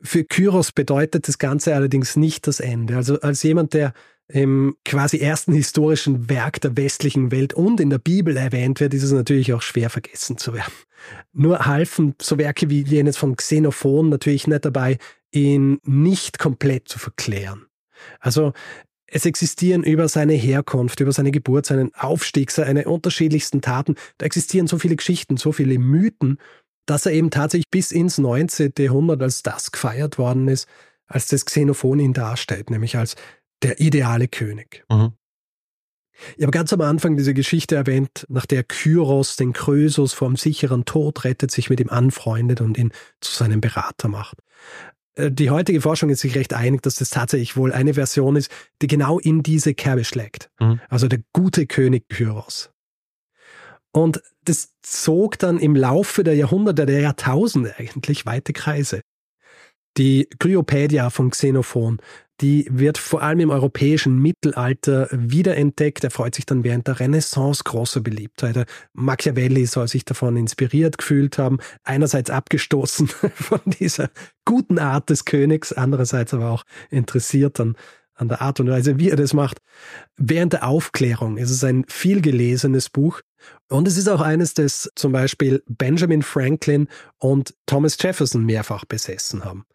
Für 0.01 0.23
Kyros 0.23 0.71
bedeutet 0.71 1.27
das 1.27 1.37
Ganze 1.37 1.75
allerdings 1.75 2.15
nicht 2.15 2.47
das 2.47 2.59
Ende. 2.59 2.95
Also 2.95 3.19
als 3.21 3.43
jemand, 3.43 3.73
der 3.73 3.93
im 4.27 4.75
quasi 4.85 5.17
ersten 5.17 5.53
historischen 5.53 6.29
Werk 6.29 6.61
der 6.61 6.77
westlichen 6.77 7.31
Welt 7.31 7.53
und 7.53 7.79
in 7.79 7.89
der 7.89 7.97
Bibel 7.97 8.37
erwähnt 8.37 8.79
wird, 8.79 8.93
ist 8.93 9.03
es 9.03 9.11
natürlich 9.11 9.53
auch 9.53 9.63
schwer 9.63 9.89
vergessen 9.89 10.37
zu 10.37 10.53
werden. 10.53 10.73
Nur 11.33 11.65
halfen 11.65 12.13
so 12.21 12.37
Werke 12.37 12.69
wie 12.69 12.83
jenes 12.83 13.17
von 13.17 13.35
Xenophon 13.35 14.09
natürlich 14.09 14.47
nicht 14.47 14.65
dabei, 14.65 14.99
ihn 15.31 15.79
nicht 15.83 16.39
komplett 16.39 16.87
zu 16.87 16.99
verklären. 16.99 17.65
Also 18.19 18.53
es 19.07 19.25
existieren 19.25 19.83
über 19.83 20.07
seine 20.07 20.33
Herkunft, 20.33 20.99
über 20.99 21.11
seine 21.11 21.31
Geburt, 21.31 21.65
seinen 21.65 21.93
Aufstieg, 21.95 22.51
seine 22.51 22.85
unterschiedlichsten 22.87 23.61
Taten, 23.61 23.95
da 24.17 24.25
existieren 24.25 24.67
so 24.67 24.77
viele 24.77 24.95
Geschichten, 24.95 25.37
so 25.37 25.51
viele 25.51 25.79
Mythen, 25.79 26.37
dass 26.85 27.05
er 27.05 27.11
eben 27.11 27.29
tatsächlich 27.29 27.69
bis 27.69 27.91
ins 27.91 28.17
19. 28.17 28.73
Jahrhundert 28.77 29.21
als 29.21 29.43
das 29.43 29.71
gefeiert 29.71 30.17
worden 30.17 30.47
ist, 30.47 30.67
als 31.07 31.27
das 31.27 31.45
Xenophon 31.45 31.99
ihn 31.99 32.13
darstellt, 32.13 32.69
nämlich 32.69 32.97
als 32.97 33.15
der 33.63 33.79
ideale 33.79 34.27
König. 34.27 34.85
Mhm. 34.89 35.13
Ich 36.35 36.43
habe 36.43 36.51
ganz 36.51 36.73
am 36.73 36.81
Anfang 36.81 37.15
diese 37.15 37.33
Geschichte 37.33 37.75
erwähnt, 37.75 38.25
nach 38.27 38.45
der 38.45 38.63
Kyros 38.63 39.37
den 39.37 39.53
Krösus 39.53 40.13
vor 40.13 40.27
einem 40.27 40.35
sicheren 40.35 40.83
Tod 40.83 41.23
rettet, 41.23 41.49
sich 41.49 41.69
mit 41.69 41.79
ihm 41.79 41.89
anfreundet 41.89 42.59
und 42.61 42.77
ihn 42.77 42.91
zu 43.21 43.33
seinem 43.33 43.61
Berater 43.61 44.09
macht. 44.09 44.37
Äh, 45.19 45.31
die 45.31 45.49
heutige 45.49 45.81
Forschung 45.81 46.09
ist 46.09 46.21
sich 46.21 46.35
recht 46.35 46.53
einig, 46.53 46.81
dass 46.81 46.95
das 46.95 47.09
tatsächlich 47.09 47.57
wohl 47.57 47.73
eine 47.73 47.93
Version 47.93 48.35
ist, 48.35 48.51
die 48.81 48.87
genau 48.87 49.19
in 49.19 49.43
diese 49.43 49.73
Kerbe 49.73 50.03
schlägt. 50.03 50.49
Mhm. 50.59 50.79
Also 50.89 51.07
der 51.07 51.19
gute 51.33 51.67
König 51.67 52.07
Kyros. 52.09 52.71
Und 53.91 54.21
das 54.45 54.73
zog 54.81 55.39
dann 55.39 55.59
im 55.59 55.75
Laufe 55.75 56.23
der 56.23 56.35
Jahrhunderte, 56.35 56.85
der 56.85 57.01
Jahrtausende 57.01 57.75
eigentlich 57.77 58.25
weite 58.25 58.53
Kreise. 58.53 59.01
Die 59.97 60.29
Kryopädia 60.39 61.09
von 61.09 61.31
Xenophon 61.31 61.99
die 62.41 62.67
wird 62.69 62.97
vor 62.97 63.21
allem 63.21 63.41
im 63.41 63.49
europäischen 63.49 64.19
Mittelalter 64.19 65.07
wiederentdeckt. 65.11 66.03
Er 66.03 66.11
freut 66.11 66.35
sich 66.35 66.45
dann 66.45 66.63
während 66.63 66.87
der 66.87 66.99
Renaissance 66.99 67.63
großer 67.63 68.01
Beliebtheit. 68.01 68.65
Machiavelli 68.93 69.65
soll 69.65 69.87
sich 69.87 70.05
davon 70.05 70.37
inspiriert 70.37 70.97
gefühlt 70.97 71.37
haben. 71.37 71.59
Einerseits 71.83 72.29
abgestoßen 72.29 73.07
von 73.33 73.61
dieser 73.65 74.09
guten 74.45 74.79
Art 74.79 75.09
des 75.09 75.25
Königs, 75.25 75.73
andererseits 75.73 76.33
aber 76.33 76.49
auch 76.49 76.63
interessiert 76.89 77.59
an, 77.59 77.75
an 78.15 78.29
der 78.29 78.41
Art 78.41 78.59
und 78.59 78.69
Weise, 78.69 78.99
wie 78.99 79.09
er 79.09 79.15
das 79.15 79.33
macht. 79.33 79.59
Während 80.17 80.53
der 80.53 80.67
Aufklärung 80.67 81.37
ist 81.37 81.51
es 81.51 81.63
ein 81.63 81.85
vielgelesenes 81.87 82.89
Buch. 82.89 83.21
Und 83.69 83.87
es 83.87 83.97
ist 83.97 84.09
auch 84.09 84.21
eines, 84.21 84.53
das 84.53 84.89
zum 84.95 85.13
Beispiel 85.13 85.63
Benjamin 85.67 86.23
Franklin 86.23 86.87
und 87.19 87.53
Thomas 87.65 87.97
Jefferson 87.99 88.45
mehrfach 88.45 88.83
besessen 88.85 89.45
haben. 89.45 89.65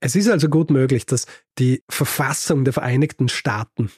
Es 0.00 0.14
ist 0.14 0.28
also 0.28 0.48
gut 0.48 0.70
möglich, 0.70 1.06
dass 1.06 1.26
die 1.58 1.82
Verfassung 1.88 2.64
der 2.64 2.72
Vereinigten 2.72 3.28
Staaten 3.28 3.90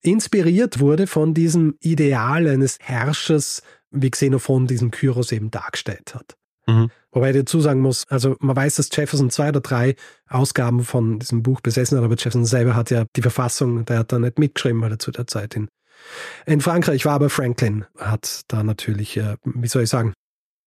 inspiriert 0.00 0.80
wurde 0.80 1.06
von 1.06 1.34
diesem 1.34 1.76
Ideal 1.80 2.46
eines 2.46 2.78
Herrschers, 2.80 3.62
wie 3.90 4.10
Xenophon 4.10 4.66
diesen 4.66 4.90
Kyros 4.90 5.32
eben 5.32 5.50
dargestellt 5.50 6.14
hat. 6.14 6.36
Mhm. 6.66 6.90
Wobei 7.10 7.30
ich 7.30 7.36
dazu 7.36 7.60
sagen 7.60 7.80
muss, 7.80 8.06
also 8.08 8.36
man 8.40 8.54
weiß, 8.54 8.76
dass 8.76 8.90
Jefferson 8.92 9.30
zwei 9.30 9.48
oder 9.48 9.60
drei 9.60 9.96
Ausgaben 10.28 10.84
von 10.84 11.18
diesem 11.18 11.42
Buch 11.42 11.60
besessen 11.60 11.96
hat, 11.96 12.04
aber 12.04 12.14
Jefferson 12.14 12.44
selber 12.44 12.76
hat 12.76 12.90
ja 12.90 13.06
die 13.16 13.22
Verfassung, 13.22 13.84
der 13.86 14.00
hat 14.00 14.12
da 14.12 14.18
nicht 14.18 14.38
mitgeschrieben, 14.38 14.80
weil 14.82 14.92
er 14.92 14.98
zu 14.98 15.10
der 15.10 15.26
Zeit 15.26 15.56
in, 15.56 15.68
in 16.46 16.60
Frankreich 16.60 17.04
war, 17.06 17.14
aber 17.14 17.30
Franklin 17.30 17.86
hat 17.96 18.42
da 18.48 18.62
natürlich, 18.62 19.16
äh, 19.16 19.36
wie 19.44 19.68
soll 19.68 19.84
ich 19.84 19.88
sagen, 19.88 20.12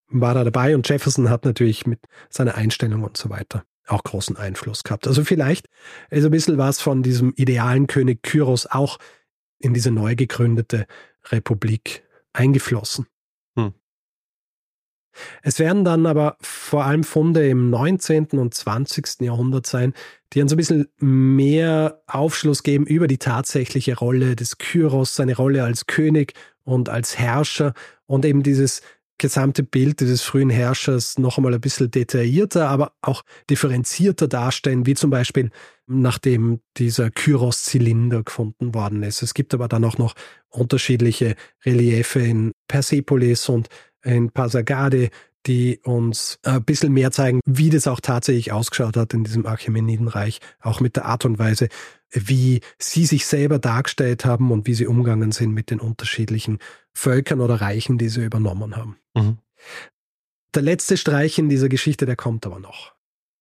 war 0.07 0.33
da 0.33 0.43
dabei 0.43 0.75
und 0.75 0.89
Jefferson 0.89 1.29
hat 1.29 1.45
natürlich 1.45 1.85
mit 1.85 1.99
seiner 2.29 2.55
Einstellung 2.55 3.03
und 3.03 3.15
so 3.15 3.29
weiter 3.29 3.63
auch 3.87 4.03
großen 4.03 4.37
Einfluss 4.37 4.83
gehabt. 4.83 5.07
Also 5.07 5.23
vielleicht 5.23 5.67
ist 6.09 6.25
ein 6.25 6.31
bisschen 6.31 6.57
was 6.57 6.79
von 6.79 7.03
diesem 7.03 7.33
idealen 7.35 7.87
König 7.87 8.23
Kyros 8.23 8.67
auch 8.67 8.97
in 9.59 9.73
diese 9.73 9.91
neu 9.91 10.15
gegründete 10.15 10.85
Republik 11.29 12.03
eingeflossen. 12.33 13.07
Hm. 13.55 13.73
Es 15.43 15.59
werden 15.59 15.83
dann 15.83 16.05
aber 16.05 16.37
vor 16.41 16.85
allem 16.85 17.03
Funde 17.03 17.47
im 17.47 17.69
19. 17.69 18.27
und 18.31 18.53
20. 18.53 19.21
Jahrhundert 19.21 19.67
sein, 19.67 19.93
die 20.33 20.41
uns 20.41 20.53
ein 20.53 20.57
bisschen 20.57 20.87
mehr 20.97 22.01
Aufschluss 22.07 22.63
geben 22.63 22.85
über 22.85 23.07
die 23.07 23.17
tatsächliche 23.17 23.97
Rolle 23.97 24.35
des 24.35 24.57
Kyros, 24.57 25.15
seine 25.15 25.35
Rolle 25.35 25.63
als 25.63 25.87
König 25.87 26.33
und 26.63 26.89
als 26.89 27.17
Herrscher 27.17 27.73
und 28.05 28.25
eben 28.25 28.43
dieses 28.43 28.81
gesamte 29.21 29.61
Bild 29.61 29.99
dieses 29.99 30.23
frühen 30.23 30.49
Herrschers 30.49 31.19
noch 31.19 31.37
einmal 31.37 31.53
ein 31.53 31.61
bisschen 31.61 31.91
detaillierter, 31.91 32.67
aber 32.67 32.93
auch 33.01 33.21
differenzierter 33.51 34.27
darstellen, 34.27 34.87
wie 34.87 34.95
zum 34.95 35.11
Beispiel 35.11 35.51
nachdem 35.85 36.61
dieser 36.77 37.11
Kyros-Zylinder 37.11 38.23
gefunden 38.23 38.73
worden 38.73 39.03
ist. 39.03 39.21
Es 39.21 39.35
gibt 39.35 39.53
aber 39.53 39.67
dann 39.67 39.85
auch 39.85 39.99
noch 39.99 40.15
unterschiedliche 40.49 41.35
Reliefe 41.63 42.19
in 42.19 42.51
Persepolis 42.67 43.47
und 43.47 43.69
in 44.03 44.31
Pasagade, 44.31 45.11
die 45.45 45.79
uns 45.83 46.39
ein 46.43 46.63
bisschen 46.63 46.91
mehr 46.91 47.11
zeigen, 47.11 47.41
wie 47.45 47.69
das 47.69 47.87
auch 47.87 47.99
tatsächlich 47.99 48.51
ausgeschaut 48.51 48.97
hat 48.97 49.13
in 49.13 49.23
diesem 49.23 49.45
Achämenidenreich, 49.45 50.39
auch 50.61 50.79
mit 50.79 50.95
der 50.95 51.05
Art 51.05 51.25
und 51.25 51.37
Weise, 51.37 51.67
wie 52.11 52.61
sie 52.77 53.05
sich 53.05 53.25
selber 53.25 53.59
dargestellt 53.59 54.25
haben 54.25 54.51
und 54.51 54.67
wie 54.67 54.73
sie 54.73 54.87
umgegangen 54.87 55.31
sind 55.31 55.53
mit 55.53 55.71
den 55.71 55.79
unterschiedlichen 55.79 56.59
Völkern 56.93 57.41
oder 57.41 57.55
Reichen, 57.55 57.97
die 57.97 58.09
sie 58.09 58.23
übernommen 58.23 58.75
haben. 58.75 58.97
Mhm. 59.15 59.37
Der 60.53 60.61
letzte 60.61 60.97
Streich 60.97 61.37
in 61.37 61.49
dieser 61.49 61.69
Geschichte, 61.69 62.05
der 62.05 62.15
kommt 62.17 62.45
aber 62.45 62.59
noch. 62.59 62.93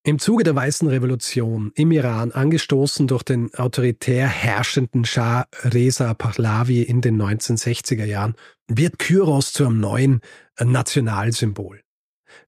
Im 0.03 0.19
Zuge 0.19 0.45
der 0.45 0.55
Weißen 0.55 0.89
Revolution 0.89 1.73
im 1.75 1.91
Iran, 1.91 2.33
angestoßen 2.33 3.07
durch 3.07 3.23
den 3.23 3.55
autoritär 3.55 4.27
herrschenden 4.29 5.05
Schah 5.05 5.47
Reza 5.63 6.15
Pahlavi 6.15 6.83
in 6.83 7.03
den 7.03 7.21
1960er 7.21 8.05
Jahren, 8.05 8.35
wird 8.67 8.99
Kyros 8.99 9.53
zu 9.53 9.67
einem 9.67 9.81
neuen 9.81 10.21
Nationalsymbol. 10.59 11.83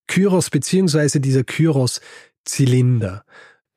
Kyros 0.06 0.48
beziehungsweise 0.48 1.20
dieser 1.20 1.44
Kyros-Zylinder. 1.44 3.24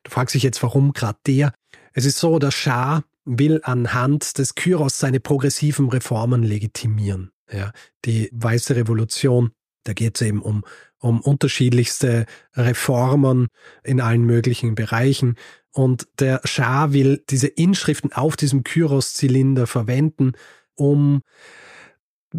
Du 0.03 0.11
fragst 0.11 0.35
dich 0.35 0.43
jetzt, 0.43 0.63
warum 0.63 0.93
gerade 0.93 1.19
der? 1.27 1.53
Es 1.97 2.03
ist 2.03 2.19
so, 2.19 2.39
der 2.39 2.51
Schah 2.51 3.05
will 3.23 3.61
anhand 3.63 4.37
des 4.37 4.55
Kyros 4.55 4.99
seine 4.99 5.21
progressiven 5.21 5.87
Reformen 5.87 6.43
legitimieren. 6.43 7.31
Ja, 7.49 7.71
die 8.03 8.29
Weiße 8.33 8.75
Revolution, 8.75 9.51
da 9.85 9.93
geht 9.93 10.15
es 10.15 10.21
eben 10.21 10.41
um, 10.41 10.65
um 10.99 11.21
unterschiedlichste 11.21 12.25
Reformen 12.53 13.47
in 13.83 14.01
allen 14.01 14.25
möglichen 14.25 14.75
Bereichen. 14.75 15.35
Und 15.71 16.07
der 16.19 16.41
Schah 16.43 16.91
will 16.91 17.23
diese 17.29 17.47
Inschriften 17.47 18.11
auf 18.11 18.35
diesem 18.35 18.63
Kyros-Zylinder 18.63 19.65
verwenden, 19.65 20.33
um 20.75 21.21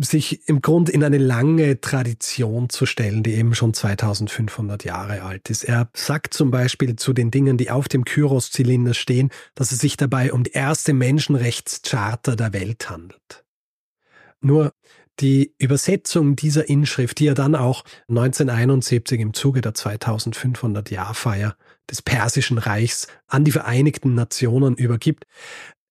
sich 0.01 0.49
im 0.49 0.61
Grunde 0.63 0.93
in 0.93 1.05
eine 1.05 1.19
lange 1.19 1.81
Tradition 1.81 2.69
zu 2.69 2.87
stellen, 2.87 3.23
die 3.23 3.35
eben 3.35 3.55
schon 3.55 3.75
2500 3.75 4.85
Jahre 4.85 5.23
alt 5.23 5.51
ist. 5.51 5.65
Er 5.65 5.89
sagt 5.95 6.35
zum 6.35 6.51
Beispiel 6.51 6.97
zu 6.97 7.13
den 7.13 7.31
Dingen, 7.31 7.57
die 7.57 7.71
auf 7.71 7.89
dem 7.89 8.05
Kyros-Zylinder 8.05 8.95
stehen, 8.95 9.31
dass 9.55 9.73
es 9.73 9.79
sich 9.79 9.97
dabei 9.97 10.33
um 10.33 10.45
die 10.45 10.53
erste 10.53 10.93
Menschenrechtscharta 10.93 12.37
der 12.37 12.53
Welt 12.53 12.91
handelt. 12.91 13.45
Nur 14.41 14.73
die 15.21 15.55
Übersetzung 15.59 16.37
dieser 16.37 16.69
Inschrift, 16.69 17.19
die 17.19 17.29
er 17.29 17.35
dann 17.35 17.55
auch 17.55 17.85
1971 18.09 19.21
im 19.21 19.33
Zuge 19.33 19.63
der 19.63 19.75
2500 19.75 20.91
Jahrfeier 20.91 21.57
des 21.91 22.03
Persischen 22.03 22.59
Reichs 22.59 23.07
an 23.27 23.45
die 23.45 23.53
Vereinigten 23.53 24.15
Nationen 24.15 24.75
übergibt, 24.75 25.25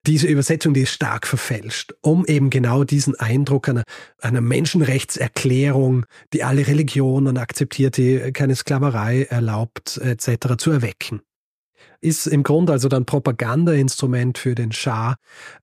diese 0.08 0.28
Übersetzung, 0.28 0.74
die 0.74 0.82
ist 0.82 0.91
stark 0.91 1.28
verfälscht, 1.28 1.93
um 2.01 2.26
eben 2.26 2.49
genau 2.49 2.84
diesen 2.84 3.16
Eindruck 3.16 3.70
einer, 3.70 3.84
einer 4.20 4.41
Menschenrechtserklärung, 4.41 6.06
die 6.34 6.43
alle 6.43 6.68
Religionen 6.68 7.38
akzeptiert, 7.38 7.97
die 7.97 8.32
keine 8.32 8.56
Sklaverei 8.56 9.24
erlaubt, 9.24 9.97
etc., 9.97 10.56
zu 10.58 10.72
erwecken. 10.72 11.22
Ist 12.01 12.28
im 12.28 12.43
Grunde 12.43 12.74
also 12.74 12.88
dann 12.88 13.06
Propagandainstrument 13.06 14.38
für 14.38 14.53
den 14.53 14.72
Schah. 14.72 15.16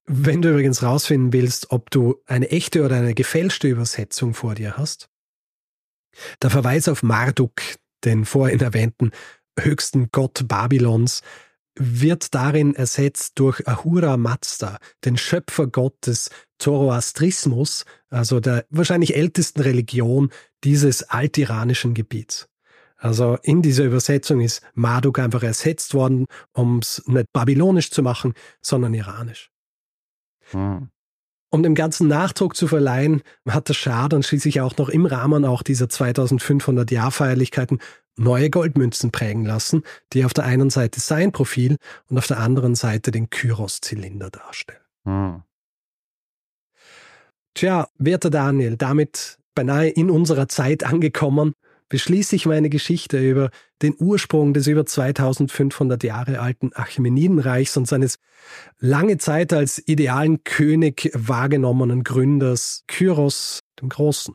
Wenn 0.05 0.41
du 0.41 0.49
übrigens 0.49 0.83
rausfinden 0.83 1.31
willst, 1.31 1.71
ob 1.71 1.89
du 1.89 2.17
eine 2.25 2.49
echte 2.49 2.83
oder 2.83 2.97
eine 2.97 3.13
gefälschte 3.13 3.67
Übersetzung 3.67 4.33
vor 4.33 4.55
dir 4.55 4.77
hast, 4.77 5.09
der 6.41 6.49
Verweis 6.49 6.87
auf 6.87 7.01
Marduk, 7.01 7.61
den 8.03 8.25
vorhin 8.25 8.59
erwähnten 8.59 9.11
höchsten 9.59 10.09
Gott 10.11 10.47
Babylons, 10.47 11.21
wird 11.75 12.33
darin 12.35 12.75
ersetzt 12.75 13.33
durch 13.39 13.67
Ahura 13.67 14.17
Mazda, 14.17 14.77
den 15.05 15.17
Schöpfergott 15.17 15.95
des 16.05 16.29
Zoroastrismus, 16.59 17.85
also 18.09 18.39
der 18.39 18.65
wahrscheinlich 18.69 19.15
ältesten 19.15 19.61
Religion 19.61 20.31
dieses 20.63 21.03
altiranischen 21.03 21.93
Gebiets. 21.93 22.47
Also 22.97 23.37
in 23.43 23.61
dieser 23.61 23.83
Übersetzung 23.83 24.39
ist 24.39 24.61
Marduk 24.75 25.19
einfach 25.19 25.43
ersetzt 25.43 25.93
worden, 25.93 26.25
um 26.53 26.79
es 26.79 27.03
nicht 27.05 27.27
babylonisch 27.33 27.91
zu 27.91 28.01
machen, 28.01 28.33
sondern 28.61 28.93
iranisch. 28.93 29.51
Hm. 30.51 30.89
Um 31.49 31.61
dem 31.61 31.75
ganzen 31.75 32.07
Nachdruck 32.07 32.55
zu 32.55 32.67
verleihen, 32.67 33.21
hat 33.47 33.69
der 33.69 33.73
Schah 33.73 34.07
dann 34.07 34.23
schließlich 34.23 34.61
auch 34.61 34.77
noch 34.77 34.89
im 34.89 35.05
Rahmen 35.05 35.45
auch 35.45 35.61
dieser 35.63 35.87
2500 35.89 36.89
Jahrfeierlichkeiten 36.89 37.79
neue 38.15 38.49
Goldmünzen 38.49 39.11
prägen 39.11 39.45
lassen, 39.45 39.83
die 40.13 40.25
auf 40.25 40.33
der 40.33 40.45
einen 40.45 40.69
Seite 40.69 40.99
sein 40.99 41.31
Profil 41.31 41.77
und 42.09 42.17
auf 42.17 42.27
der 42.27 42.39
anderen 42.39 42.75
Seite 42.75 43.11
den 43.11 43.29
Kyros-Zylinder 43.29 44.29
darstellen. 44.29 44.81
Hm. 45.05 45.43
Tja, 47.55 47.87
werter 47.97 48.29
Daniel, 48.29 48.77
damit 48.77 49.37
beinahe 49.53 49.89
in 49.89 50.09
unserer 50.09 50.47
Zeit 50.47 50.83
angekommen, 50.83 51.53
beschließe 51.89 52.35
ich 52.35 52.47
meine 52.47 52.69
Geschichte 52.69 53.19
über 53.19 53.51
den 53.83 53.95
Ursprung 53.99 54.53
des 54.53 54.65
über 54.65 54.85
2500 54.85 56.03
Jahre 56.03 56.39
alten 56.39 56.71
Achämenidenreichs 56.73 57.77
und 57.77 57.87
seines 57.87 58.17
lange 58.79 59.19
Zeit 59.19 59.53
als 59.53 59.79
idealen 59.87 60.43
König 60.43 61.11
wahrgenommenen 61.13 62.03
Gründers 62.03 62.83
Kyros 62.87 63.59
dem 63.79 63.89
Großen. 63.89 64.33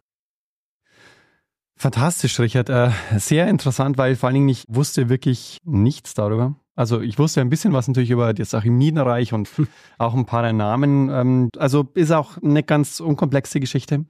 Fantastisch, 1.78 2.38
Richard. 2.40 2.68
Äh, 2.68 2.90
sehr 3.16 3.48
interessant, 3.48 3.98
weil 3.98 4.16
vor 4.16 4.26
allen 4.26 4.34
Dingen 4.34 4.48
ich 4.48 4.64
wusste 4.68 5.08
wirklich 5.08 5.58
nichts 5.64 6.12
darüber. 6.14 6.56
Also 6.74 7.00
ich 7.00 7.18
wusste 7.18 7.40
ein 7.40 7.50
bisschen 7.50 7.72
was 7.72 7.86
natürlich 7.86 8.10
über 8.10 8.34
das 8.34 8.52
Achämenidenreich 8.52 9.32
und 9.32 9.48
hm. 9.48 9.68
auch 9.96 10.14
ein 10.14 10.26
paar 10.26 10.52
Namen. 10.52 11.08
Ähm, 11.08 11.50
also 11.56 11.88
ist 11.94 12.10
auch 12.10 12.36
eine 12.42 12.64
ganz 12.64 12.98
unkomplexe 12.98 13.60
Geschichte. 13.60 14.04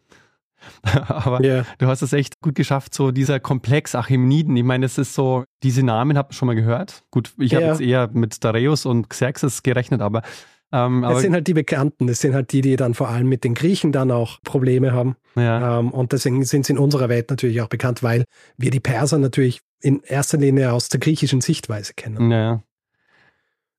Aber 1.08 1.42
yeah. 1.42 1.64
du 1.78 1.86
hast 1.86 2.02
es 2.02 2.12
echt 2.12 2.40
gut 2.40 2.54
geschafft, 2.54 2.94
so 2.94 3.10
dieser 3.10 3.38
Komplex 3.38 3.94
Achämeniden. 3.94 4.56
Ich 4.56 4.64
meine, 4.64 4.86
es 4.86 4.98
ist 4.98 5.14
so, 5.14 5.44
diese 5.62 5.82
Namen 5.82 6.18
habt 6.18 6.32
ihr 6.32 6.36
schon 6.36 6.46
mal 6.46 6.56
gehört. 6.56 7.04
Gut, 7.10 7.32
ich 7.38 7.52
yeah. 7.52 7.60
habe 7.60 7.72
jetzt 7.72 7.80
eher 7.80 8.08
mit 8.12 8.42
Dareios 8.42 8.86
und 8.86 9.08
Xerxes 9.08 9.62
gerechnet, 9.62 10.00
aber 10.00 10.22
ähm, 10.70 11.02
das 11.02 11.22
sind 11.22 11.32
halt 11.32 11.46
die 11.46 11.54
Bekannten, 11.54 12.06
das 12.06 12.20
sind 12.20 12.34
halt 12.34 12.52
die, 12.52 12.60
die 12.60 12.76
dann 12.76 12.94
vor 12.94 13.08
allem 13.08 13.28
mit 13.28 13.44
den 13.44 13.54
Griechen 13.54 13.92
dann 13.92 14.10
auch 14.10 14.40
Probleme 14.42 14.92
haben. 14.92 15.16
Ja. 15.34 15.78
Ähm, 15.78 15.90
und 15.90 16.12
deswegen 16.12 16.44
sind 16.44 16.66
sie 16.66 16.72
in 16.74 16.78
unserer 16.78 17.08
Welt 17.08 17.30
natürlich 17.30 17.62
auch 17.62 17.68
bekannt, 17.68 18.02
weil 18.02 18.24
wir 18.56 18.70
die 18.70 18.80
Perser 18.80 19.18
natürlich 19.18 19.60
in 19.80 20.02
erster 20.02 20.36
Linie 20.36 20.72
aus 20.72 20.88
der 20.88 21.00
griechischen 21.00 21.40
Sichtweise 21.40 21.94
kennen. 21.94 22.30
Ja. 22.30 22.62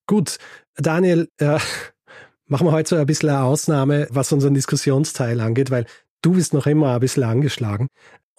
Gut, 0.07 0.37
Daniel, 0.75 1.29
äh, 1.37 1.59
machen 2.47 2.65
wir 2.65 2.71
heute 2.71 2.89
so 2.89 2.95
ein 2.95 3.05
bisschen 3.05 3.29
eine 3.29 3.43
Ausnahme, 3.43 4.07
was 4.09 4.31
unseren 4.31 4.55
Diskussionsteil 4.55 5.39
angeht, 5.41 5.69
weil 5.69 5.85
du 6.23 6.33
bist 6.33 6.53
noch 6.53 6.65
immer 6.65 6.95
ein 6.95 6.99
bisschen 6.99 7.23
angeschlagen. 7.23 7.87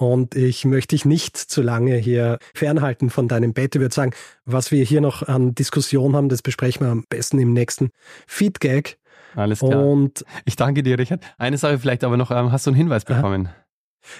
Und 0.00 0.34
ich 0.34 0.64
möchte 0.64 0.94
dich 0.94 1.04
nicht 1.04 1.36
zu 1.36 1.60
lange 1.60 1.96
hier 1.96 2.38
fernhalten 2.54 3.10
von 3.10 3.28
deinem 3.28 3.52
Bett. 3.52 3.74
Ich 3.74 3.82
würde 3.82 3.94
sagen, 3.94 4.12
was 4.46 4.70
wir 4.70 4.82
hier 4.82 5.02
noch 5.02 5.28
an 5.28 5.54
Diskussion 5.54 6.16
haben, 6.16 6.30
das 6.30 6.40
besprechen 6.40 6.86
wir 6.86 6.90
am 6.90 7.04
besten 7.10 7.38
im 7.38 7.52
nächsten 7.52 7.90
Feedgag. 8.26 8.96
Alles 9.36 9.58
klar. 9.58 9.86
Und 9.86 10.24
ich 10.46 10.56
danke 10.56 10.82
dir, 10.82 10.98
Richard. 10.98 11.22
Eine 11.36 11.58
Sache 11.58 11.78
vielleicht 11.78 12.02
aber 12.02 12.16
noch, 12.16 12.30
ähm, 12.30 12.50
hast 12.50 12.66
du 12.66 12.70
einen 12.70 12.78
Hinweis 12.78 13.04
bekommen? 13.04 13.50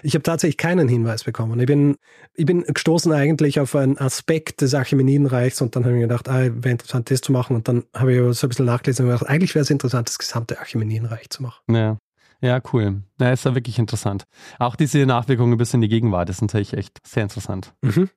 Ich 0.03 0.13
habe 0.13 0.23
tatsächlich 0.23 0.59
keinen 0.59 0.87
Hinweis 0.87 1.25
bekommen. 1.25 1.59
Ich 1.59 1.67
bin, 1.67 1.97
ich 2.35 2.45
bin 2.45 2.63
gestoßen 2.63 3.11
eigentlich 3.13 3.59
auf 3.59 3.75
einen 3.75 3.97
Aspekt 3.97 4.61
des 4.61 4.75
Achämenidenreichs 4.75 5.63
und 5.63 5.75
dann 5.75 5.85
habe 5.85 5.95
ich 5.95 6.01
mir 6.01 6.09
gedacht, 6.09 6.29
ah, 6.29 6.43
wäre 6.43 6.73
interessant, 6.73 7.11
das 7.11 7.23
zu 7.23 7.33
machen. 7.33 7.57
Und 7.57 7.69
dann 7.69 7.85
habe 7.95 8.13
ich 8.13 8.37
so 8.37 8.47
ein 8.47 8.51
bisschen 8.51 8.67
nachgelesen 8.67 9.07
und 9.07 9.13
gedacht, 9.13 9.31
eigentlich 9.31 9.55
wäre 9.55 9.63
es 9.63 9.71
interessant, 9.71 10.11
das 10.11 10.19
gesamte 10.19 10.61
Achämenidenreich 10.61 11.31
zu 11.31 11.43
machen. 11.43 11.75
Ja. 11.75 11.97
Ja, 12.41 12.61
cool. 12.73 13.03
Ja, 13.21 13.33
ist 13.33 13.45
ja 13.45 13.55
wirklich 13.55 13.79
interessant. 13.79 14.25
Auch 14.59 14.77
diese 14.77 15.05
Nachwirkungen 15.05 15.59
bis 15.59 15.75
in 15.75 15.81
die 15.81 15.89
Gegenwart 15.89 16.31
ist 16.31 16.41
natürlich 16.41 16.75
echt 16.75 16.99
sehr 17.07 17.23
interessant. 17.23 17.75
Mhm. 17.83 18.09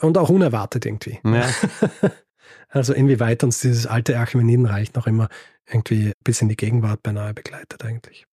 Und 0.00 0.18
auch 0.18 0.28
unerwartet 0.28 0.86
irgendwie. 0.86 1.18
Ja. 1.24 1.48
also 2.68 2.92
inwieweit 2.92 3.44
uns 3.44 3.60
dieses 3.60 3.86
alte 3.86 4.18
Archimenidenreich 4.18 4.94
noch 4.94 5.06
immer 5.06 5.28
irgendwie 5.68 6.12
bis 6.24 6.42
in 6.42 6.48
die 6.48 6.56
Gegenwart 6.56 7.02
beinahe 7.02 7.34
begleitet 7.34 7.84
eigentlich. 7.84 8.26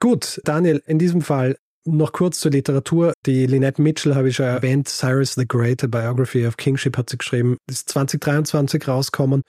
Gut, 0.00 0.40
Daniel, 0.44 0.82
in 0.86 0.98
diesem 0.98 1.22
Fall 1.22 1.56
noch 1.84 2.12
kurz 2.12 2.40
zur 2.40 2.52
Literatur. 2.52 3.12
Die 3.26 3.46
Lynette 3.46 3.82
Mitchell 3.82 4.14
habe 4.14 4.28
ich 4.28 4.36
schon 4.36 4.46
erwähnt. 4.46 4.88
Cyrus 4.88 5.34
the 5.34 5.46
Great, 5.46 5.82
a 5.82 5.86
Biography 5.86 6.46
of 6.46 6.56
Kingship 6.56 6.96
hat 6.96 7.10
sie 7.10 7.18
geschrieben. 7.18 7.56
ist 7.68 7.88
2023 7.88 8.86
rauskommen. 8.86 9.42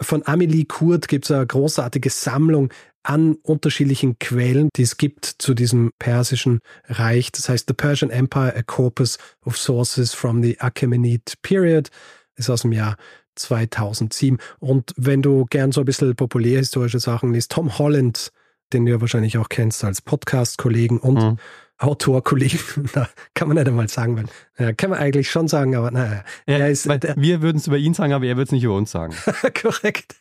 Von 0.00 0.26
Amelie 0.26 0.64
Kurt 0.64 1.08
gibt 1.08 1.26
es 1.26 1.30
eine 1.30 1.46
großartige 1.46 2.10
Sammlung 2.10 2.70
an 3.04 3.36
unterschiedlichen 3.42 4.18
Quellen, 4.18 4.70
die 4.76 4.82
es 4.82 4.96
gibt 4.96 5.26
zu 5.26 5.54
diesem 5.54 5.92
persischen 5.98 6.60
Reich. 6.86 7.30
Das 7.30 7.48
heißt 7.48 7.68
The 7.68 7.74
Persian 7.74 8.10
Empire, 8.10 8.56
a 8.56 8.62
Corpus 8.62 9.18
of 9.44 9.56
Sources 9.56 10.14
from 10.14 10.42
the 10.42 10.58
Achaemenid 10.60 11.34
Period, 11.42 11.90
ist 12.36 12.50
aus 12.50 12.62
dem 12.62 12.72
Jahr 12.72 12.96
2007. 13.36 14.38
Und 14.58 14.92
wenn 14.96 15.22
du 15.22 15.44
gern 15.44 15.72
so 15.72 15.80
ein 15.80 15.84
bisschen 15.84 16.16
populärhistorische 16.16 16.98
Sachen 16.98 17.32
liest, 17.32 17.52
Tom 17.52 17.78
Holland, 17.78 18.32
den 18.72 18.86
du 18.86 18.92
ja 18.92 19.00
wahrscheinlich 19.00 19.38
auch 19.38 19.48
kennst 19.48 19.84
als 19.84 20.00
Podcast-Kollegen 20.00 20.98
und 20.98 21.14
mhm. 21.14 21.36
Autorkollegen, 21.78 22.88
da 22.92 23.08
kann 23.34 23.48
man 23.48 23.56
nicht 23.56 23.66
einmal 23.66 23.88
sagen, 23.88 24.16
weil, 24.16 24.26
ja, 24.58 24.72
kann 24.72 24.90
man 24.90 24.98
eigentlich 24.98 25.30
schon 25.30 25.48
sagen, 25.48 25.74
aber 25.74 25.90
naja. 25.90 26.24
Ja, 26.46 26.66
ist, 26.66 26.86
der, 26.86 27.16
wir 27.16 27.42
würden 27.42 27.58
es 27.58 27.66
über 27.66 27.78
ihn 27.78 27.94
sagen, 27.94 28.12
aber 28.12 28.24
er 28.26 28.36
würde 28.36 28.44
es 28.44 28.52
nicht 28.52 28.64
über 28.64 28.76
uns 28.76 28.90
sagen. 28.90 29.14
Korrekt. 29.60 30.16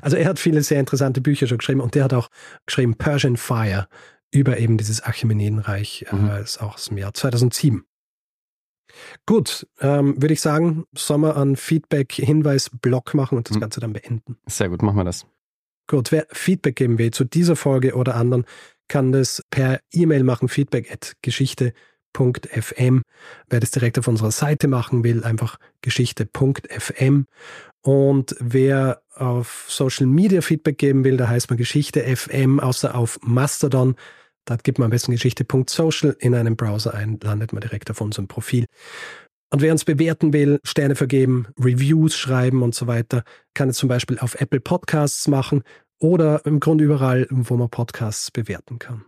Also 0.00 0.16
er 0.16 0.28
hat 0.28 0.38
viele 0.38 0.62
sehr 0.62 0.80
interessante 0.80 1.20
Bücher 1.20 1.46
schon 1.46 1.58
geschrieben 1.58 1.80
und 1.80 1.94
der 1.94 2.04
hat 2.04 2.14
auch 2.14 2.28
geschrieben 2.66 2.94
Persian 2.96 3.36
Fire 3.36 3.88
über 4.30 4.58
eben 4.58 4.78
dieses 4.78 5.02
Achämenidenreich, 5.04 6.06
äh, 6.10 6.14
mhm. 6.14 6.30
äh, 6.30 6.42
ist 6.42 6.60
auch 6.60 6.74
aus 6.74 6.86
dem 6.86 6.98
Jahr 6.98 7.12
2007. 7.12 7.84
Gut, 9.26 9.66
ähm, 9.80 10.20
würde 10.20 10.34
ich 10.34 10.40
sagen, 10.40 10.84
sollen 10.94 11.22
wir 11.22 11.36
einen 11.36 11.56
Feedback-Hinweis-Block 11.56 13.14
machen 13.14 13.38
und 13.38 13.48
das 13.48 13.56
mhm. 13.56 13.60
Ganze 13.60 13.80
dann 13.80 13.92
beenden. 13.92 14.36
Sehr 14.46 14.68
gut, 14.68 14.82
machen 14.82 14.96
wir 14.96 15.04
das. 15.04 15.26
Gut, 15.86 16.12
wer 16.12 16.26
Feedback 16.30 16.76
geben 16.76 16.98
will 16.98 17.10
zu 17.10 17.24
dieser 17.24 17.56
Folge 17.56 17.94
oder 17.94 18.16
anderen, 18.16 18.44
kann 18.92 19.10
das 19.10 19.42
per 19.48 19.80
E-Mail 19.90 20.22
machen, 20.22 20.48
feedback 20.48 20.92
at 20.92 21.14
geschichte.fm. 21.22 23.00
Wer 23.48 23.60
das 23.60 23.70
direkt 23.70 23.98
auf 23.98 24.06
unserer 24.06 24.30
Seite 24.30 24.68
machen 24.68 25.02
will, 25.02 25.24
einfach 25.24 25.56
geschichte.fm. 25.80 27.24
Und 27.80 28.36
wer 28.38 29.00
auf 29.14 29.64
Social 29.66 30.06
Media 30.06 30.42
Feedback 30.42 30.76
geben 30.76 31.04
will, 31.04 31.16
da 31.16 31.26
heißt 31.26 31.48
man 31.48 31.56
Geschichte 31.56 32.02
FM, 32.04 32.60
außer 32.60 32.94
auf 32.94 33.18
Mastodon. 33.22 33.94
Da 34.44 34.56
gibt 34.56 34.78
man 34.78 34.86
am 34.86 34.90
besten 34.90 35.12
geschichte.social 35.12 36.14
in 36.18 36.34
einem 36.34 36.56
Browser 36.56 36.92
ein, 36.92 37.18
landet 37.22 37.54
man 37.54 37.62
direkt 37.62 37.90
auf 37.90 38.02
unserem 38.02 38.28
Profil. 38.28 38.66
Und 39.48 39.62
wer 39.62 39.72
uns 39.72 39.86
bewerten 39.86 40.34
will, 40.34 40.60
Sterne 40.64 40.96
vergeben, 40.96 41.46
Reviews 41.58 42.14
schreiben 42.14 42.62
und 42.62 42.74
so 42.74 42.86
weiter, 42.86 43.24
kann 43.54 43.70
es 43.70 43.78
zum 43.78 43.88
Beispiel 43.88 44.18
auf 44.18 44.38
Apple 44.38 44.60
Podcasts 44.60 45.28
machen 45.28 45.62
oder 46.02 46.44
im 46.44 46.60
Grunde 46.60 46.84
überall, 46.84 47.26
wo 47.30 47.56
man 47.56 47.70
Podcasts 47.70 48.30
bewerten 48.30 48.78
kann. 48.78 49.04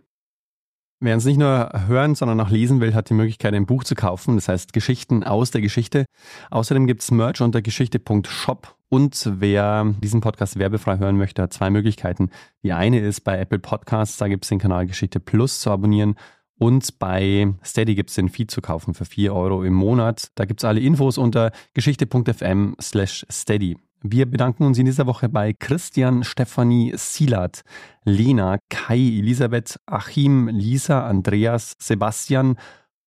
Wer 1.01 1.15
uns 1.15 1.25
nicht 1.25 1.37
nur 1.37 1.69
hören, 1.87 2.15
sondern 2.15 2.39
auch 2.39 2.49
lesen 2.49 2.79
will, 2.79 2.93
hat 2.95 3.09
die 3.09 3.13
Möglichkeit, 3.13 3.53
ein 3.53 3.65
Buch 3.65 3.83
zu 3.83 3.95
kaufen. 3.95 4.35
Das 4.35 4.47
heißt 4.47 4.71
Geschichten 4.71 5.23
aus 5.23 5.51
der 5.51 5.59
Geschichte. 5.59 6.05
Außerdem 6.51 6.87
gibt 6.87 7.01
es 7.01 7.11
Merch 7.11 7.41
unter 7.41 7.61
geschichte.shop. 7.61 8.75
Und 8.87 9.29
wer 9.39 9.93
diesen 10.01 10.21
Podcast 10.21 10.57
werbefrei 10.57 10.97
hören 10.97 11.17
möchte, 11.17 11.41
hat 11.41 11.53
zwei 11.53 11.69
Möglichkeiten. 11.69 12.29
Die 12.63 12.71
eine 12.71 12.99
ist 12.99 13.21
bei 13.21 13.37
Apple 13.37 13.59
Podcasts, 13.59 14.17
da 14.17 14.29
gibt 14.29 14.45
es 14.45 14.49
den 14.49 14.59
Kanal 14.59 14.85
Geschichte 14.85 15.19
Plus 15.19 15.59
zu 15.59 15.69
abonnieren. 15.69 16.15
Und 16.57 16.97
bei 16.97 17.53
Steady 17.63 17.95
gibt 17.95 18.09
es 18.11 18.15
den 18.15 18.29
Feed 18.29 18.49
zu 18.49 18.61
kaufen 18.61 18.93
für 18.93 19.03
4 19.03 19.35
Euro 19.35 19.63
im 19.65 19.73
Monat. 19.73 20.31
Da 20.35 20.45
gibt 20.45 20.61
es 20.61 20.65
alle 20.65 20.79
Infos 20.79 21.17
unter 21.17 21.51
geschichte.fm 21.73 22.77
slash 22.79 23.25
steady. 23.29 23.75
Wir 24.07 24.29
bedanken 24.29 24.65
uns 24.65 24.77
in 24.77 24.85
dieser 24.85 25.07
Woche 25.07 25.29
bei 25.29 25.51
Christian, 25.51 26.23
Stefanie, 26.23 26.93
Silat, 26.95 27.63
Lena, 28.03 28.59
Kai, 28.69 28.99
Elisabeth, 28.99 29.79
Achim, 29.87 30.47
Lisa, 30.47 31.07
Andreas, 31.07 31.73
Sebastian, 31.79 32.55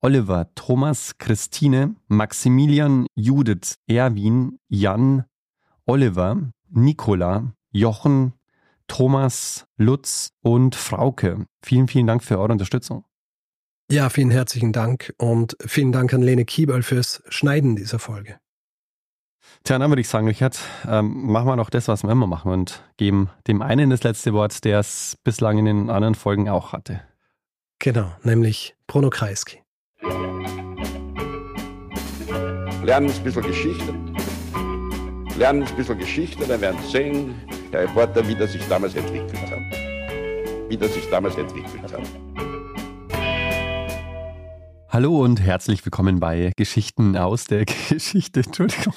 Oliver, 0.01 0.51
Thomas, 0.57 1.17
Christine, 1.19 1.95
Maximilian, 2.09 3.07
Judith, 3.15 3.77
Erwin, 3.87 4.59
Jan, 4.69 5.23
Oliver, 5.87 6.51
Nicola, 6.69 7.55
Jochen, 7.71 8.33
Thomas, 8.89 9.67
Lutz 9.77 10.33
und 10.41 10.75
Frauke. 10.75 11.47
Vielen, 11.63 11.87
vielen 11.87 12.09
Dank 12.09 12.25
für 12.25 12.41
eure 12.41 12.51
Unterstützung. 12.51 13.05
Ja, 13.89 14.11
vielen 14.11 14.33
herzlichen 14.33 14.73
Dank 14.73 15.15
und 15.17 15.57
vielen 15.65 15.93
Dank 15.93 16.13
an 16.13 16.23
Lene 16.23 16.45
Kiebel 16.45 16.83
fürs 16.83 17.23
Schneiden 17.29 17.77
dieser 17.77 18.01
Folge. 18.01 18.41
Tja, 19.65 19.79
dann 19.79 19.91
würde 19.91 20.01
ich 20.01 20.09
sagen, 20.09 20.27
Richard, 20.29 20.59
ähm, 20.89 21.31
machen 21.31 21.47
wir 21.47 21.57
noch 21.57 21.71
das, 21.71 21.89
was 21.89 22.03
wir 22.03 22.11
immer 22.11 22.27
machen 22.27 22.53
und 22.53 22.83
geben 22.97 23.29
dem 23.47 23.61
einen 23.61 23.91
das 23.91 24.03
letzte 24.03 24.33
Wort, 24.33 24.65
der 24.65 24.81
es 24.81 25.17
bislang 25.25 25.59
in 25.59 25.65
den 25.67 25.91
anderen 25.91 26.15
Folgen 26.15 26.49
auch 26.49 26.73
hatte. 26.73 27.03
Genau, 27.81 28.11
nämlich 28.23 28.75
Bruno 28.87 29.11
Kreisky. 29.11 29.63
Lernen 32.83 33.11
ein 33.11 33.23
bisschen 33.23 33.43
Geschichte. 33.43 33.95
Lernen 35.37 35.63
ein 35.63 35.77
bisschen 35.77 35.99
Geschichte, 35.99 36.47
dann 36.47 36.61
werden 36.61 36.81
Sie 36.83 36.91
sehen, 36.91 37.35
der 37.71 37.83
Reporter, 37.83 38.27
wie 38.27 38.35
das 38.35 38.53
sich 38.53 38.67
damals 38.69 38.95
entwickelt 38.95 39.39
hat. 39.51 40.71
Wie 40.71 40.77
das 40.77 40.95
sich 40.95 41.09
damals 41.11 41.37
entwickelt 41.37 41.83
hat. 41.93 42.01
Hallo 44.89 45.23
und 45.23 45.41
herzlich 45.41 45.85
willkommen 45.85 46.19
bei 46.19 46.53
Geschichten 46.57 47.17
aus 47.17 47.45
der 47.45 47.65
Geschichte. 47.91 48.41
Entschuldigung. 48.41 48.95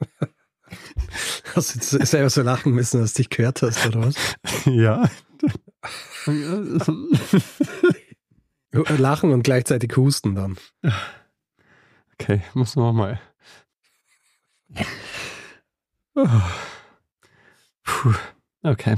Hast 1.54 1.74
du 1.74 1.78
jetzt 1.78 2.10
selber 2.10 2.28
so 2.30 2.42
lachen 2.42 2.72
müssen, 2.72 3.00
dass 3.00 3.14
du 3.14 3.22
dich 3.22 3.30
gehört 3.30 3.62
hast, 3.62 3.86
oder 3.86 4.02
was? 4.06 4.16
Ja. 4.66 5.08
lachen 8.98 9.32
und 9.32 9.42
gleichzeitig 9.42 9.96
husten 9.96 10.34
dann. 10.34 10.56
Okay, 12.14 12.42
muss 12.54 12.76
noch 12.76 12.92
mal. 12.92 13.20
Puh. 17.84 18.14
Okay. 18.62 18.96